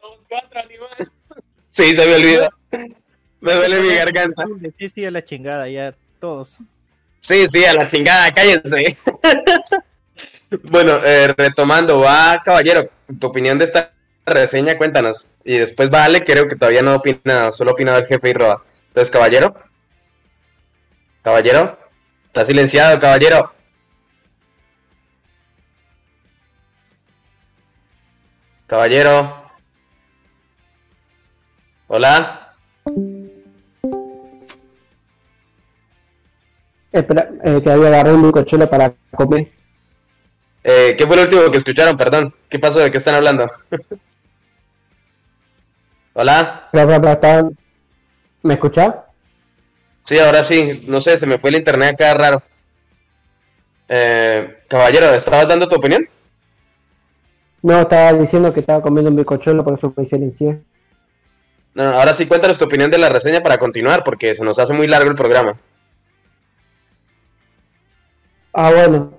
[0.00, 1.08] Somos cuatro animales.
[1.68, 2.48] Sí, se me olvidó.
[3.40, 4.44] Me duele mi garganta.
[4.78, 6.58] Sí, sí, a la chingada, ya todos.
[7.20, 8.96] Sí, sí, a la chingada, cállense.
[10.70, 12.88] bueno, eh, retomando, va, caballero,
[13.18, 13.92] tu opinión de esta
[14.26, 15.30] reseña, cuéntanos.
[15.44, 18.62] Y después vale, creo que todavía no opina, solo opina el jefe y roba.
[18.88, 19.54] Entonces, caballero.
[21.22, 21.78] Caballero.
[22.26, 23.52] Está silenciado, caballero.
[28.66, 29.44] Caballero.
[31.86, 32.54] Hola.
[36.90, 39.50] Espera, eh, que había agarrado un cochuelo para comer.
[40.62, 41.96] Eh, ¿Qué fue lo último que escucharon?
[41.96, 42.34] Perdón.
[42.48, 42.78] ¿Qué pasó?
[42.78, 43.50] ¿De qué están hablando?
[46.16, 46.68] Hola.
[48.42, 49.06] ¿Me escucha?
[50.02, 50.84] Sí, ahora sí.
[50.86, 52.42] No sé, se me fue el internet acá raro.
[53.88, 56.08] Eh, caballero, ¿estabas dando tu opinión?
[57.62, 60.62] No, estaba diciendo que estaba comiendo un bicochuelo, por eso me silencié.
[61.74, 64.58] No, no, ahora sí cuéntanos tu opinión de la reseña para continuar, porque se nos
[64.60, 65.58] hace muy largo el programa.
[68.52, 69.14] Ah, bueno,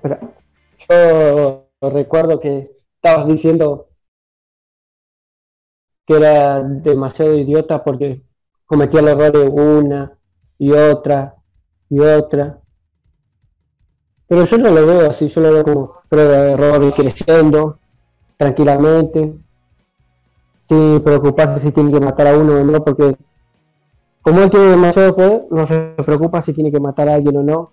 [0.88, 3.90] yo recuerdo que estabas diciendo
[6.06, 8.24] que era demasiado idiota porque
[8.66, 10.18] cometía el error de una
[10.58, 11.36] y otra
[11.90, 12.60] y otra.
[14.28, 17.80] Pero yo no lo veo así, yo lo veo como prueba de error y creciendo
[18.38, 19.36] tranquilamente,
[20.68, 23.16] sin preocuparse si tiene que matar a uno o no, porque
[24.22, 27.44] como él tiene demasiado poder, no se preocupa si tiene que matar a alguien o
[27.44, 27.72] no.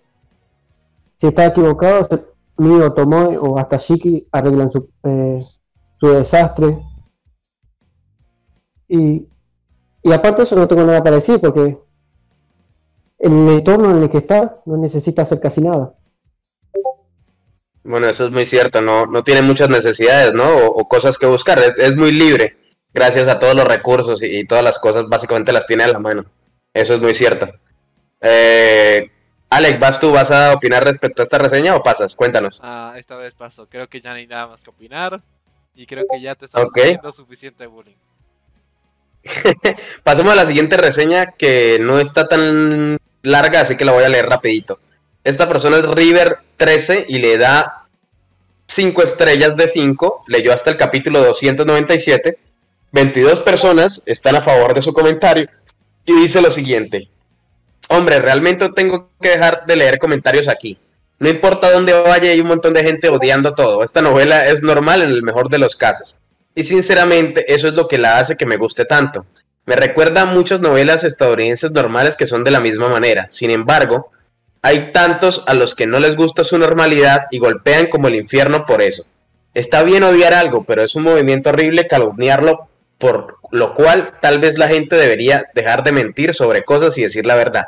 [1.17, 2.07] Si está equivocado,
[2.59, 5.43] mío tomó o hasta Shiki arreglan su, eh,
[5.99, 6.79] su desastre
[8.93, 9.27] y,
[10.13, 11.79] aparte de eso no tengo nada para decir porque
[13.19, 15.95] el entorno en el que está no necesita hacer casi nada.
[17.85, 20.45] Bueno, eso es muy cierto, no, no tiene muchas necesidades, ¿no?
[20.67, 22.57] O, cosas que buscar, es, muy libre,
[22.93, 26.27] gracias a todos los recursos y, todas las cosas, básicamente las tiene a la mano.
[26.75, 27.49] Eso es muy cierto.
[28.21, 29.11] Eh,
[29.49, 30.13] Alex, ¿vas tú?
[30.13, 32.15] ¿Vas a opinar respecto a esta reseña o pasas?
[32.15, 32.61] Cuéntanos.
[32.63, 35.23] Ah, esta vez paso, creo que ya no hay nada más que opinar
[35.75, 37.97] y creo que ya te estás haciendo suficiente bullying.
[40.03, 44.09] Pasemos a la siguiente reseña que no está tan larga, así que la voy a
[44.09, 44.81] leer rapidito.
[45.25, 47.77] Esta persona es River13 y le da
[48.67, 50.23] 5 estrellas de 5.
[50.29, 52.39] Leyó hasta el capítulo 297.
[52.93, 55.49] 22 personas están a favor de su comentario
[56.05, 57.09] y dice lo siguiente.
[57.89, 60.79] Hombre, realmente tengo que dejar de leer comentarios aquí.
[61.19, 63.85] No importa dónde vaya, hay un montón de gente odiando todo.
[63.85, 66.17] Esta novela es normal en el mejor de los casos.
[66.55, 69.27] Y sinceramente eso es lo que la hace que me guste tanto.
[69.65, 73.29] Me recuerda a muchas novelas estadounidenses normales que son de la misma manera.
[73.31, 74.11] Sin embargo,
[74.61, 78.67] hay tantos a los que no les gusta su normalidad y golpean como el infierno
[78.67, 79.05] por eso.
[79.55, 82.69] Está bien odiar algo, pero es un movimiento horrible calumniarlo,
[82.99, 87.25] por lo cual tal vez la gente debería dejar de mentir sobre cosas y decir
[87.25, 87.67] la verdad.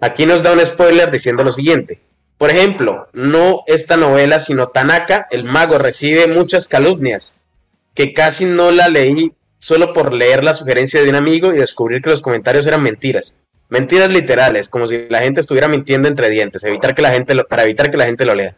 [0.00, 2.00] Aquí nos da un spoiler diciendo lo siguiente.
[2.38, 7.36] Por ejemplo, no esta novela, sino Tanaka, el mago, recibe muchas calumnias
[7.94, 12.02] que casi no la leí solo por leer la sugerencia de un amigo y descubrir
[12.02, 13.38] que los comentarios eran mentiras.
[13.68, 17.62] Mentiras literales, como si la gente estuviera mintiendo entre dientes, evitar que la gente para
[17.62, 18.56] evitar que la gente lo lea.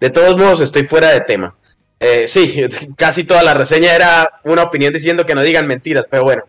[0.00, 1.56] De todos modos, estoy fuera de tema.
[2.00, 2.64] Eh, sí,
[2.96, 6.44] casi toda la reseña era una opinión diciendo que no digan mentiras, pero bueno,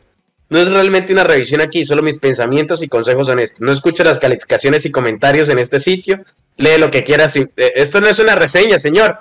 [0.49, 3.61] no es realmente una revisión aquí, solo mis pensamientos y consejos honestos.
[3.61, 6.23] No escucho las calificaciones y comentarios en este sitio,
[6.55, 7.35] lee lo que quieras.
[7.35, 9.19] Eh, esto no es una reseña, señor.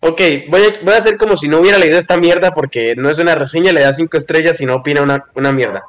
[0.00, 3.10] Ok, voy a, voy a hacer como si no hubiera leído esta mierda porque no
[3.10, 5.84] es una reseña, le da cinco estrellas y no opina una, una mierda.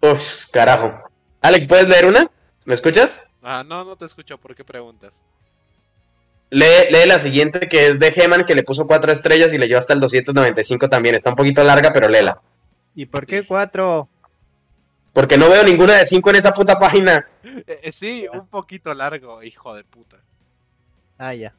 [0.00, 0.92] Uf, carajo.
[1.40, 2.28] Alec, ¿puedes leer una?
[2.66, 3.20] ¿Me escuchas?
[3.42, 4.38] Ah, no, no te escucho.
[4.38, 5.20] ¿Por qué preguntas?
[6.50, 9.78] Lee, lee la siguiente que es de Geman que le puso cuatro estrellas y leyó
[9.78, 11.16] hasta el 295 también.
[11.16, 12.40] Está un poquito larga, pero léela.
[12.94, 14.08] ¿Y por qué cuatro?
[15.12, 17.26] Porque no veo ninguna de cinco en esa puta página.
[17.42, 20.18] Eh, eh, sí, un poquito largo, hijo de puta.
[21.18, 21.54] Ah, ya.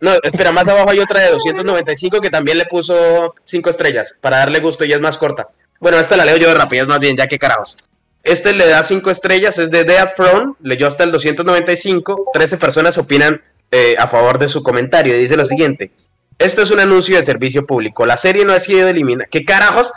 [0.00, 4.38] No, espera, más abajo hay otra de 295 que también le puso cinco estrellas para
[4.38, 5.46] darle gusto y es más corta.
[5.78, 7.76] Bueno, esta la leo yo de rapidez más bien, ya que carajos.
[8.22, 12.30] Este le da cinco estrellas, es de Dead Throne, leyó hasta el 295.
[12.32, 15.90] 13 personas opinan eh, a favor de su comentario y dice lo siguiente.
[16.38, 18.06] Esto es un anuncio de servicio público.
[18.06, 19.28] La serie no ha sido eliminada.
[19.30, 19.92] ¿Qué carajos?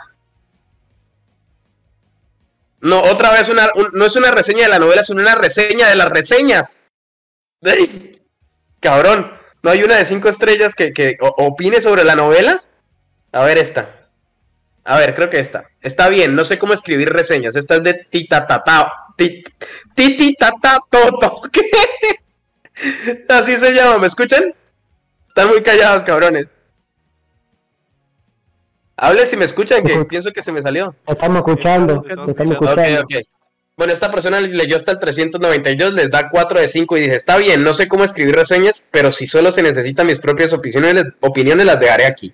[2.80, 5.88] No, otra vez una, un- no es una reseña de la novela, es una reseña
[5.88, 6.78] de las reseñas.
[8.80, 9.32] Cabrón,
[9.64, 12.62] ¿no hay una de cinco estrellas que, opine sobre la novela?
[13.32, 13.88] A ver esta.
[14.84, 15.64] A ver, creo que esta.
[15.80, 17.56] Está bien, no sé cómo escribir reseñas.
[17.56, 18.92] Esta es de Titatata.
[19.16, 19.50] Tit-
[19.94, 21.40] Tititatatoto.
[21.52, 21.62] ¿Qué?
[23.30, 24.54] Así se llama, ¿me escuchan?
[25.28, 26.54] Están muy callados, cabrones.
[28.96, 30.94] Hable si me escuchan, que pienso que se me salió.
[31.06, 33.00] Te estamos escuchando, Te estamos escuchando.
[33.00, 33.26] Ok, ok.
[33.76, 37.36] Bueno, esta persona leyó hasta el 392, les da 4 de 5 y dice, está
[37.38, 41.66] bien, no sé cómo escribir reseñas, pero si solo se necesitan mis propias opiniones, opiniones
[41.66, 42.32] las dejaré aquí.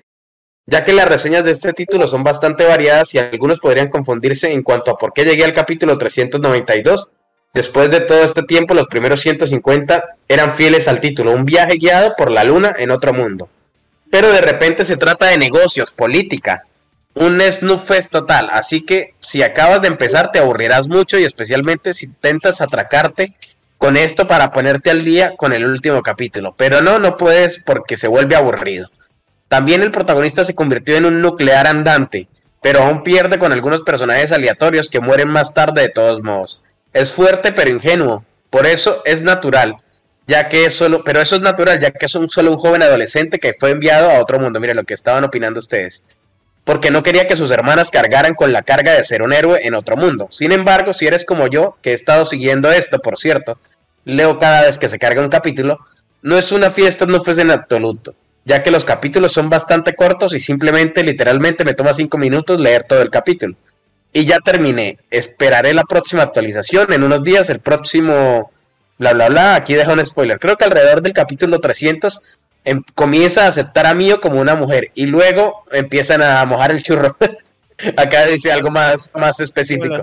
[0.67, 4.63] Ya que las reseñas de este título son bastante variadas y algunos podrían confundirse en
[4.63, 7.09] cuanto a por qué llegué al capítulo 392.
[7.55, 12.15] Después de todo este tiempo, los primeros 150 eran fieles al título, un viaje guiado
[12.17, 13.49] por la luna en otro mundo.
[14.11, 16.67] Pero de repente se trata de negocios, política,
[17.15, 18.49] un snooze total.
[18.53, 23.35] Así que si acabas de empezar te aburrirás mucho y especialmente si intentas atracarte
[23.79, 26.55] con esto para ponerte al día con el último capítulo.
[26.57, 28.91] Pero no, no puedes porque se vuelve aburrido.
[29.49, 32.29] También el protagonista se convirtió en un nuclear andante,
[32.63, 36.63] pero aún pierde con algunos personajes aleatorios que mueren más tarde de todos modos.
[36.93, 39.77] Es fuerte pero ingenuo, por eso es natural,
[40.27, 42.83] ya que es solo, pero eso es natural, ya que es un, solo un joven
[42.83, 44.61] adolescente que fue enviado a otro mundo.
[44.61, 46.03] Miren lo que estaban opinando ustedes
[46.65, 49.75] porque no quería que sus hermanas cargaran con la carga de ser un héroe en
[49.75, 50.29] otro mundo.
[50.31, 53.59] Sin embargo, si eres como yo, que he estado siguiendo esto, por cierto,
[54.05, 55.79] leo cada vez que se carga un capítulo,
[56.23, 58.15] no es una fiesta, no fuese en absoluto,
[58.45, 62.85] ya que los capítulos son bastante cortos y simplemente, literalmente, me toma cinco minutos leer
[62.85, 63.57] todo el capítulo.
[64.13, 64.99] Y ya terminé.
[65.11, 68.51] Esperaré la próxima actualización en unos días, el próximo...
[68.99, 69.55] Bla, bla, bla.
[69.55, 70.39] Aquí deja un spoiler.
[70.39, 74.91] Creo que alrededor del capítulo 300 em- comienza a aceptar a Mio como una mujer
[74.95, 77.17] y luego empiezan a mojar el churro.
[77.97, 80.03] Acá dice algo más, más específico.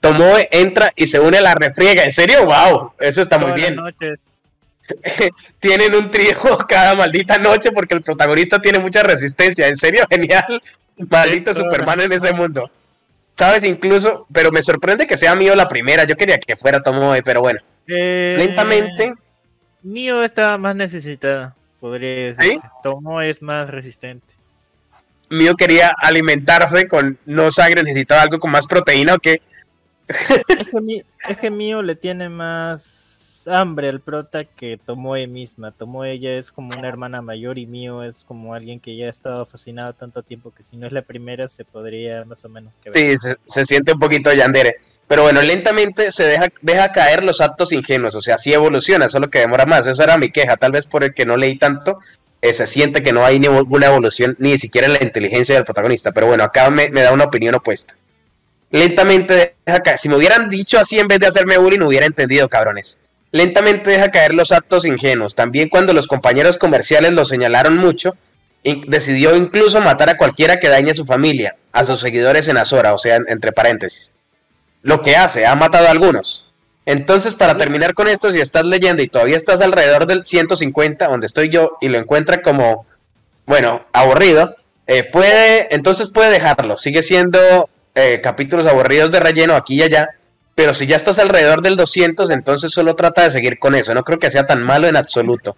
[0.00, 2.04] Tomoe entra y se une a la refriega.
[2.04, 2.44] ¿En serio?
[2.44, 2.92] ¡Wow!
[2.98, 3.76] Eso está muy bien.
[5.60, 6.36] Tienen un trío
[6.68, 9.68] cada maldita noche porque el protagonista tiene mucha resistencia.
[9.68, 10.04] ¿En serio?
[10.10, 10.60] Genial.
[10.96, 12.70] Maldito Superman en ese mundo.
[13.30, 13.64] ¿Sabes?
[13.64, 16.04] Incluso, pero me sorprende que sea Mio la primera.
[16.04, 17.60] Yo quería que fuera Tomoe, pero bueno.
[17.86, 19.12] Eh, Lentamente.
[19.82, 22.60] Mio está más necesitada, podría decir.
[22.82, 24.26] Tomo es más resistente.
[25.30, 29.40] Mio quería alimentarse con no sangre, necesitaba algo con más proteína o qué.
[30.48, 32.82] Es que, Mi- es que Mio le tiene más
[33.48, 35.72] hambre al prota que Tomoe misma.
[35.72, 39.10] Tomoe ella es como una hermana mayor y Mio es como alguien que ya ha
[39.10, 42.78] estado fascinado tanto tiempo que si no es la primera se podría más o menos
[42.78, 42.98] que ver.
[42.98, 44.76] Sí, se, se siente un poquito yandere.
[45.06, 48.14] Pero bueno, lentamente se deja, deja caer los actos ingenuos.
[48.14, 49.86] O sea, sí evoluciona, solo que demora más.
[49.86, 50.56] Esa era mi queja.
[50.56, 51.98] Tal vez por el que no leí tanto,
[52.40, 56.12] eh, se siente que no hay ninguna evolución, ni siquiera en la inteligencia del protagonista.
[56.12, 57.94] Pero bueno, acá me, me da una opinión opuesta.
[58.70, 59.98] Lentamente deja caer.
[59.98, 62.98] Si me hubieran dicho así en vez de hacerme bullying, hubiera entendido, cabrones.
[63.32, 65.34] Lentamente deja caer los actos ingenuos.
[65.34, 68.14] También cuando los compañeros comerciales lo señalaron mucho,
[68.86, 72.94] decidió incluso matar a cualquiera que dañe a su familia, a sus seguidores en Azora,
[72.94, 74.12] o sea, en- entre paréntesis.
[74.82, 76.52] Lo que hace, ha matado a algunos.
[76.84, 81.26] Entonces, para terminar con esto, si estás leyendo y todavía estás alrededor del 150, donde
[81.26, 82.84] estoy yo, y lo encuentra como,
[83.46, 84.56] bueno, aburrido,
[84.88, 86.76] eh, puede, entonces puede dejarlo.
[86.76, 90.08] Sigue siendo eh, capítulos aburridos de relleno aquí y allá,
[90.54, 93.94] pero si ya estás alrededor del 200, entonces solo trata de seguir con eso.
[93.94, 95.56] No creo que sea tan malo en absoluto.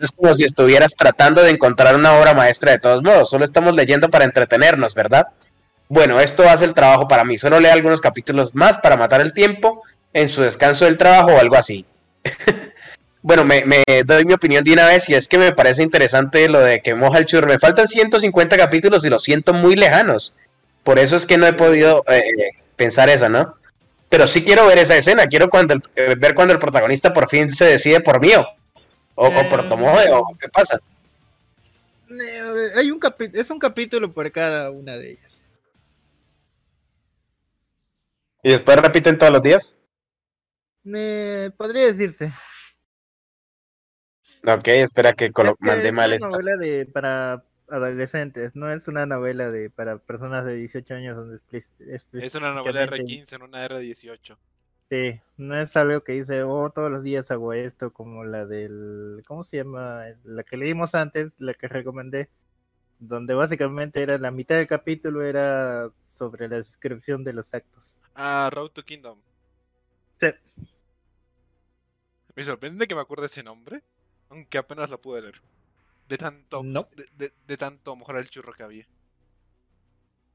[0.00, 3.30] Es como si estuvieras tratando de encontrar una obra maestra de todos modos.
[3.30, 5.28] Solo estamos leyendo para entretenernos, ¿verdad?
[5.88, 7.38] Bueno, esto hace el trabajo para mí.
[7.38, 9.82] Solo leo algunos capítulos más para matar el tiempo
[10.12, 11.86] en su descanso del trabajo o algo así.
[13.22, 16.48] bueno, me, me doy mi opinión de una vez y es que me parece interesante
[16.48, 17.46] lo de que moja el churro.
[17.46, 20.34] Me faltan 150 capítulos y los siento muy lejanos.
[20.82, 22.24] Por eso es que no he podido eh,
[22.74, 23.54] pensar eso, ¿no?
[24.12, 25.26] Pero sí quiero ver esa escena.
[25.26, 28.46] Quiero cuando el- eh, ver cuando el protagonista por fin se decide por mí o,
[29.48, 30.78] por Tomoe o qué pasa.
[32.10, 33.00] Eh, Hay un
[33.32, 35.42] es un capítulo por cada una de ellas.
[38.42, 39.80] ¿Y después repiten todos los días?
[40.94, 42.34] Eh, podría decirse.
[44.46, 45.30] Ok, espera que
[45.86, 46.28] es mal esto.
[46.28, 51.36] novela de para adolescentes, no es una novela de para personas de 18 años donde
[51.36, 51.72] explic-
[52.22, 54.38] Es una novela específicamente- R15 en una R18.
[54.90, 59.22] Sí, no es algo que dice, oh, todos los días hago esto, como la del,
[59.26, 60.04] ¿cómo se llama?
[60.24, 62.28] La que leímos antes, la que recomendé,
[62.98, 67.96] donde básicamente era la mitad del capítulo era sobre la descripción de los actos.
[68.14, 69.18] Ah, Road to Kingdom.
[70.20, 70.28] Sí.
[72.34, 73.82] Me sorprende que me acuerde ese nombre,
[74.28, 75.40] aunque apenas la pude leer.
[76.12, 76.86] De tanto, No.
[76.94, 78.86] de, de- de tanto mojar el churro que había.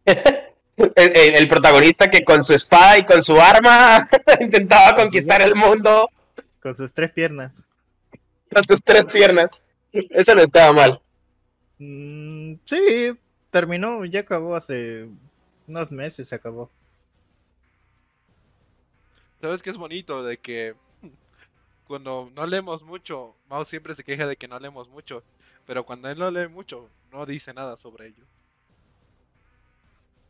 [0.76, 4.08] El, el- el protagonista que con su espada y con su arma
[4.42, 6.08] intentaba conquistar el mundo
[6.62, 7.54] Con sus tres piernas.
[8.52, 9.62] con sus tres piernas.
[9.92, 11.02] Eso no estaba mal.
[11.78, 13.16] Mm, sí,
[13.52, 15.08] terminó, ya acabó hace
[15.68, 16.72] unos meses, acabó.
[19.42, 20.24] ¿Sabes qué es bonito?
[20.24, 20.74] De que
[21.88, 25.24] cuando no leemos mucho, Mao siempre se queja de que no leemos mucho.
[25.68, 28.24] Pero cuando él no lee mucho, no dice nada sobre ello.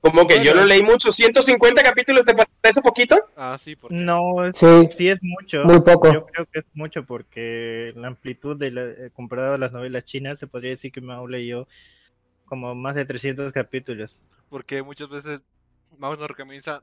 [0.02, 1.12] Como que yo no leí mucho.
[1.12, 3.18] 150 capítulos, ¿te parece poquito?
[3.36, 5.64] Ah, sí, porque No, es- Sí, sí es mucho.
[5.66, 6.14] muy poco.
[6.14, 10.06] Yo creo que es mucho porque la amplitud de la, eh, comparado a las novelas
[10.06, 11.68] chinas, se podría decir que Mao leyó
[12.46, 14.24] como más de 300 capítulos.
[14.50, 15.42] porque muchas veces
[15.98, 16.82] Mao nos recomienda,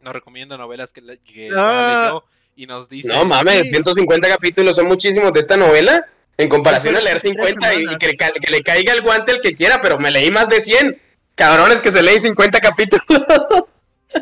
[0.00, 2.04] nos recomienda novelas que, le- que Ah.
[2.06, 2.24] leyó
[2.56, 3.08] y nos dice...
[3.08, 6.06] No mames, 150 capítulos son muchísimos de esta novela.
[6.38, 9.54] En comparación a leer Tres 50 y, que, que le caiga el guante el que
[9.54, 11.00] quiera, pero me leí más de 100.
[11.34, 13.04] Cabrones que se leen 50 capítulos.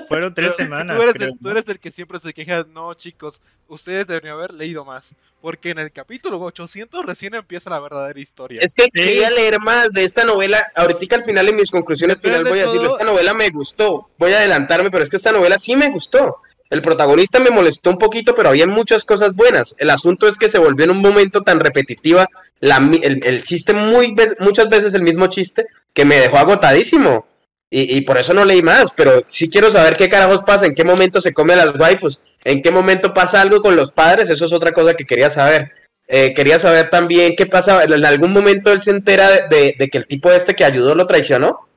[0.09, 0.97] Fueron tres Pero semanas.
[0.97, 1.51] Tú eres, creo, el, tú ¿no?
[1.51, 5.79] eres el que siempre se queja, no chicos, ustedes deberían haber leído más, porque en
[5.79, 8.61] el capítulo 800 recién empieza la verdadera historia.
[8.63, 10.73] Es que quería leer más de esta novela.
[10.75, 12.89] Ahorita al final en mis conclusiones final de voy a decirlo.
[12.89, 14.11] todo- Esta novela me gustó.
[14.19, 16.39] Voy a adelantarme, pero es que esta novela sí me gustó.
[16.71, 19.75] El protagonista me molestó un poquito, pero había muchas cosas buenas.
[19.79, 22.27] El asunto es que se volvió en un momento tan repetitiva
[22.61, 27.27] la el, el chiste, muy muchas veces el mismo chiste, que me dejó agotadísimo.
[27.69, 30.75] Y, y por eso no leí más, pero sí quiero saber qué carajos pasa, en
[30.75, 34.45] qué momento se come las waifus, en qué momento pasa algo con los padres, eso
[34.45, 35.73] es otra cosa que quería saber.
[36.07, 39.89] Eh, quería saber también qué pasa, en algún momento él se entera de, de- de
[39.89, 41.69] que el tipo este que ayudó lo traicionó.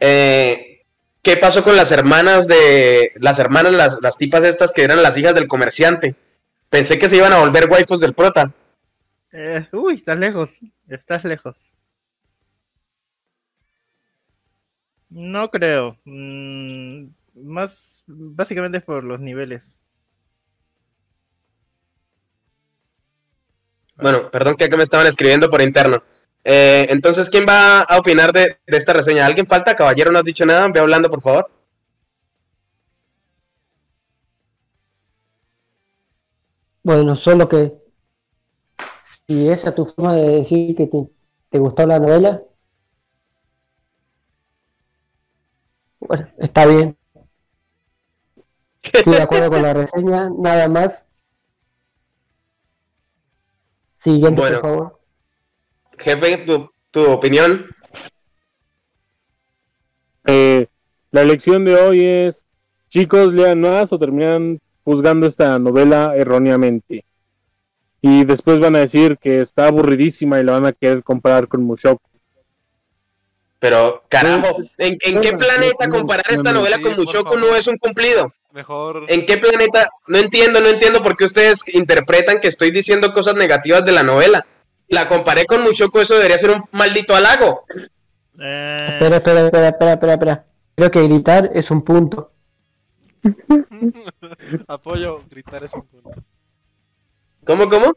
[0.00, 0.63] Eh,
[1.24, 5.16] ¿Qué pasó con las hermanas de, las hermanas, las, las tipas estas que eran las
[5.16, 6.14] hijas del comerciante?
[6.68, 8.52] Pensé que se iban a volver waifus del prota.
[9.32, 10.60] Eh, uy, estás lejos.
[10.86, 11.56] Estás lejos.
[15.08, 15.96] No creo.
[16.04, 19.78] Mm, más básicamente es por los niveles.
[23.96, 26.02] Bueno, perdón que acá me estaban escribiendo por interno.
[26.44, 29.26] Eh, entonces, ¿quién va a opinar de, de esta reseña?
[29.26, 29.74] ¿Alguien falta?
[29.74, 30.68] Caballero, no has dicho nada.
[30.68, 31.50] Ve hablando, por favor.
[36.84, 37.76] Bueno, solo que
[39.02, 41.08] si esa es tu forma de decir que te,
[41.50, 42.42] te gustó la novela,
[46.00, 46.96] bueno, está bien.
[48.82, 51.04] Estoy de acuerdo con la reseña, nada más.
[53.98, 54.60] Siguiente, Bueno.
[54.60, 55.00] por favor.
[55.98, 57.66] Jefe, tu, tu opinión.
[60.26, 60.66] Eh,
[61.10, 62.44] la elección de hoy es,
[62.88, 67.04] chicos, lean más o terminan juzgando esta novela erróneamente.
[68.00, 71.62] Y después van a decir que está aburridísima y la van a querer comparar con
[71.62, 72.02] Mushoku.
[73.58, 78.30] Pero, carajo, ¿en, en qué planeta comparar esta novela con Mushoku no es un cumplido?
[78.52, 79.06] Mejor...
[79.08, 79.88] ¿En qué planeta?
[80.06, 84.02] No entiendo, no entiendo por qué ustedes interpretan que estoy diciendo cosas negativas de la
[84.02, 84.46] novela.
[84.88, 87.64] La comparé con Mushoku, eso debería ser un maldito halago.
[88.38, 90.46] Eh, Espera, espera, espera, espera, espera, espera.
[90.76, 92.32] Creo que gritar es un punto.
[94.68, 96.10] Apoyo, gritar es un punto.
[97.46, 97.92] ¿Cómo, cómo?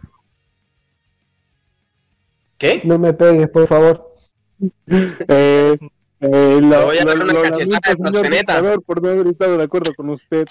[2.57, 2.81] ¿Qué?
[2.83, 4.15] No me pegues, por favor.
[4.89, 5.77] Eh,
[6.19, 8.61] eh, voy a dar una cachetada de señor proxeneta.
[8.83, 10.47] por no haber estado de acuerdo con usted.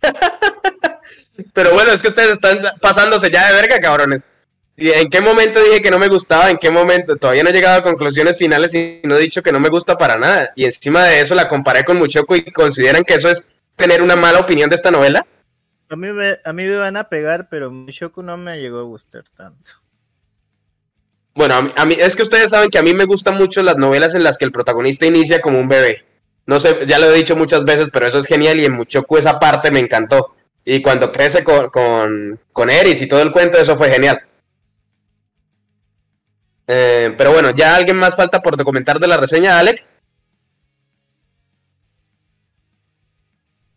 [1.52, 4.24] Pero bueno, es que ustedes están pasándose ya de verga, cabrones.
[4.80, 6.50] ¿Y en qué momento dije que no me gustaba?
[6.50, 7.16] ¿En qué momento?
[7.16, 9.98] Todavía no he llegado a conclusiones finales y no he dicho que no me gusta
[9.98, 10.50] para nada.
[10.54, 14.14] Y encima de eso la comparé con Muchoco y consideran que eso es tener una
[14.14, 15.26] mala opinión de esta novela.
[15.90, 18.82] a, mí me, a mí me van a pegar, pero Mushoku no me llegó a
[18.84, 19.72] gustar tanto.
[21.34, 23.62] Bueno, a mí, a mí- es que ustedes saben que a mí me gustan mucho
[23.62, 26.04] las novelas en las que el protagonista inicia como un bebé.
[26.46, 29.18] No sé, ya lo he dicho muchas veces, pero eso es genial y en Muchoku
[29.18, 30.30] esa parte me encantó.
[30.64, 34.20] Y cuando crece con, con, con Eris y todo el cuento, eso fue genial.
[36.70, 39.88] Eh, pero bueno, ya alguien más falta por documentar de la reseña, Alec.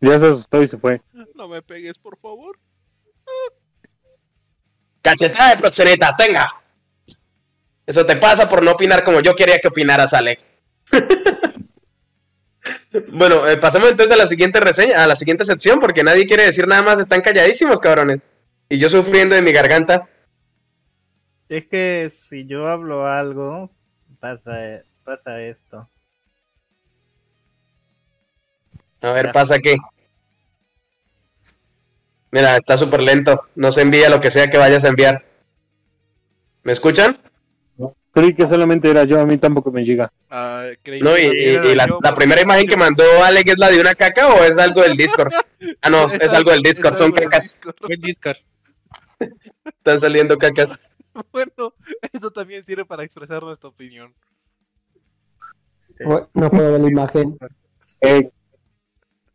[0.01, 1.01] Ya se asustó y se fue.
[1.35, 2.59] No me pegues, por favor.
[5.01, 6.47] Cachetada de proxeneta, tenga.
[7.85, 10.51] Eso te pasa por no opinar como yo quería que opinaras, Alex.
[13.11, 16.45] bueno, eh, pasemos entonces a la siguiente reseña, a la siguiente sección, porque nadie quiere
[16.45, 18.19] decir nada más, están calladísimos, cabrones.
[18.69, 20.09] Y yo sufriendo de mi garganta.
[21.51, 23.69] Es que si yo hablo algo,
[24.21, 25.89] pasa, pasa esto.
[29.01, 29.75] A ver, pasa qué.
[32.31, 33.37] Mira, está súper lento.
[33.55, 35.25] No se envía lo que sea que vayas a enviar.
[36.63, 37.17] ¿Me escuchan?
[38.13, 40.09] Creí que solamente era yo, a mí tampoco me llega.
[40.29, 43.03] Ah, creí No, y, que y- era y la, yo la primera imagen que mandó
[43.25, 45.33] Alex es la de una caca o es algo del Discord?
[45.81, 47.57] Ah, no, es, algo del Discord, son cacas.
[47.99, 48.37] Discord.
[49.65, 50.79] Están saliendo cacas.
[51.31, 51.73] Bueno,
[52.13, 54.13] eso también sirve para expresar nuestra opinión.
[55.97, 56.03] Sí.
[56.33, 57.37] No puedo ver la imagen.
[58.01, 58.29] Eh,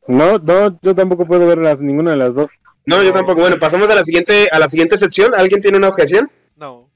[0.09, 2.53] no, no, yo tampoco puedo ver las, ninguna de las dos.
[2.85, 3.41] No, yo tampoco.
[3.41, 5.35] Bueno, pasamos a la siguiente, a la siguiente sección.
[5.35, 6.31] ¿Alguien tiene una objeción?
[6.57, 6.89] No.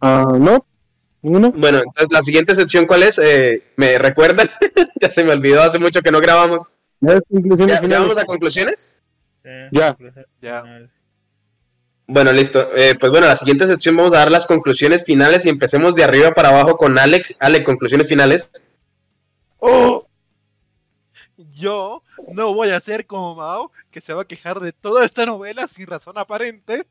[0.00, 0.66] Ah, no,
[1.22, 1.52] ninguno.
[1.52, 3.18] Bueno, entonces la siguiente sección, ¿cuál es?
[3.18, 4.48] Eh, ¿Me recuerdan?
[5.00, 6.72] ya se me olvidó, hace mucho que no grabamos.
[7.00, 8.94] Ya, ¿Ya, vamos a conclusiones?
[9.42, 9.96] Sí, Ya.
[10.40, 10.88] Ya.
[12.08, 12.68] Bueno, listo.
[12.76, 16.04] Eh, pues bueno, la siguiente sección vamos a dar las conclusiones finales y empecemos de
[16.04, 17.36] arriba para abajo con Alec.
[17.40, 18.50] Alec, conclusiones finales.
[19.58, 20.06] Oh,
[21.36, 22.02] Yo
[22.32, 25.66] no voy a ser como Mao, que se va a quejar de toda esta novela
[25.68, 26.86] sin razón aparente.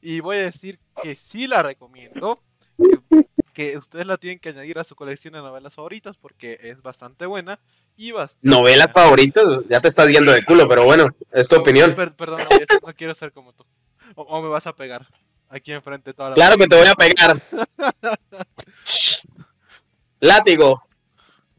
[0.00, 2.38] Y voy a decir que sí la recomiendo.
[2.78, 6.80] Que, que ustedes la tienen que añadir a su colección de novelas favoritas porque es
[6.82, 7.58] bastante buena.
[7.96, 11.94] Y bastante Novelas favoritas, ya te estás yendo de culo, pero bueno, es tu opinión.
[11.94, 13.64] Per- perdón, no, no quiero ser como tú.
[14.14, 15.06] O, o me vas a pegar
[15.48, 17.40] aquí enfrente toda la Claro que te voy a pegar.
[20.20, 20.82] Látigo.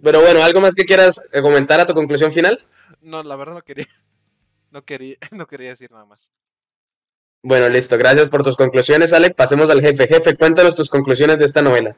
[0.01, 2.59] Pero bueno, ¿algo más que quieras eh, comentar a tu conclusión final?
[3.01, 3.85] No, la verdad no quería.
[4.69, 6.29] No quería, no quería decir nada más.
[7.41, 7.97] Bueno, listo.
[7.97, 9.33] Gracias por tus conclusiones, Alec.
[9.33, 10.07] Pasemos al jefe.
[10.07, 11.95] Jefe, cuéntanos tus conclusiones de esta novela.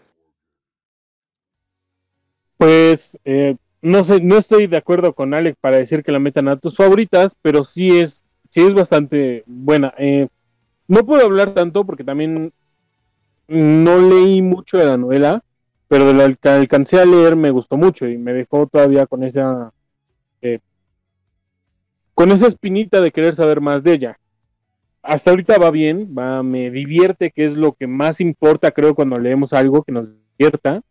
[2.58, 6.48] Pues eh, no sé, no estoy de acuerdo con Alex para decir que la metan
[6.48, 9.94] a tus favoritas, pero sí es, sí es bastante buena.
[9.98, 10.28] Eh,
[10.90, 12.52] no puedo hablar tanto porque también
[13.48, 15.44] no leí mucho de la novela,
[15.88, 19.24] pero de lo que alcancé a leer me gustó mucho y me dejó todavía con
[19.24, 19.72] esa
[20.42, 20.60] eh,
[22.16, 24.20] con esa espinita de querer saber más de ella.
[25.04, 29.18] Hasta ahorita va bien, va, me divierte, que es lo que más importa, creo, cuando
[29.20, 30.82] leemos algo que nos divierta.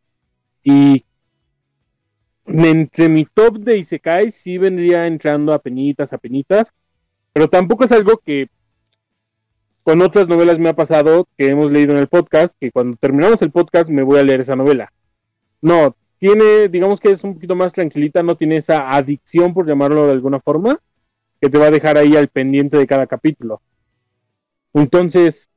[0.62, 1.04] Y
[2.46, 6.72] entre mi top de Isekai sí vendría entrando a penitas, a penitas,
[7.32, 8.48] pero tampoco es algo que
[9.88, 13.40] con otras novelas me ha pasado que hemos leído en el podcast, que cuando terminamos
[13.40, 14.92] el podcast me voy a leer esa novela.
[15.62, 20.04] No, tiene, digamos que es un poquito más tranquilita, no tiene esa adicción, por llamarlo
[20.04, 20.78] de alguna forma,
[21.40, 23.62] que te va a dejar ahí al pendiente de cada capítulo.
[24.74, 25.48] Entonces,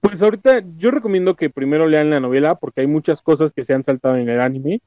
[0.00, 3.72] pues ahorita yo recomiendo que primero lean la novela porque hay muchas cosas que se
[3.72, 4.80] han saltado en el anime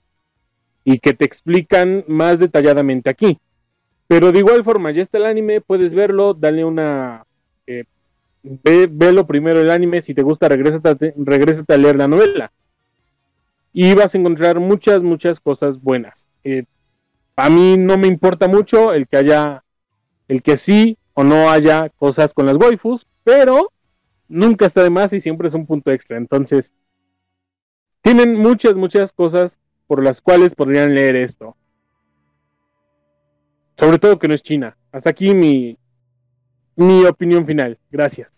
[0.83, 3.39] y que te explican más detalladamente aquí.
[4.07, 7.23] Pero de igual forma, ya está el anime, puedes verlo, dale una...
[7.67, 7.85] eh,
[8.43, 11.13] ve, velo primero el anime, si te gusta, regrésate,
[11.67, 12.51] a leer la novela.
[13.71, 16.27] Y vas a encontrar muchas, muchas cosas buenas.
[16.43, 16.65] Eh,
[17.35, 19.63] a mí no me importa mucho el que haya,
[20.27, 23.71] el que sí o no haya cosas con las waifus, pero
[24.27, 26.17] nunca está de más y siempre es un punto extra.
[26.17, 26.71] Entonces,
[28.01, 31.55] tienen muchas, muchas cosas por las cuales podrían leer esto.
[33.77, 34.77] Sobre todo que no es China.
[34.91, 35.77] Hasta aquí mi,
[36.75, 37.77] mi opinión final.
[37.91, 38.29] Gracias.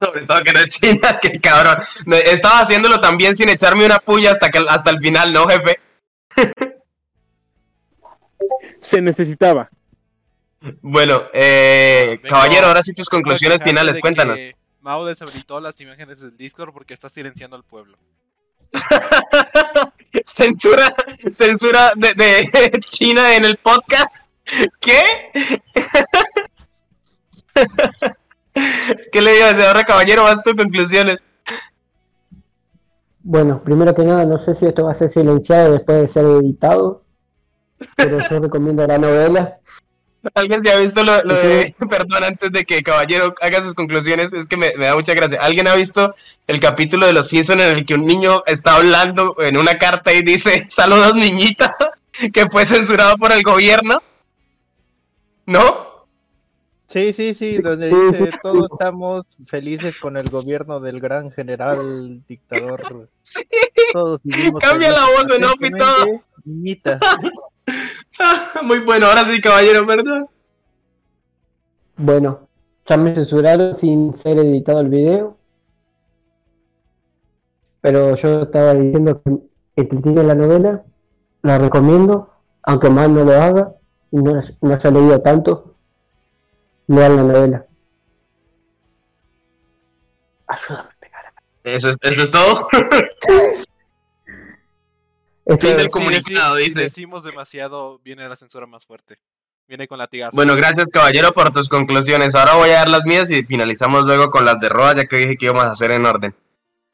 [0.00, 1.76] Sobre todo que no es China, que cabrón.
[2.24, 5.78] Estaba haciéndolo también sin echarme una puya hasta, que, hasta el final, ¿no, jefe?
[8.80, 9.68] Se necesitaba.
[10.82, 14.40] Bueno, eh, Vengo- caballero, ahora sí tus conclusiones finales, de cuéntanos.
[14.80, 17.98] Mao deshabilitó las imágenes del Discord porque está silenciando al pueblo.
[20.34, 20.94] censura,
[21.32, 24.28] censura de, de China en el podcast.
[24.80, 25.32] ¿Qué?
[29.12, 30.24] ¿Qué le digo ahora, caballero?
[30.24, 31.26] Vas tus conclusiones.
[33.20, 36.24] Bueno, primero que nada, no sé si esto va a ser silenciado después de ser
[36.24, 37.04] editado,
[37.96, 39.58] pero yo recomiendo la novela.
[40.34, 41.74] ¿Alguien se ha visto lo, lo de...
[41.90, 45.38] Perdón, antes de que Caballero haga sus conclusiones, es que me, me da mucha gracia.
[45.40, 46.14] ¿Alguien ha visto
[46.46, 50.12] el capítulo de Los Simpsons en el que un niño está hablando en una carta
[50.12, 51.76] y dice, saludos niñita,
[52.32, 54.02] que fue censurado por el gobierno?
[55.46, 55.87] ¿No?
[56.88, 58.38] Sí, sí, sí, donde sí, dice sí.
[58.42, 63.10] todos estamos felices con el gobierno del gran general dictador.
[63.20, 63.40] Sí.
[63.92, 64.22] Todos
[64.58, 66.96] Cambia la voz en off y todo.
[68.64, 70.20] Muy bueno, ahora sí, caballero, ¿verdad?
[71.98, 72.48] Bueno,
[72.86, 75.36] ya me censuraron sin ser editado el video.
[77.82, 79.36] Pero yo estaba diciendo que
[79.76, 80.84] entretiene la novela,
[81.42, 82.32] la recomiendo,
[82.62, 83.74] aunque más no lo haga,
[84.10, 85.67] y no, no haya leído tanto,
[86.88, 87.66] lean la novela.
[90.48, 91.32] Ayúdame a pegar.
[91.62, 92.68] Eso es, eso es todo.
[95.48, 96.82] Esto Fin del comunicado, dice.
[96.82, 99.18] decimos demasiado, viene la censura más fuerte.
[99.66, 100.34] Viene con latigazo.
[100.34, 102.34] Bueno, gracias, caballero, por tus conclusiones.
[102.34, 105.16] Ahora voy a dar las mías y finalizamos luego con las de Roa, ya que
[105.16, 106.34] dije que íbamos a hacer en orden.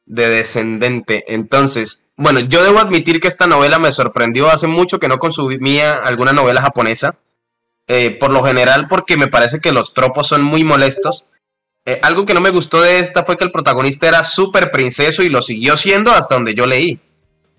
[0.06, 1.24] De descendente.
[1.34, 4.48] Entonces, bueno, yo debo admitir que esta novela me sorprendió.
[4.48, 7.18] Hace mucho que no consumía alguna novela japonesa.
[7.86, 11.26] Eh, por lo general, porque me parece que los tropos son muy molestos.
[11.86, 15.22] Eh, algo que no me gustó de esta fue que el protagonista era súper princeso
[15.22, 16.98] y lo siguió siendo hasta donde yo leí.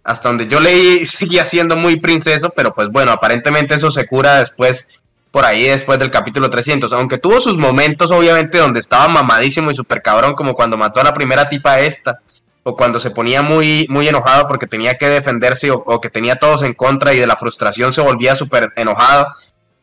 [0.04, 4.40] Hasta donde yo leí seguía siendo muy princeso, pero pues bueno, aparentemente eso se cura
[4.40, 4.88] después,
[5.30, 6.92] por ahí después del capítulo 300.
[6.94, 11.04] Aunque tuvo sus momentos obviamente donde estaba mamadísimo y súper cabrón, como cuando mató a
[11.04, 12.20] la primera tipa esta.
[12.68, 16.64] O cuando se ponía muy, muy enojado porque tenía que defenderse o, que tenía todos
[16.64, 19.28] en contra y de la frustración se volvía súper enojado.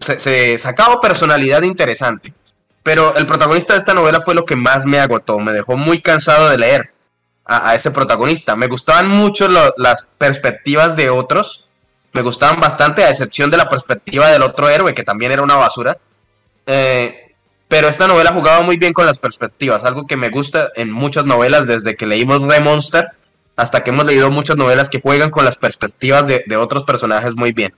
[0.02, 2.34] Se, sacaba personalidad interesante.
[2.82, 5.38] Pero el protagonista de esta novela fue lo que más me agotó.
[5.38, 6.92] Me dejó muy cansado de leer
[7.44, 8.56] a, ese protagonista.
[8.56, 11.68] Me gustaban mucho las perspectivas de otros.
[12.12, 15.56] Me gustaban bastante, a excepción de la perspectiva del otro héroe, que también era una
[15.56, 15.96] basura.
[16.66, 17.34] Eh,
[17.68, 21.24] pero esta novela jugaba muy bien con las perspectivas, algo que me gusta en muchas
[21.24, 23.08] novelas, desde que leímos Re Monster
[23.56, 27.52] hasta que hemos leído muchas novelas que juegan con las perspectivas de otros personajes muy
[27.52, 27.72] bien.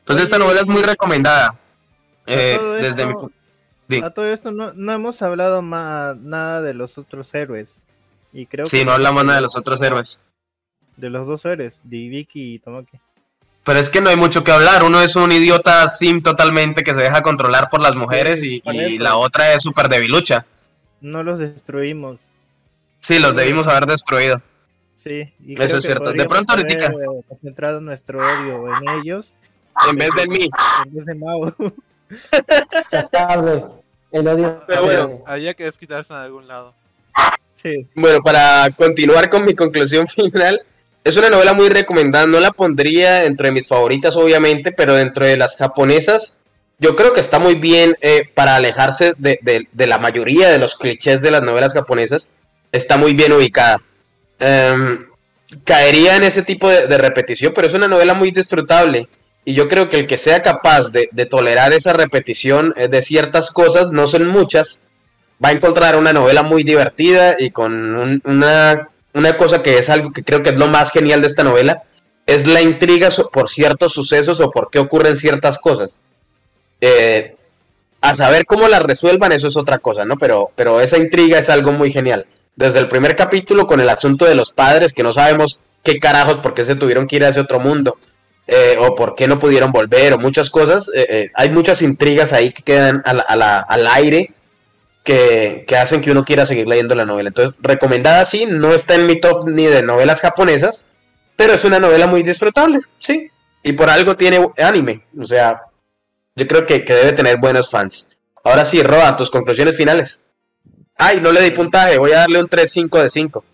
[0.00, 1.56] Entonces esta novela es muy recomendada.
[2.26, 3.32] eh, desde mi esto- pu-
[3.88, 4.00] Sí.
[4.04, 7.84] A todo esto no, no hemos hablado más nada de los otros héroes.
[8.32, 10.22] Y creo Sí, que no hablamos nada de los otros héroes.
[10.96, 13.00] De los dos héroes, de Vicky y Tomoki.
[13.64, 14.84] Pero es que no hay mucho que hablar.
[14.84, 18.62] Uno es un idiota sim totalmente que se deja controlar por las mujeres y,
[18.98, 20.46] la otra es súper debilucha.
[21.00, 22.30] No los destruimos.
[23.00, 24.40] Sí, los debimos haber destruido.
[24.98, 26.12] Sí, y Eso es cierto.
[26.12, 26.86] De pronto ahorita.
[26.86, 29.34] haber, eh, concentrado nuestro odio en ellos
[29.88, 30.48] En vez de mí.
[30.86, 31.54] en vez de Mao.
[32.90, 33.64] Ya es tarde.
[34.10, 34.60] El odio.
[34.66, 35.22] Pero bueno.
[35.26, 36.74] Había que desquitarse en algún lado.
[37.54, 37.86] sí.
[37.94, 40.60] Bueno, para continuar con mi conclusión final,
[41.04, 42.26] es una novela muy recomendada.
[42.26, 46.38] No la pondría entre mis favoritas, obviamente, pero dentro de las japonesas,
[46.80, 50.58] yo creo que está muy bien eh, para alejarse de, de- de la mayoría de
[50.58, 52.28] los clichés de las novelas japonesas.
[52.72, 53.78] Está muy bien ubicada.
[54.40, 55.06] Em,
[55.64, 59.08] caería en ese tipo de, de repetición, pero es una novela muy disfrutable.
[59.44, 63.50] Y yo creo que el que sea capaz de, tolerar esa repetición eh, de ciertas
[63.50, 64.80] cosas, no son muchas,
[65.42, 69.88] va a encontrar una novela muy divertida y con un- una, una cosa que es
[69.88, 71.82] algo que creo que es lo más genial de esta novela,
[72.26, 76.00] es la intriga por ciertos sucesos o por qué ocurren ciertas cosas.
[76.80, 77.34] Eh,
[78.02, 80.16] a saber cómo las resuelvan, eso es otra cosa, ¿no?
[80.16, 82.26] Pero, pero esa intriga es algo muy genial.
[82.56, 86.40] Desde el primer capítulo con el asunto de los padres, que no sabemos qué carajos,
[86.40, 87.98] por qué se tuvieron que ir a ese otro mundo,
[88.52, 90.90] eh, o por qué no pudieron volver, o muchas cosas.
[90.92, 94.34] eh, eh, hay muchas intrigas ahí que quedan a al aire
[95.04, 97.28] que, que hacen que uno quiera seguir leyendo la novela.
[97.28, 100.84] Entonces, recomendada sí, no está en mi top ni de novelas japonesas,
[101.36, 103.30] pero es una novela muy disfrutable, sí.
[103.62, 105.62] Y por algo tiene anime, o sea,
[106.34, 108.10] yo creo que, que debe tener buenos fans.
[108.42, 110.24] Ahora sí, Roa, tus conclusiones finales.
[110.96, 113.44] Ay, no le di puntaje, voy a darle un 3-5 de 5.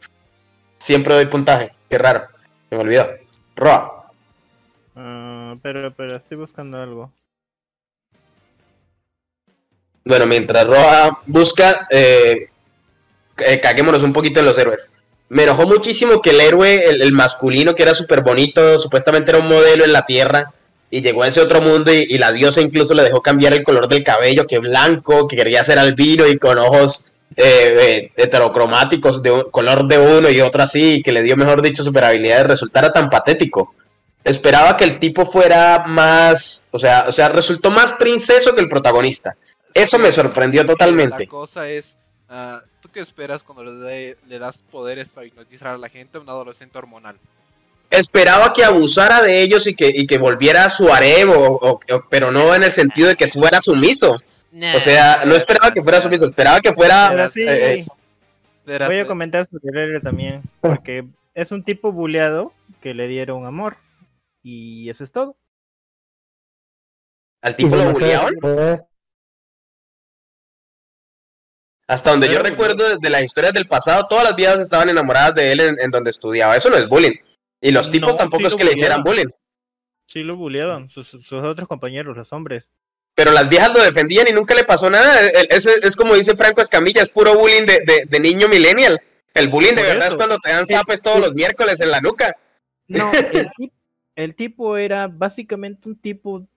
[0.78, 2.28] Siempre doy puntaje, qué raro,
[2.70, 3.08] me olvidó.
[3.56, 3.95] Roa.
[5.62, 7.12] Pero, pero estoy buscando algo.
[10.04, 12.48] Bueno, mientras Roa busca, eh,
[13.38, 14.90] eh, caguémonos un poquito en los héroes.
[15.28, 19.48] Me enojó muchísimo que el héroe, el, masculino, que era súper bonito, supuestamente era un
[19.48, 20.52] modelo en la Tierra,
[20.88, 23.88] y llegó a ese otro mundo y, la diosa incluso le dejó cambiar el color
[23.88, 29.46] del cabello, que blanco, que quería ser albino y con ojos eh, eh, heterocromáticos de
[29.50, 32.92] color de uno y otro así, y que le dio, mejor dicho, super habilidades, resultara
[32.92, 33.74] tan patético.
[34.26, 38.68] Esperaba que el tipo fuera más, o sea, o sea, resultó más princeso que el
[38.68, 39.36] protagonista.
[39.72, 41.24] Eso me sorprendió totalmente.
[41.24, 41.96] La cosa es,
[42.28, 46.20] ah, ¿tú qué esperas cuando le, le das poderes para hipnotizar a la gente a
[46.20, 47.16] un adolescente hormonal?
[47.88, 51.78] Esperaba que abusara de ellos y que, y que volviera a su harem, o- o-
[51.92, 54.16] o- pero no en el sentido de que fuera sumiso.
[54.74, 57.10] O sea, no esperaba que fuera sumiso, esperaba que fuera...
[57.10, 57.86] Pero sí, eh, eh,
[58.86, 60.42] voy a eh, comentar el héroe también.
[60.60, 61.04] Porque
[61.34, 63.76] es un tipo buleado que le dieron amor.
[64.48, 65.36] Y eso es todo.
[67.42, 68.34] al tipo lo bulleaban.
[71.88, 75.50] Hasta donde yo recuerdo desde las historias del pasado, todas las viejas estaban enamoradas de
[75.50, 76.56] él en, en donde estudiaba.
[76.56, 77.16] Eso no es bullying.
[77.60, 79.26] Y los tipos No, tampoco sí es que le hicieran bullying.
[80.08, 82.70] Sí, lo bulleaban, sus, sus otros compañeros, los hombres.
[83.16, 85.28] Pero las viejas lo defendían y nunca le pasó nada.
[85.50, 89.00] Ese es como dice Franco Escamilla, es puro bullying de, de- de niño millennial.
[89.34, 92.36] El bullying de verdad es cuando te dan zapes todos los miércoles en la nuca.
[92.88, 93.48] No, el,
[94.16, 96.48] el tipo era básicamente un tipo,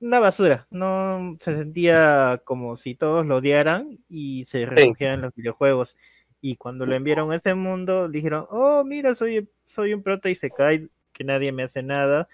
[0.00, 0.66] una basura.
[0.70, 5.96] No se sentía como si todos lo odiaran y se refugiaba en los videojuegos.
[6.40, 10.34] Y cuando lo enviaron a ese mundo, dijeron, oh, mira, soy, soy un prota y
[10.34, 12.28] se cae, que nadie me hace nada.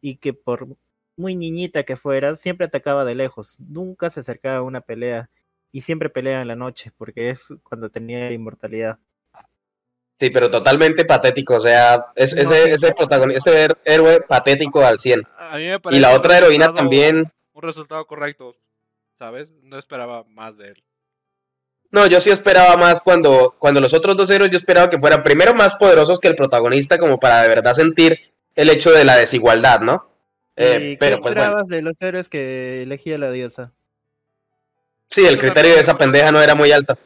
[0.00, 0.68] Y que por
[1.16, 3.58] muy niñita que fuera, siempre atacaba de lejos.
[3.60, 5.28] Nunca se acercaba a una pelea.
[5.72, 8.98] Y siempre pelea en la noche, porque es cuando tenía inmortalidad.
[10.18, 11.56] Sí, pero totalmente patético.
[11.56, 12.70] O sea, es, No, ese, sí.
[12.72, 15.22] ese protagonista, ese héroe patético al 100.
[15.36, 17.32] A mí me Y parece la un otra heroína también.
[17.52, 18.56] Un resultado correcto,
[19.18, 19.50] ¿sabes?
[19.62, 20.84] No esperaba más de él.
[21.90, 25.22] No, yo sí esperaba más cuando, cuando los otros dos héroes, yo esperaba que fueran
[25.22, 28.18] primero más poderosos que el protagonista, como para de verdad sentir
[28.54, 30.10] el hecho de la desigualdad, ¿no?
[30.56, 33.72] Eh, ¿Y pero qué pues bueno, esperabas de los héroes que elegía la diosa?
[35.06, 36.96] sí, el criterio de esa pendeja no era muy alto.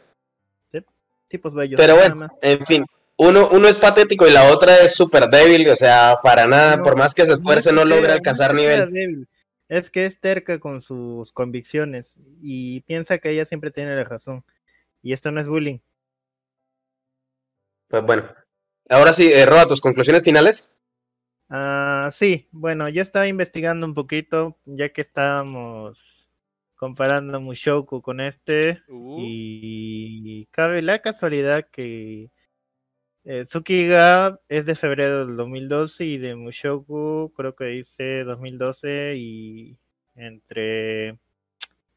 [1.28, 1.80] Tipos bellos.
[1.80, 2.32] Pero nada bueno, más.
[2.42, 2.86] en fin,
[3.16, 6.82] uno, uno es patético y la otra es súper débil, o sea, para nada, No,
[6.82, 8.90] por más que se esfuerce, es no logra alcanzar nivel.
[8.90, 9.28] débil,
[9.68, 14.44] Es que es terca con sus convicciones y piensa que ella siempre tiene la razón.
[15.02, 15.78] Y esto no es bullying.
[17.88, 18.24] Pues bueno,
[18.88, 20.74] ahora sí, eh, Roa, tus conclusiones finales.
[21.48, 26.30] Ah, sí, bueno, yo estaba investigando un poquito, ya que estábamos
[26.76, 28.82] comparando Mushoku con este.
[28.88, 32.30] Uh, Y cabe la casualidad que
[33.24, 39.76] eh, Tsukiga es de febrero del 2012 y de Mushoku creo que dice 2012 y
[40.14, 41.18] entre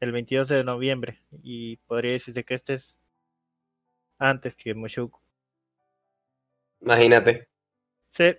[0.00, 1.20] el 22 de noviembre.
[1.42, 2.98] Y podría decirse que este es
[4.18, 5.20] antes que Mushoku.
[6.80, 7.48] Imagínate.
[8.08, 8.36] Sí,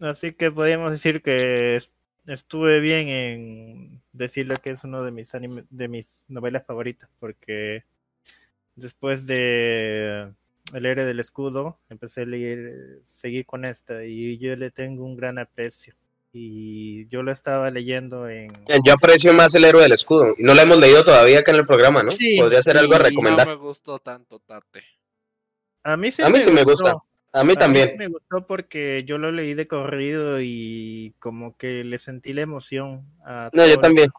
[0.00, 1.94] así que podríamos decir que es-
[2.26, 7.84] estuve bien en decirle que es uno de mis anime, de mis novelas favoritas, porque
[8.76, 10.32] después de
[10.72, 15.16] El héroe del escudo, empecé a leer, seguí con esta y yo le tengo un
[15.16, 15.94] gran aprecio.
[16.30, 18.52] Y yo lo estaba leyendo en...
[18.84, 20.34] Yo aprecio más el héroe del escudo.
[20.36, 22.10] Y no lo hemos leído todavía acá en el programa, ¿no?
[22.10, 23.46] Sí, Podría ser algo a recomendar.
[23.46, 24.84] no me gustó tanto Tate.
[25.84, 26.90] A mí sí, A mí sí me gusta.
[26.90, 27.00] A mí
[27.32, 27.96] A mí también.
[27.96, 33.06] me gustó porque yo lo leí de corrido y como que le sentí la emoción
[33.24, 34.10] a No, yo también.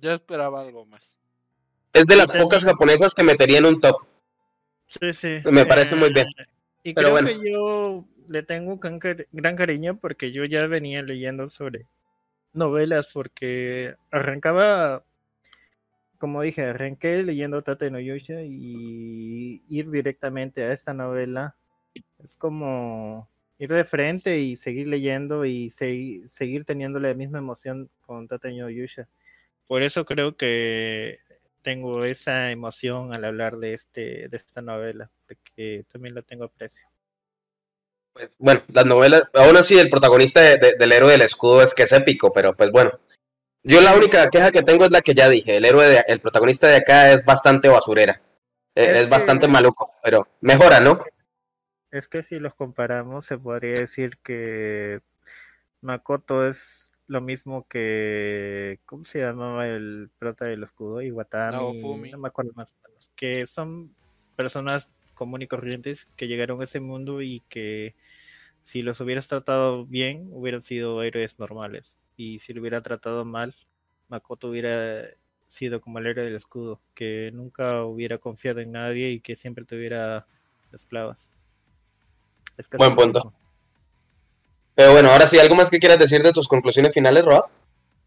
[0.00, 1.18] Yo esperaba algo más.
[1.92, 3.96] Es de las pocas japonesas que metería en un top.
[4.90, 5.38] Sí, sí.
[5.44, 6.26] Me parece muy bien.
[6.82, 7.28] Y Pero creo bueno.
[7.28, 11.86] que yo le tengo un gran, cari- gran cariño porque yo ya venía leyendo sobre
[12.52, 15.04] novelas porque arrancaba,
[16.18, 21.54] como dije, arranqué leyendo Tate no Yusha y ir directamente a esta novela
[22.24, 27.88] es como ir de frente y seguir leyendo y segui- seguir teniendo la misma emoción
[28.00, 29.06] con Tate no Yusha.
[29.68, 31.18] Por eso creo que
[31.62, 36.86] tengo esa emoción al hablar de este de esta novela, porque también la tengo aprecio.
[38.12, 41.74] Pues, bueno, las novelas, aún así el protagonista de- de- del héroe del escudo es
[41.74, 42.90] que es épico, pero pues bueno.
[43.62, 46.20] Yo la única queja que tengo es la que ya dije, el héroe, de- el
[46.20, 48.20] protagonista de acá es bastante basurera.
[48.74, 51.04] Eh, Es Es, que- bastante maluco, pero mejora, ¿no?
[51.90, 55.00] Es que si los comparamos, se podría decir que
[55.82, 58.78] Makoto es lo mismo que.
[58.86, 61.02] ¿Cómo se llamaba el prota del escudo?
[61.02, 61.56] Iwatani.
[61.56, 62.12] Naofumi.
[62.12, 63.10] No me acuerdo más o menos.
[63.16, 63.92] Que son
[64.36, 67.96] personas comunes y corrientes que llegaron a ese mundo y que
[68.62, 71.98] si los hubieras tratado bien, hubieran sido héroes normales.
[72.16, 73.56] Y si lo hubiera tratado mal,
[74.08, 75.02] Makoto hubiera
[75.48, 79.64] sido como el héroe del escudo, que nunca hubiera confiado en nadie y que siempre
[79.64, 80.28] tuviera
[80.72, 81.32] esclavas.
[82.56, 83.24] Es Buen punto.
[83.24, 83.40] mismo.
[84.74, 87.48] Pero bueno, ahora sí, ¿algo más que quieras decir de tus conclusiones finales, Roa?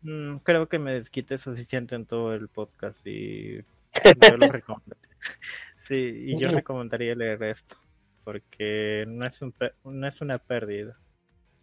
[0.01, 5.03] Mm, creo que me desquité suficiente en todo el podcast y yo lo recomendaría.
[5.77, 5.95] Sí,
[6.27, 7.75] y yo recomendaría leer esto,
[8.23, 9.53] porque no es, un,
[9.83, 10.97] no es una pérdida.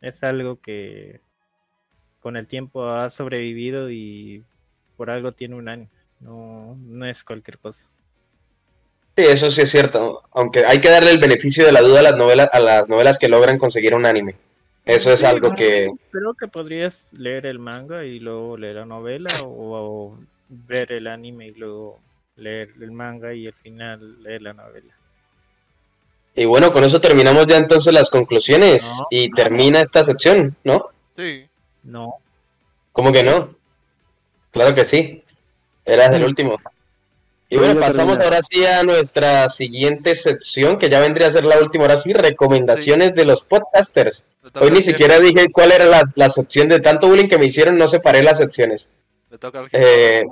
[0.02, 1.22] Es algo que
[2.20, 4.44] con el tiempo ha sobrevivido y
[4.98, 5.89] por algo tiene un año.
[6.20, 7.89] No, no es cualquier cosa.
[9.16, 10.22] Sí, eso sí es cierto.
[10.32, 13.18] Aunque hay que darle el beneficio de la duda a las novelas, a las novelas
[13.18, 14.36] que logran conseguir un anime.
[14.85, 15.90] Eso es Sí, algo no, que.
[16.11, 21.07] Creo que podrías leer el manga y luego leer la novela o, o ver el
[21.07, 22.01] anime y luego
[22.36, 24.94] leer el manga y al final leer la novela.
[26.35, 29.07] Y bueno, con eso terminamos ya entonces las conclusiones No.
[29.11, 30.86] y termina esta sección, ¿no?
[31.16, 31.47] Sí.
[31.82, 32.15] No,
[32.93, 33.55] ¿Cómo que no?
[34.51, 35.23] Claro que sí.
[35.85, 36.59] Eras el último.
[37.52, 41.59] Y bueno, pasamos ahora sí a nuestra siguiente sección, que ya vendría a ser la
[41.59, 44.24] última, ahora sí, recomendaciones de los podcasters.
[44.60, 47.77] Hoy ni siquiera dije cuál era la, la sección de tanto bullying que me hicieron,
[47.77, 48.89] no separé las secciones.
[49.31, 50.20] le toca al jefe.
[50.20, 50.27] Eh,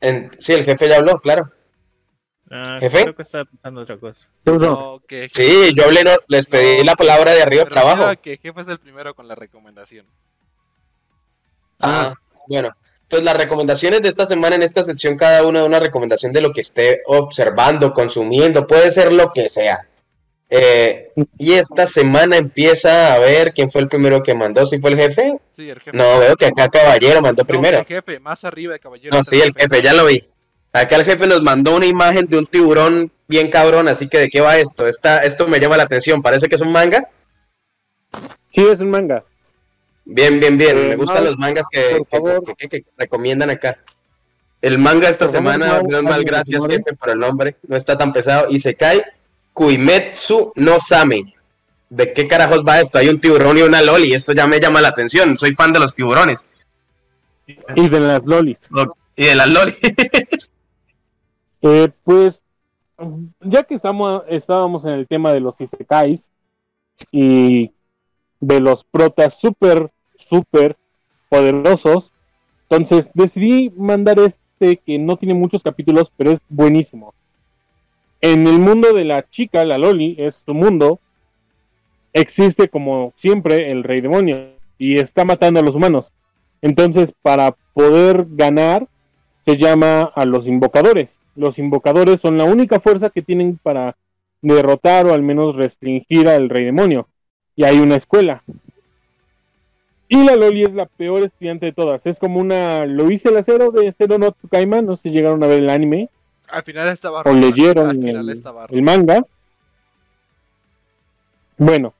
[0.00, 1.50] en- sí, el jefe ya habló, claro.
[2.48, 3.02] Ah, ¿Jefe?
[3.02, 4.28] Creo que estaba pensando otra cosa.
[4.44, 5.02] No.
[5.32, 8.12] Sí, yo hablé, no, les pedí No, la palabra de arriba me trabajo.
[8.22, 10.06] que jefe es el primero con la recomendación.
[11.80, 12.14] Ah,
[12.46, 12.70] bueno.
[13.12, 16.50] Pues las recomendaciones de esta semana en esta sección, cada una una recomendación de lo
[16.50, 19.86] que esté observando, consumiendo, puede ser lo que sea.
[20.48, 24.92] Eh, y esta semana empieza a ver quién fue el primero que mandó, si fue
[24.92, 25.38] el jefe.
[25.54, 25.94] Sí, el jefe.
[25.94, 27.80] No, veo que acá Caballero mandó No, primero.
[27.80, 29.14] el jefe, más arriba de caballero.
[29.14, 30.26] No, sí, el jefe, ya lo vi.
[30.72, 34.30] Acá el jefe nos mandó una imagen de un tiburón bien cabrón, así que ¿de
[34.30, 34.88] qué va esto?
[34.88, 37.10] Esta, esto me llama la atención, parece que es un manga.
[38.52, 39.22] Sí, es un manga.
[40.04, 40.76] Bien, bien, bien.
[40.76, 42.02] Eh, Me gustan los mangas que,
[42.96, 43.78] recomiendan acá.
[44.60, 47.98] El manga esta Por semana, Mau, menos mal, gracias jefe por el nombre, no está
[47.98, 48.46] tan pesado.
[48.50, 49.04] Y se cae
[49.52, 51.34] Kuimetsu no Same.
[51.90, 52.98] ¿De qué carajos va esto?
[52.98, 55.80] Hay un tiburón y una loli, esto ya me llama la atención, soy fan de
[55.80, 56.48] los tiburones.
[57.46, 58.58] Y de las lolis.
[59.16, 59.74] Y de las loli.
[61.64, 62.42] Eh, pues,
[63.40, 66.28] ya que estamos, estábamos en el tema de los isekais
[67.12, 67.70] y
[68.42, 70.76] de los protas súper, súper
[71.28, 72.12] poderosos,
[72.68, 77.14] entonces decidí mandar este que no tiene muchos capítulos, pero es buenísimo.
[78.20, 80.98] En el mundo de la chica, la Loli, es su mundo,
[82.12, 86.12] existe como siempre el rey demonio y está matando a los humanos.
[86.62, 88.88] Entonces, para poder ganar,
[89.42, 91.18] se llama a los invocadores.
[91.36, 93.96] Los invocadores son la única fuerza que tienen para
[94.40, 97.06] derrotar o al menos restringir al rey demonio.
[97.56, 98.42] Y hay una escuela.
[100.08, 102.06] Y la Loli es la peor estudiante de todas.
[102.06, 104.82] Es como una lo hice el acero de Zero no Tsukaima.
[104.82, 106.10] No sé si llegaron a ver el anime
[106.50, 108.74] Al final estaba o leyeron Al final el, estaba rota.
[108.74, 109.24] el manga.
[111.56, 111.94] Bueno,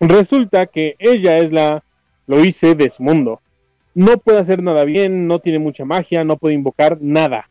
[0.00, 1.82] resulta que ella es la
[2.26, 3.40] lo hice de su mundo.
[3.94, 7.48] No puede hacer nada bien, no tiene mucha magia, no puede invocar nada.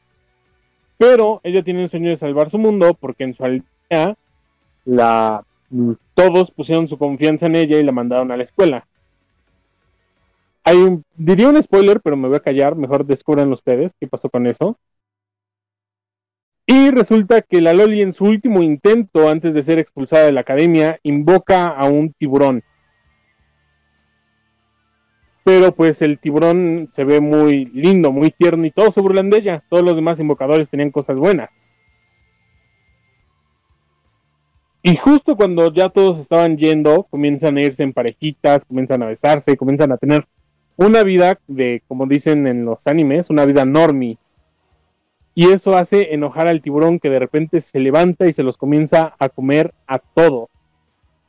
[0.98, 4.16] Pero ella tiene el sueño de salvar su mundo porque en su aldea
[4.86, 5.44] la
[6.14, 8.88] todos pusieron su confianza en ella y la mandaron a la escuela.
[10.64, 14.30] Hay un, diría un spoiler, pero me voy a callar, mejor descubran ustedes qué pasó
[14.30, 14.78] con eso.
[16.66, 20.42] Y resulta que la Loli en su último intento antes de ser expulsada de la
[20.42, 22.64] academia invoca a un tiburón.
[25.44, 29.40] Pero pues el tiburón se ve muy lindo, muy tierno y todos se burlan de
[29.40, 29.64] ella.
[29.70, 31.50] Todos los demás invocadores tenían cosas buenas.
[34.86, 39.56] Y justo cuando ya todos estaban yendo, comienzan a irse en parejitas, comienzan a besarse,
[39.56, 40.28] comienzan a tener
[40.76, 44.18] una vida de, como dicen en los animes, una vida normie.
[45.36, 49.16] Y eso hace enojar al tiburón que de repente se levanta y se los comienza
[49.20, 50.50] a comer a todo.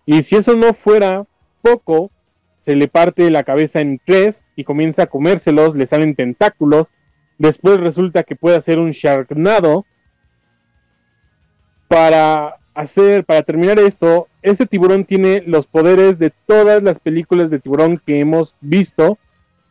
[0.04, 1.24] Y si eso no fuera
[1.62, 2.10] poco,
[2.58, 6.92] se le parte la cabeza en tres y comienza a comérselos, le salen tentáculos.
[7.38, 9.86] Después resulta que puede hacer un Sharknado.
[11.86, 17.58] Para hacer, para terminar esto, ese tiburón tiene los poderes de todas las películas de
[17.60, 19.18] tiburón que hemos visto,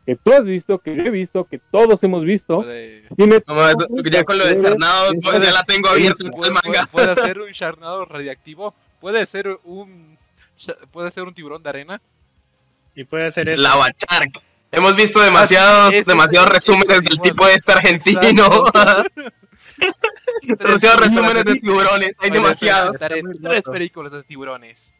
[0.06, 2.56] que tú has visto, que yo he visto, que todos hemos visto.
[2.62, 5.88] Puede, Tiene No, eso- todos ya con lo del Charnado, de pues ya la tengo
[5.88, 6.86] abierta en puede, puede- manga.
[6.92, 8.74] puede hacer un charnado radiactivo.
[9.00, 10.16] Puede ser un.
[10.92, 12.00] Puede ser un tiburón de arena.
[12.94, 13.60] Y puede hacer eso.
[13.62, 14.30] Lava Shark.
[14.70, 18.64] Hemos visto demasiados, ese- demasiados resúmenes del tipo de este argentino.
[20.58, 22.98] demasiados resúmenes de tiburones, hay demasiados.
[22.98, 24.94] ser Tres, películas de tiburones.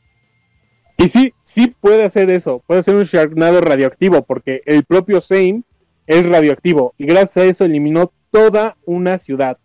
[0.96, 2.62] Y sí, sí puede hacer eso.
[2.66, 5.62] Puede hacer un Sharknado radioactivo, porque el propio Zane
[6.06, 6.94] es radioactivo.
[6.98, 9.59] Y gracias a eso eliminó toda una ciudad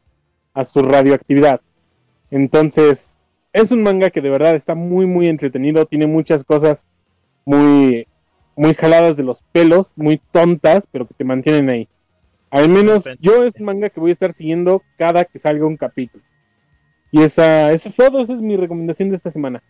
[0.54, 1.62] a su radioactividad.
[2.32, 3.18] Entonces,
[3.54, 5.86] es un manga que de verdad está muy, muy entretenido.
[5.86, 6.86] Tiene muchas cosas
[7.46, 8.08] muy,
[8.56, 11.88] muy jaladas de los pelos, muy tontas, pero que te mantienen ahí.
[12.52, 15.78] Al menos yo es un manga que voy a estar siguiendo cada que salga un
[15.78, 16.24] capítulo.
[17.12, 19.64] Y esa, eso es todo, esa es mi recomendación de esta semana.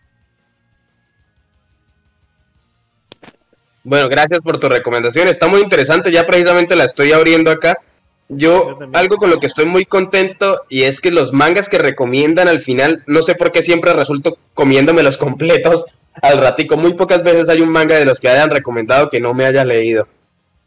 [3.82, 5.28] Bueno, gracias por tu recomendación.
[5.28, 6.12] Está muy interesante.
[6.12, 7.78] Ya precisamente la estoy abriendo acá.
[8.28, 12.46] Yo algo con lo que estoy muy contento y es que los mangas que recomiendan
[12.46, 15.86] al final, no sé por qué siempre resulto comiéndome los completos
[16.22, 16.76] al ratico.
[16.76, 19.64] Muy pocas veces hay un manga de los que hayan recomendado que no me haya
[19.64, 20.06] leído.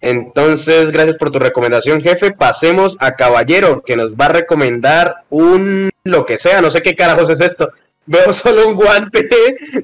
[0.03, 2.33] Entonces, gracias por tu recomendación, jefe.
[2.33, 6.93] Pasemos a Caballero, que nos va a recomendar un lo que sea, no sé qué
[6.93, 7.69] carajos es esto.
[8.05, 9.29] Veo solo un guante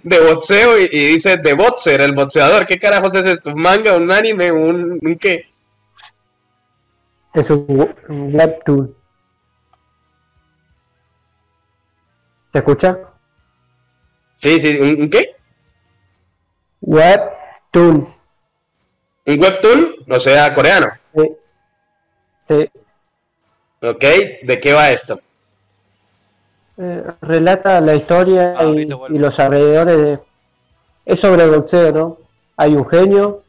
[0.03, 2.65] de boxeo y, dice de boxer, el boxeador.
[2.65, 3.51] ¿Qué carajos es esto?
[3.51, 5.45] ¿Un manga, un anime, un, un qué?
[7.33, 8.93] Es un, un webtoon.
[12.51, 12.99] ¿Te escucha?
[14.35, 15.37] Sí, sí, ¿un, un qué?
[16.81, 18.18] Webtoon.
[19.29, 19.95] ¿Un webtoon?
[20.09, 20.87] O sea, coreano.
[21.15, 21.35] Sí.
[22.47, 22.71] Sí.
[23.83, 24.03] Ok,
[24.41, 25.19] ¿de qué va esto?
[26.77, 30.19] Eh, relata la historia Ah, y los alrededores de...
[31.05, 32.17] Es sobre boxeo, ¿no?
[32.57, 33.43] Hay un genio,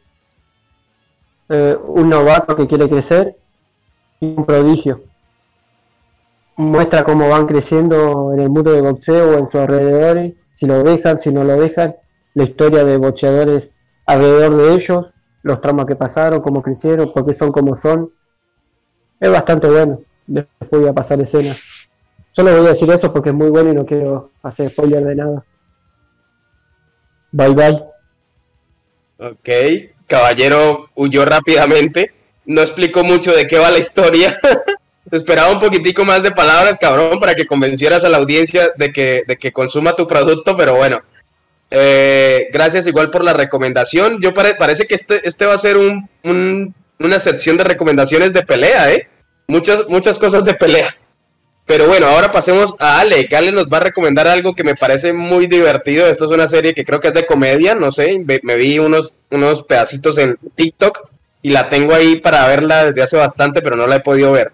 [1.49, 3.35] eh, un novato que quiere crecer
[4.21, 5.03] y un prodigio.
[6.57, 10.83] Muestra cómo van creciendo en el mundo de boxeo o en sus alrededores, si lo
[10.83, 11.97] dejan, si no lo dejan,
[12.35, 13.71] la historia de boxeadores
[14.05, 15.07] alrededor de ellos,
[15.43, 18.13] los traumas que pasaron, cómo crecieron, por qué son como son.
[19.19, 20.01] Es bastante bueno.
[20.27, 21.59] Después voy a pasar escenas.
[22.33, 25.15] Solo voy a decir eso porque es muy bueno y no quiero hacer spoiler de
[25.15, 25.45] nada.
[27.33, 27.85] Bye bye.
[29.19, 29.49] Ok,
[30.07, 32.13] Caballero huyó rápidamente.
[32.47, 34.37] No explicó mucho de qué va la historia.
[35.11, 39.23] Esperaba un poquitico más de palabras, cabrón, para que convencieras a la audiencia de que,
[39.27, 41.03] de que consuma tu producto, pero bueno.
[41.71, 44.21] Eh, gracias igual por la recomendación.
[44.21, 48.33] Yo pare- parece que este, este va a ser un, un- una sección de recomendaciones
[48.33, 49.09] de pelea, ¿eh?
[49.47, 50.97] Muchas, muchas cosas de pelea.
[51.67, 53.29] Pero bueno, ahora pasemos a Ale.
[53.29, 56.09] que Ale nos va a recomendar algo que me parece muy divertido.
[56.09, 58.25] Esto es una serie que creo que es de comedia, no sé.
[58.43, 60.99] Me vi unos, unos pedacitos en TikTok
[61.43, 64.53] y la tengo ahí para verla desde hace bastante, pero no la he podido ver.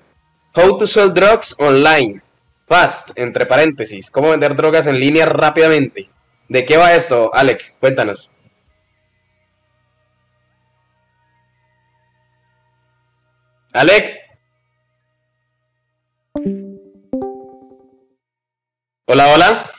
[0.54, 2.20] How to sell drugs online.
[2.68, 4.10] Fast, entre paréntesis.
[4.10, 6.10] Cómo vender drogas en línea rápidamente.
[6.48, 7.76] ¿De qué va esto, Alec?
[7.80, 8.32] Cuéntanos.
[13.72, 14.16] Alec.
[19.06, 19.70] Hola, hola.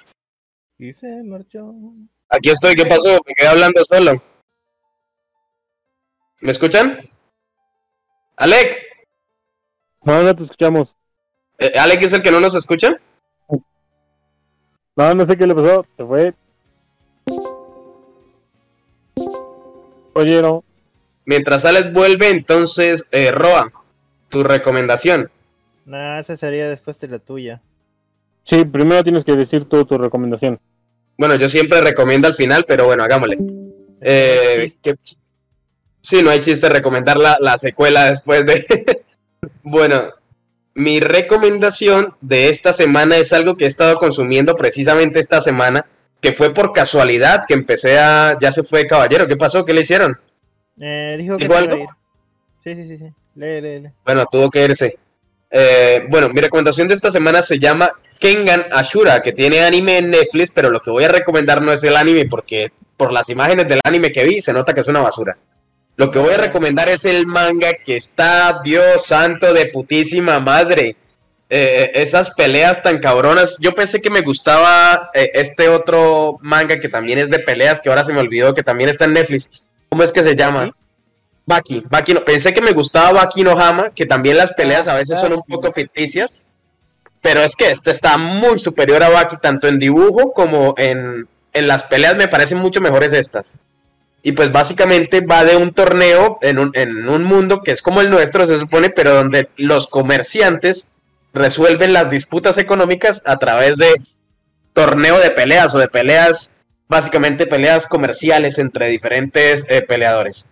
[0.77, 1.73] Y se marchó.
[2.29, 3.17] Aquí estoy, ¿qué pasó?
[3.25, 4.21] Me quedé hablando solo.
[6.41, 6.99] ¿Me escuchan?
[8.35, 8.83] Alec.
[10.03, 10.95] No, no te escuchamos.
[11.57, 12.99] Eh, ¿Alec es el que no nos escucha?
[14.95, 15.85] No, no sé qué le pasó.
[15.95, 16.35] Se fue.
[20.17, 20.63] Oye, no.
[21.25, 23.71] Mientras Alex vuelve, entonces, eh, Roa,
[24.29, 25.29] tu recomendación.
[25.85, 27.61] Nah, esa sería después de la tuya.
[28.43, 30.59] Sí, primero tienes que decir tú tu recomendación.
[31.17, 33.37] Bueno, yo siempre recomiendo al final, pero bueno, hagámosle.
[34.01, 34.95] Eh, ¿qué-
[36.01, 38.65] Sí, no hay chiste recomendar la, la secuela después de...
[39.63, 40.03] bueno,
[40.73, 45.85] mi recomendación de esta semana es algo que he estado consumiendo precisamente esta semana,
[46.27, 48.37] que fue por casualidad que empecé a...
[48.41, 49.63] Ya se fue Caballero, ¿qué pasó?
[49.63, 50.19] ¿Qué le hicieron?
[50.77, 51.75] Eh, dijo que ¿Dijo se iba algo?
[51.75, 51.89] a ir.
[52.61, 53.13] Sí, sí, sí, sí.
[53.35, 53.89] Lee, lee, lee.
[54.03, 54.97] Bueno, tuvo que irse.
[55.49, 60.11] Eh, bueno, mi recomendación de esta semana se llama Kengan Ashura, que tiene anime en
[60.11, 63.69] Netflix, pero lo que voy a recomendar no es el anime porque por las imágenes
[63.69, 65.37] del anime que vi se nota que es una basura.
[65.95, 70.97] Lo que voy a recomendar es el manga que está, Dios santo, de putísima madre.
[71.49, 73.57] Eh, esas peleas tan cabronas.
[73.59, 77.87] Yo pensé que me gustaba eh, este otro manga que también es de peleas, que
[77.89, 79.49] ahora se me olvidó que también está en Netflix.
[79.89, 80.75] ¿Cómo es que se llama?
[81.45, 84.95] Baki, Baki no- pensé que me gustaba Baki no Hama, que también las peleas a
[84.95, 86.43] veces son un poco ficticias,
[87.21, 91.67] pero es que este está muy superior a Baki, tanto en dibujo como en, en
[91.69, 93.53] las peleas me parecen mucho mejores estas.
[94.21, 98.01] Y pues básicamente va de un torneo en un, en un mundo que es como
[98.01, 100.89] el nuestro, se supone, pero donde los comerciantes
[101.37, 103.93] resuelven las disputas económicas a través de
[104.73, 110.49] torneo de peleas o de peleas, básicamente peleas comerciales entre diferentes eh, peleadores.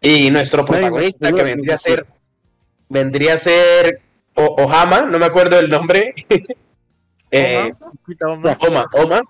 [0.00, 2.06] Y nuestro protagonista, que vendría a ser,
[2.88, 4.00] vendría a ser
[4.34, 6.14] O- Ohama, no me acuerdo del nombre.
[7.32, 7.72] Eh,
[8.24, 8.56] Oma.
[8.60, 9.22] Oma, Oma.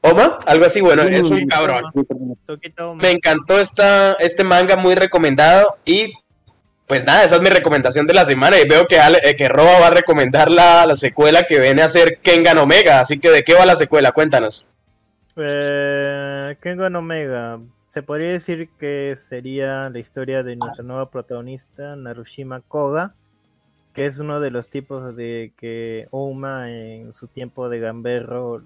[0.00, 1.84] Oma, algo así, bueno, es un cabrón.
[2.96, 6.12] Me encantó esta, este manga muy recomendado y
[6.86, 9.80] pues nada, esa es mi recomendación de la semana y veo que, eh, que Roba
[9.80, 13.42] va a recomendar la, la secuela que viene a ser Kengan Omega, así que ¿de
[13.42, 14.12] qué va la secuela?
[14.12, 14.66] Cuéntanos.
[15.36, 17.60] Eh, Kengan Omega.
[17.88, 23.14] Se podría decir que sería la historia de nuestra nueva protagonista, Narushima Koga,
[23.92, 28.62] que es uno de los tipos de que Uma en su tiempo de gamberro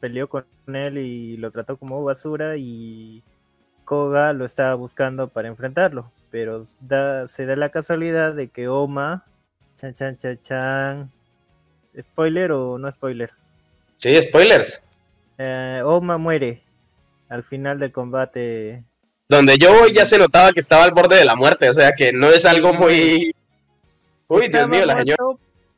[0.00, 3.22] peleó con él y lo trató como basura y
[3.84, 9.24] Koga lo estaba buscando para enfrentarlo, pero da- se da la casualidad de que Oma,
[9.76, 11.12] chan chan chan chan,
[12.00, 13.30] spoiler o no spoiler,
[13.96, 14.84] Sí, spoilers.
[15.38, 16.62] eh, Oma muere
[17.28, 18.82] al final del combate.
[19.28, 21.92] Donde yo voy ya se notaba que estaba al borde de la muerte, o sea
[21.92, 23.32] que no es algo muy...
[24.28, 25.22] Uy, Dios mío, la señora...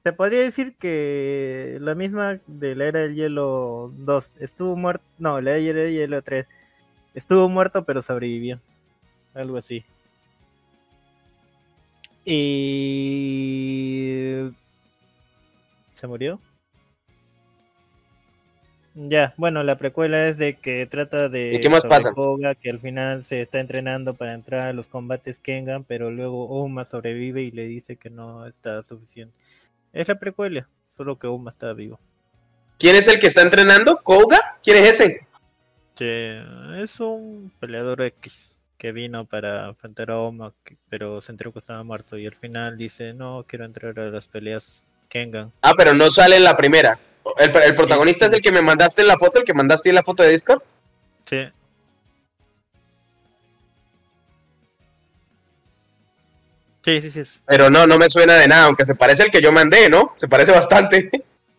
[0.04, 5.02] Se podría decir que la misma de la era del hielo 2 estuvo muerto.
[5.18, 6.46] No, la era del hielo 3
[7.14, 8.60] estuvo muerto, pero sobrevivió.
[9.32, 9.82] Algo así.
[12.24, 14.14] Y.
[15.92, 16.40] ¿Se murió?
[18.94, 22.12] Ya, bueno, la precuela es de que trata de ¿Y qué más pasa?
[22.12, 26.46] Koga, que al final se está entrenando para entrar a los combates Kengan, pero luego
[26.46, 29.34] Uma sobrevive y le dice que no está suficiente.
[29.92, 31.98] Es la precuela, solo que Uma está vivo.
[32.78, 34.00] ¿Quién es el que está entrenando?
[34.02, 34.38] ¿Kouga?
[34.62, 35.26] ¿Quién es ese?
[35.94, 36.06] Sí,
[36.80, 40.52] es un peleador X que vino para enfrentar a Oma,
[40.88, 44.28] pero se enteró que estaba muerto y al final dice, no, quiero entrar a las
[44.28, 45.52] peleas Kengan.
[45.62, 46.98] Ah, pero no sale en la primera.
[47.38, 49.94] El, el protagonista es el que me mandaste en la foto, el que mandaste en
[49.94, 50.62] la foto de Discord.
[51.22, 51.48] Sí,
[56.82, 57.40] sí, sí, sí.
[57.46, 60.12] Pero no, no me suena de nada, aunque se parece al que yo mandé, ¿no?
[60.16, 61.10] Se parece bastante.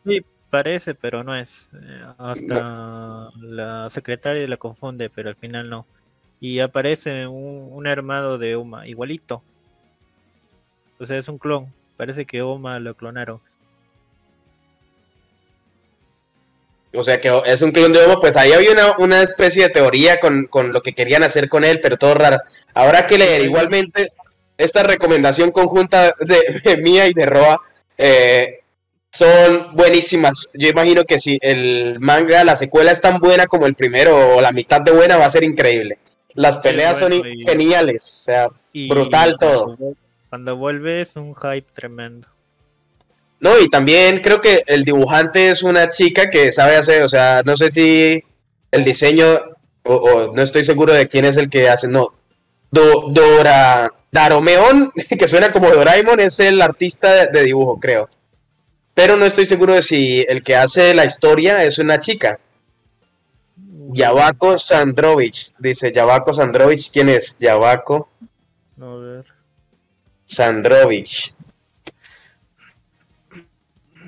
[0.05, 1.69] Sí, parece, pero no es.
[1.73, 5.87] Eh, Hasta la secretaria la confunde, pero al final no.
[6.47, 9.41] Y aparece un, un armado de Uma, igualito.
[10.99, 11.73] O sea, es un clon.
[11.97, 13.41] Parece que Uma lo clonaron.
[16.93, 19.69] O sea que es un clon de Homo, pues ahí había una, una especie de
[19.69, 22.38] teoría con, con lo que querían hacer con él, pero todo raro.
[22.76, 24.09] Habrá que leer igualmente
[24.55, 27.59] esta recomendación conjunta de, de mía y de Roa.
[27.97, 28.59] eh,
[29.11, 30.47] son buenísimas.
[30.53, 34.41] Yo imagino que si el manga, la secuela es tan buena como el primero, o
[34.41, 35.97] la mitad de buena, va a ser increíble.
[36.36, 38.20] Las peleas bueno, son y- geniales.
[38.22, 39.66] O sea, Y Brutal todo.
[39.66, 39.95] Cuando, vu-
[40.30, 42.28] cuando vuelve es un hype tremendo.
[43.40, 47.41] No, y también creo que el dibujante es una chica que sabe hacer, o sea,
[47.45, 48.24] no sé si
[48.72, 49.28] el diseño,
[49.84, 52.14] o, o no estoy seguro de quién es el que hace, no.
[52.72, 58.10] Do- Dora, Daromeon, que suena como Doraemon, es el artista de, de dibujo, creo.
[58.94, 62.40] Pero no estoy seguro de si el que hace la historia es una chica.
[63.94, 67.38] Yavako Sandrovich, dice Yavako Sandrovich, ¿quién es?
[67.40, 68.10] Yavako
[68.82, 69.26] A ver.
[70.28, 71.34] Sandrovich.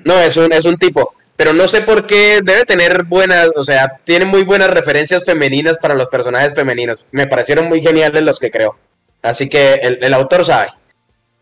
[0.04, 1.14] No, es un, es un tipo.
[1.36, 5.78] Pero no sé por qué debe tener buenas, o sea, tiene muy buenas referencias femeninas
[5.78, 7.06] para los personajes femeninos.
[7.12, 8.76] Me parecieron muy geniales los que creo.
[9.22, 10.70] Así que el, el autor sabe.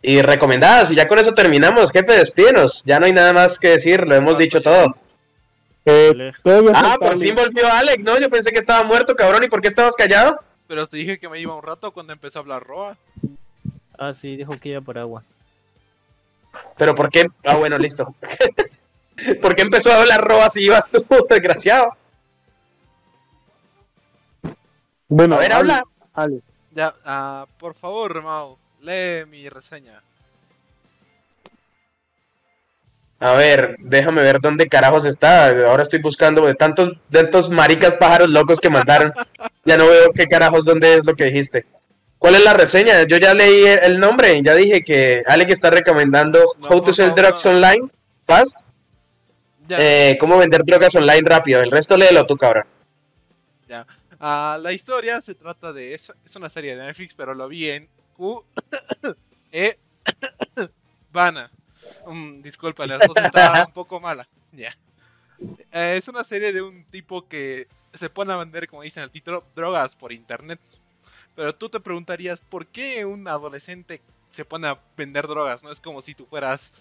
[0.02, 1.90] Y recomendadas, y ya con eso terminamos.
[1.90, 2.82] Jefe, despídenos.
[2.84, 4.94] Ya no hay nada más que decir, lo hemos dicho todo.
[5.88, 6.32] Eh,
[6.74, 8.18] Ah, por fin volvió Alex, ¿no?
[8.18, 9.44] Yo pensé que estaba muerto, cabrón.
[9.44, 10.40] ¿Y por qué estabas callado?
[10.66, 12.98] Pero te dije que me iba un rato cuando empezó a hablar Roa.
[13.96, 15.22] Ah, sí, dijo que iba por agua.
[16.76, 17.26] Pero ¿por qué?
[17.44, 18.14] Ah, bueno, listo.
[19.40, 21.96] ¿Por qué empezó a hablar Roa si ibas tú, desgraciado?
[25.08, 25.82] Bueno, A ver, Ale, habla.
[26.14, 26.40] Ale.
[26.72, 30.02] Ya, ah, por favor, Mau, lee mi reseña.
[33.18, 35.48] A ver, déjame ver dónde carajos está.
[35.68, 39.12] Ahora estoy buscando de tantos, de tantos maricas pájaros locos que mandaron.
[39.64, 41.64] Ya no veo qué carajos dónde es lo que dijiste.
[42.18, 43.02] ¿Cuál es la reseña?
[43.04, 47.14] Yo ya leí el nombre, ya dije que Alex está recomendando No, How to Sell
[47.14, 47.52] Drugs no.
[47.52, 47.88] Online
[48.26, 48.58] Fast.
[49.68, 51.60] Ya, Eh, cómo vender drogas online rápido.
[51.62, 52.64] El resto léelo tú, cabrón.
[53.68, 53.86] ya.
[54.18, 55.92] Ah, la historia se trata de.
[55.94, 58.44] Es, es una serie de Netflix, pero lo vi en Q.
[59.52, 59.78] E.
[61.12, 61.50] Vana.
[62.06, 64.26] Mm, disculpa, la voz está un poco mala.
[64.52, 64.74] Ya.
[65.72, 69.04] Eh, es una serie de un tipo que se pone a vender, como dice en
[69.04, 70.60] el título, drogas por internet.
[71.34, 74.00] Pero tú te preguntarías, ¿por qué un adolescente
[74.30, 75.62] se pone a vender drogas?
[75.62, 76.72] No es como si tú fueras,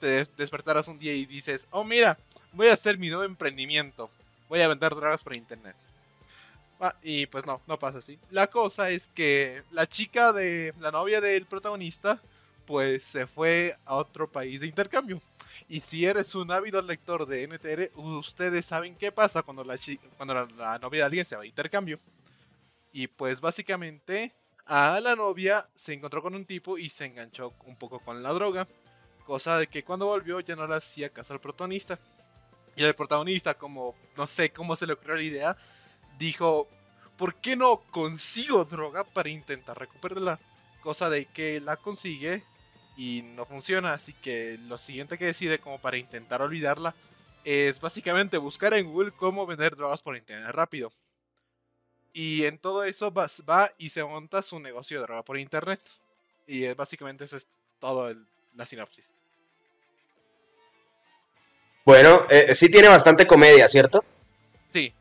[0.00, 2.18] te des- despertaras un día y dices, oh mira,
[2.52, 4.10] voy a hacer mi nuevo emprendimiento.
[4.48, 5.76] Voy a vender drogas por internet.
[6.80, 8.18] Ah, y pues no, no pasa así.
[8.30, 12.20] La cosa es que la chica de la novia del protagonista,
[12.66, 15.20] pues se fue a otro país de intercambio.
[15.68, 19.76] Y si eres un ávido lector de NTR, ustedes saben qué pasa cuando la,
[20.16, 21.98] cuando la, la novia de alguien se va a intercambio.
[22.92, 24.34] Y pues básicamente
[24.66, 28.32] a la novia se encontró con un tipo y se enganchó un poco con la
[28.32, 28.68] droga.
[29.24, 31.98] Cosa de que cuando volvió ya no le hacía caso al protagonista.
[32.76, 35.56] Y el protagonista, como no sé cómo se le ocurrió la idea,
[36.18, 36.68] dijo,
[37.16, 40.38] ¿por qué no consigo droga para intentar recuperarla?
[40.82, 42.44] Cosa de que la consigue
[42.96, 46.94] y no funciona, así que lo siguiente que decide como para intentar olvidarla
[47.44, 50.92] es básicamente buscar en Google cómo vender drogas por internet rápido.
[52.12, 55.80] Y en todo eso va, va y se monta su negocio de droga por internet.
[56.46, 57.46] Y eh, básicamente eso es
[57.78, 58.26] todo el-
[58.56, 59.04] la sinopsis.
[61.84, 64.04] Bueno, eh, sí tiene bastante comedia, ¿cierto?
[64.72, 64.92] Sí,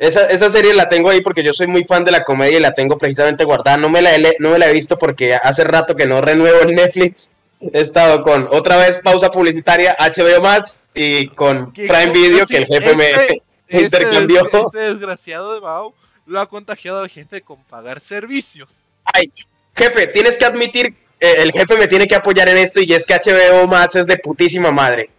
[0.00, 2.60] Esa, esa serie la tengo ahí porque yo soy muy fan de la comedia y
[2.60, 3.76] la tengo precisamente guardada.
[3.76, 6.62] No me la he, no me la he visto porque hace rato que no renuevo
[6.62, 7.32] en Netflix.
[7.60, 12.56] He estado con otra vez pausa publicitaria HBO Max y con ¿Qué Prime Video que
[12.56, 14.44] el jefe me este- este intercambió.
[14.44, 15.94] des- Este desgraciado de Mao
[16.24, 18.86] lo ha contagiado al jefe con pagar servicios.
[19.04, 19.30] Ay,
[19.76, 23.04] jefe, tienes que admitir, eh, el jefe me tiene que apoyar en esto y es
[23.04, 25.10] que HBO Max es de putísima madre.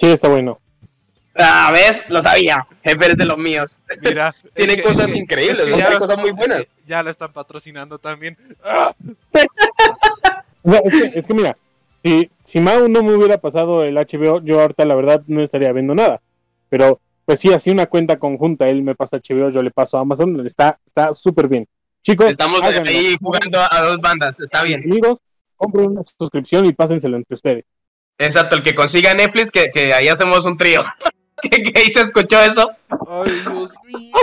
[0.00, 0.58] Sí, está bueno.
[1.36, 2.04] Ah, ¿ves?
[2.08, 2.66] Lo sabía.
[2.82, 3.80] Jefe eres de los míos.
[4.02, 4.32] Mira.
[4.54, 5.78] Tiene es que- cosas es que- increíbles, es que ¿no?
[5.90, 6.68] ya cosas muy buenas.
[6.86, 8.36] Ya lo están patrocinando también.
[8.64, 8.94] ¡Ah!
[10.64, 11.56] Es, que, es que mira,
[12.02, 15.72] si, si Mau no me hubiera pasado el HBO, yo ahorita la verdad no estaría
[15.72, 16.20] viendo nada.
[16.68, 20.00] Pero, pues sí, así una cuenta conjunta, él me pasa HBO, yo le paso a
[20.00, 21.66] Amazon, está está súper bien.
[22.02, 22.88] Chicos, Estamos háganlo.
[22.90, 24.38] ahí jugando a dos bandas.
[24.40, 24.82] Está bien.
[24.84, 25.18] Amigos,
[25.56, 27.64] compren una suscripción y pásenselo entre ustedes.
[28.18, 30.82] Exacto, el que consiga Netflix, que, que ahí hacemos un trío.
[31.50, 32.70] ¿Qué gay se escuchó eso?
[33.08, 34.14] Ay, Dios mío.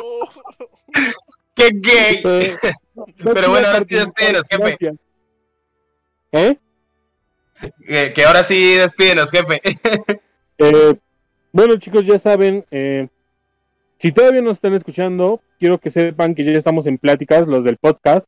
[1.56, 2.22] ¡Qué gay!
[2.24, 2.58] Eh,
[3.18, 4.78] Pero bueno, ahora sí despídenos, jefe.
[6.32, 6.58] ¿Eh?
[7.86, 9.62] Que, que ahora sí despídenos, jefe.
[10.58, 10.96] Eh,
[11.52, 13.08] bueno, chicos, ya saben, eh,
[13.98, 17.78] si todavía nos están escuchando, quiero que sepan que ya estamos en pláticas, los del
[17.78, 18.28] podcast,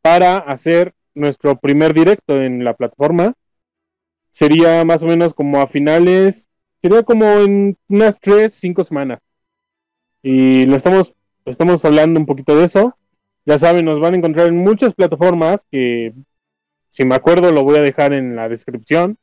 [0.00, 3.34] para hacer nuestro primer directo en la plataforma.
[4.30, 6.48] Sería más o menos como a finales,
[6.82, 9.20] sería como en unas tres, cinco semanas.
[10.22, 11.14] Y lo estamos,
[11.44, 12.96] estamos hablando un poquito de eso.
[13.46, 16.12] Ya saben, nos van a encontrar en muchas plataformas que,
[16.90, 19.16] si me acuerdo, lo voy a dejar en la descripción.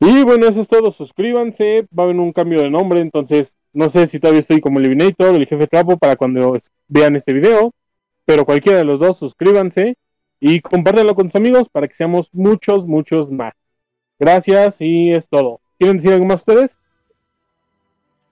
[0.00, 0.90] Y bueno, eso es todo.
[0.92, 1.86] Suscríbanse.
[1.96, 3.00] Va a haber un cambio de nombre.
[3.00, 6.56] Entonces, no sé si todavía estoy como Eliminator, el jefe trapo, para cuando
[6.88, 7.72] vean este video.
[8.24, 9.96] Pero cualquiera de los dos, suscríbanse
[10.40, 13.54] y compártanlo con sus amigos para que seamos muchos, muchos más.
[14.18, 15.60] Gracias y es todo.
[15.78, 16.76] ¿Quieren decir algo más ustedes?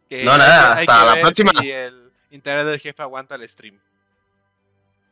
[0.08, 1.52] Que No, nada, hasta la próxima.
[1.60, 3.78] Si el internet del jefe aguanta el stream.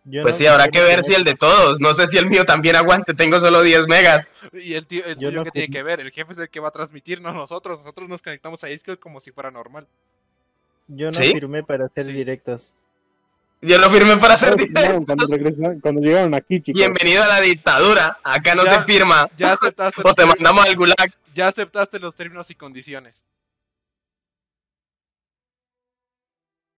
[0.07, 1.81] Yo Pues no sí, habrá que ver si el de todos.
[1.81, 3.15] No sé si el mío también aguante.
[3.15, 4.31] Tengo solo 10 megas.
[4.53, 6.69] Y el tío, el no que tiene que ver, el jefe es el que va
[6.69, 7.79] a transmitir, no nosotros.
[7.81, 9.87] Nosotros nos conectamos a Discord como si fuera normal.
[10.89, 11.33] Yo no ¿Sí?
[11.33, 12.13] firmé para hacer Sí.
[12.13, 12.71] directos.
[13.63, 16.79] Yo lo firmé para hacer No, no, cuando, regresaron- cuando llegaron aquí, chicos.
[16.79, 18.19] Bienvenido a la dictadura.
[18.23, 18.75] Acá no Ya.
[18.81, 19.27] se firma.
[19.39, 21.15] Ya aceptaste, O te mandamos al gulag.
[21.35, 23.27] Ya aceptaste los términos y condiciones.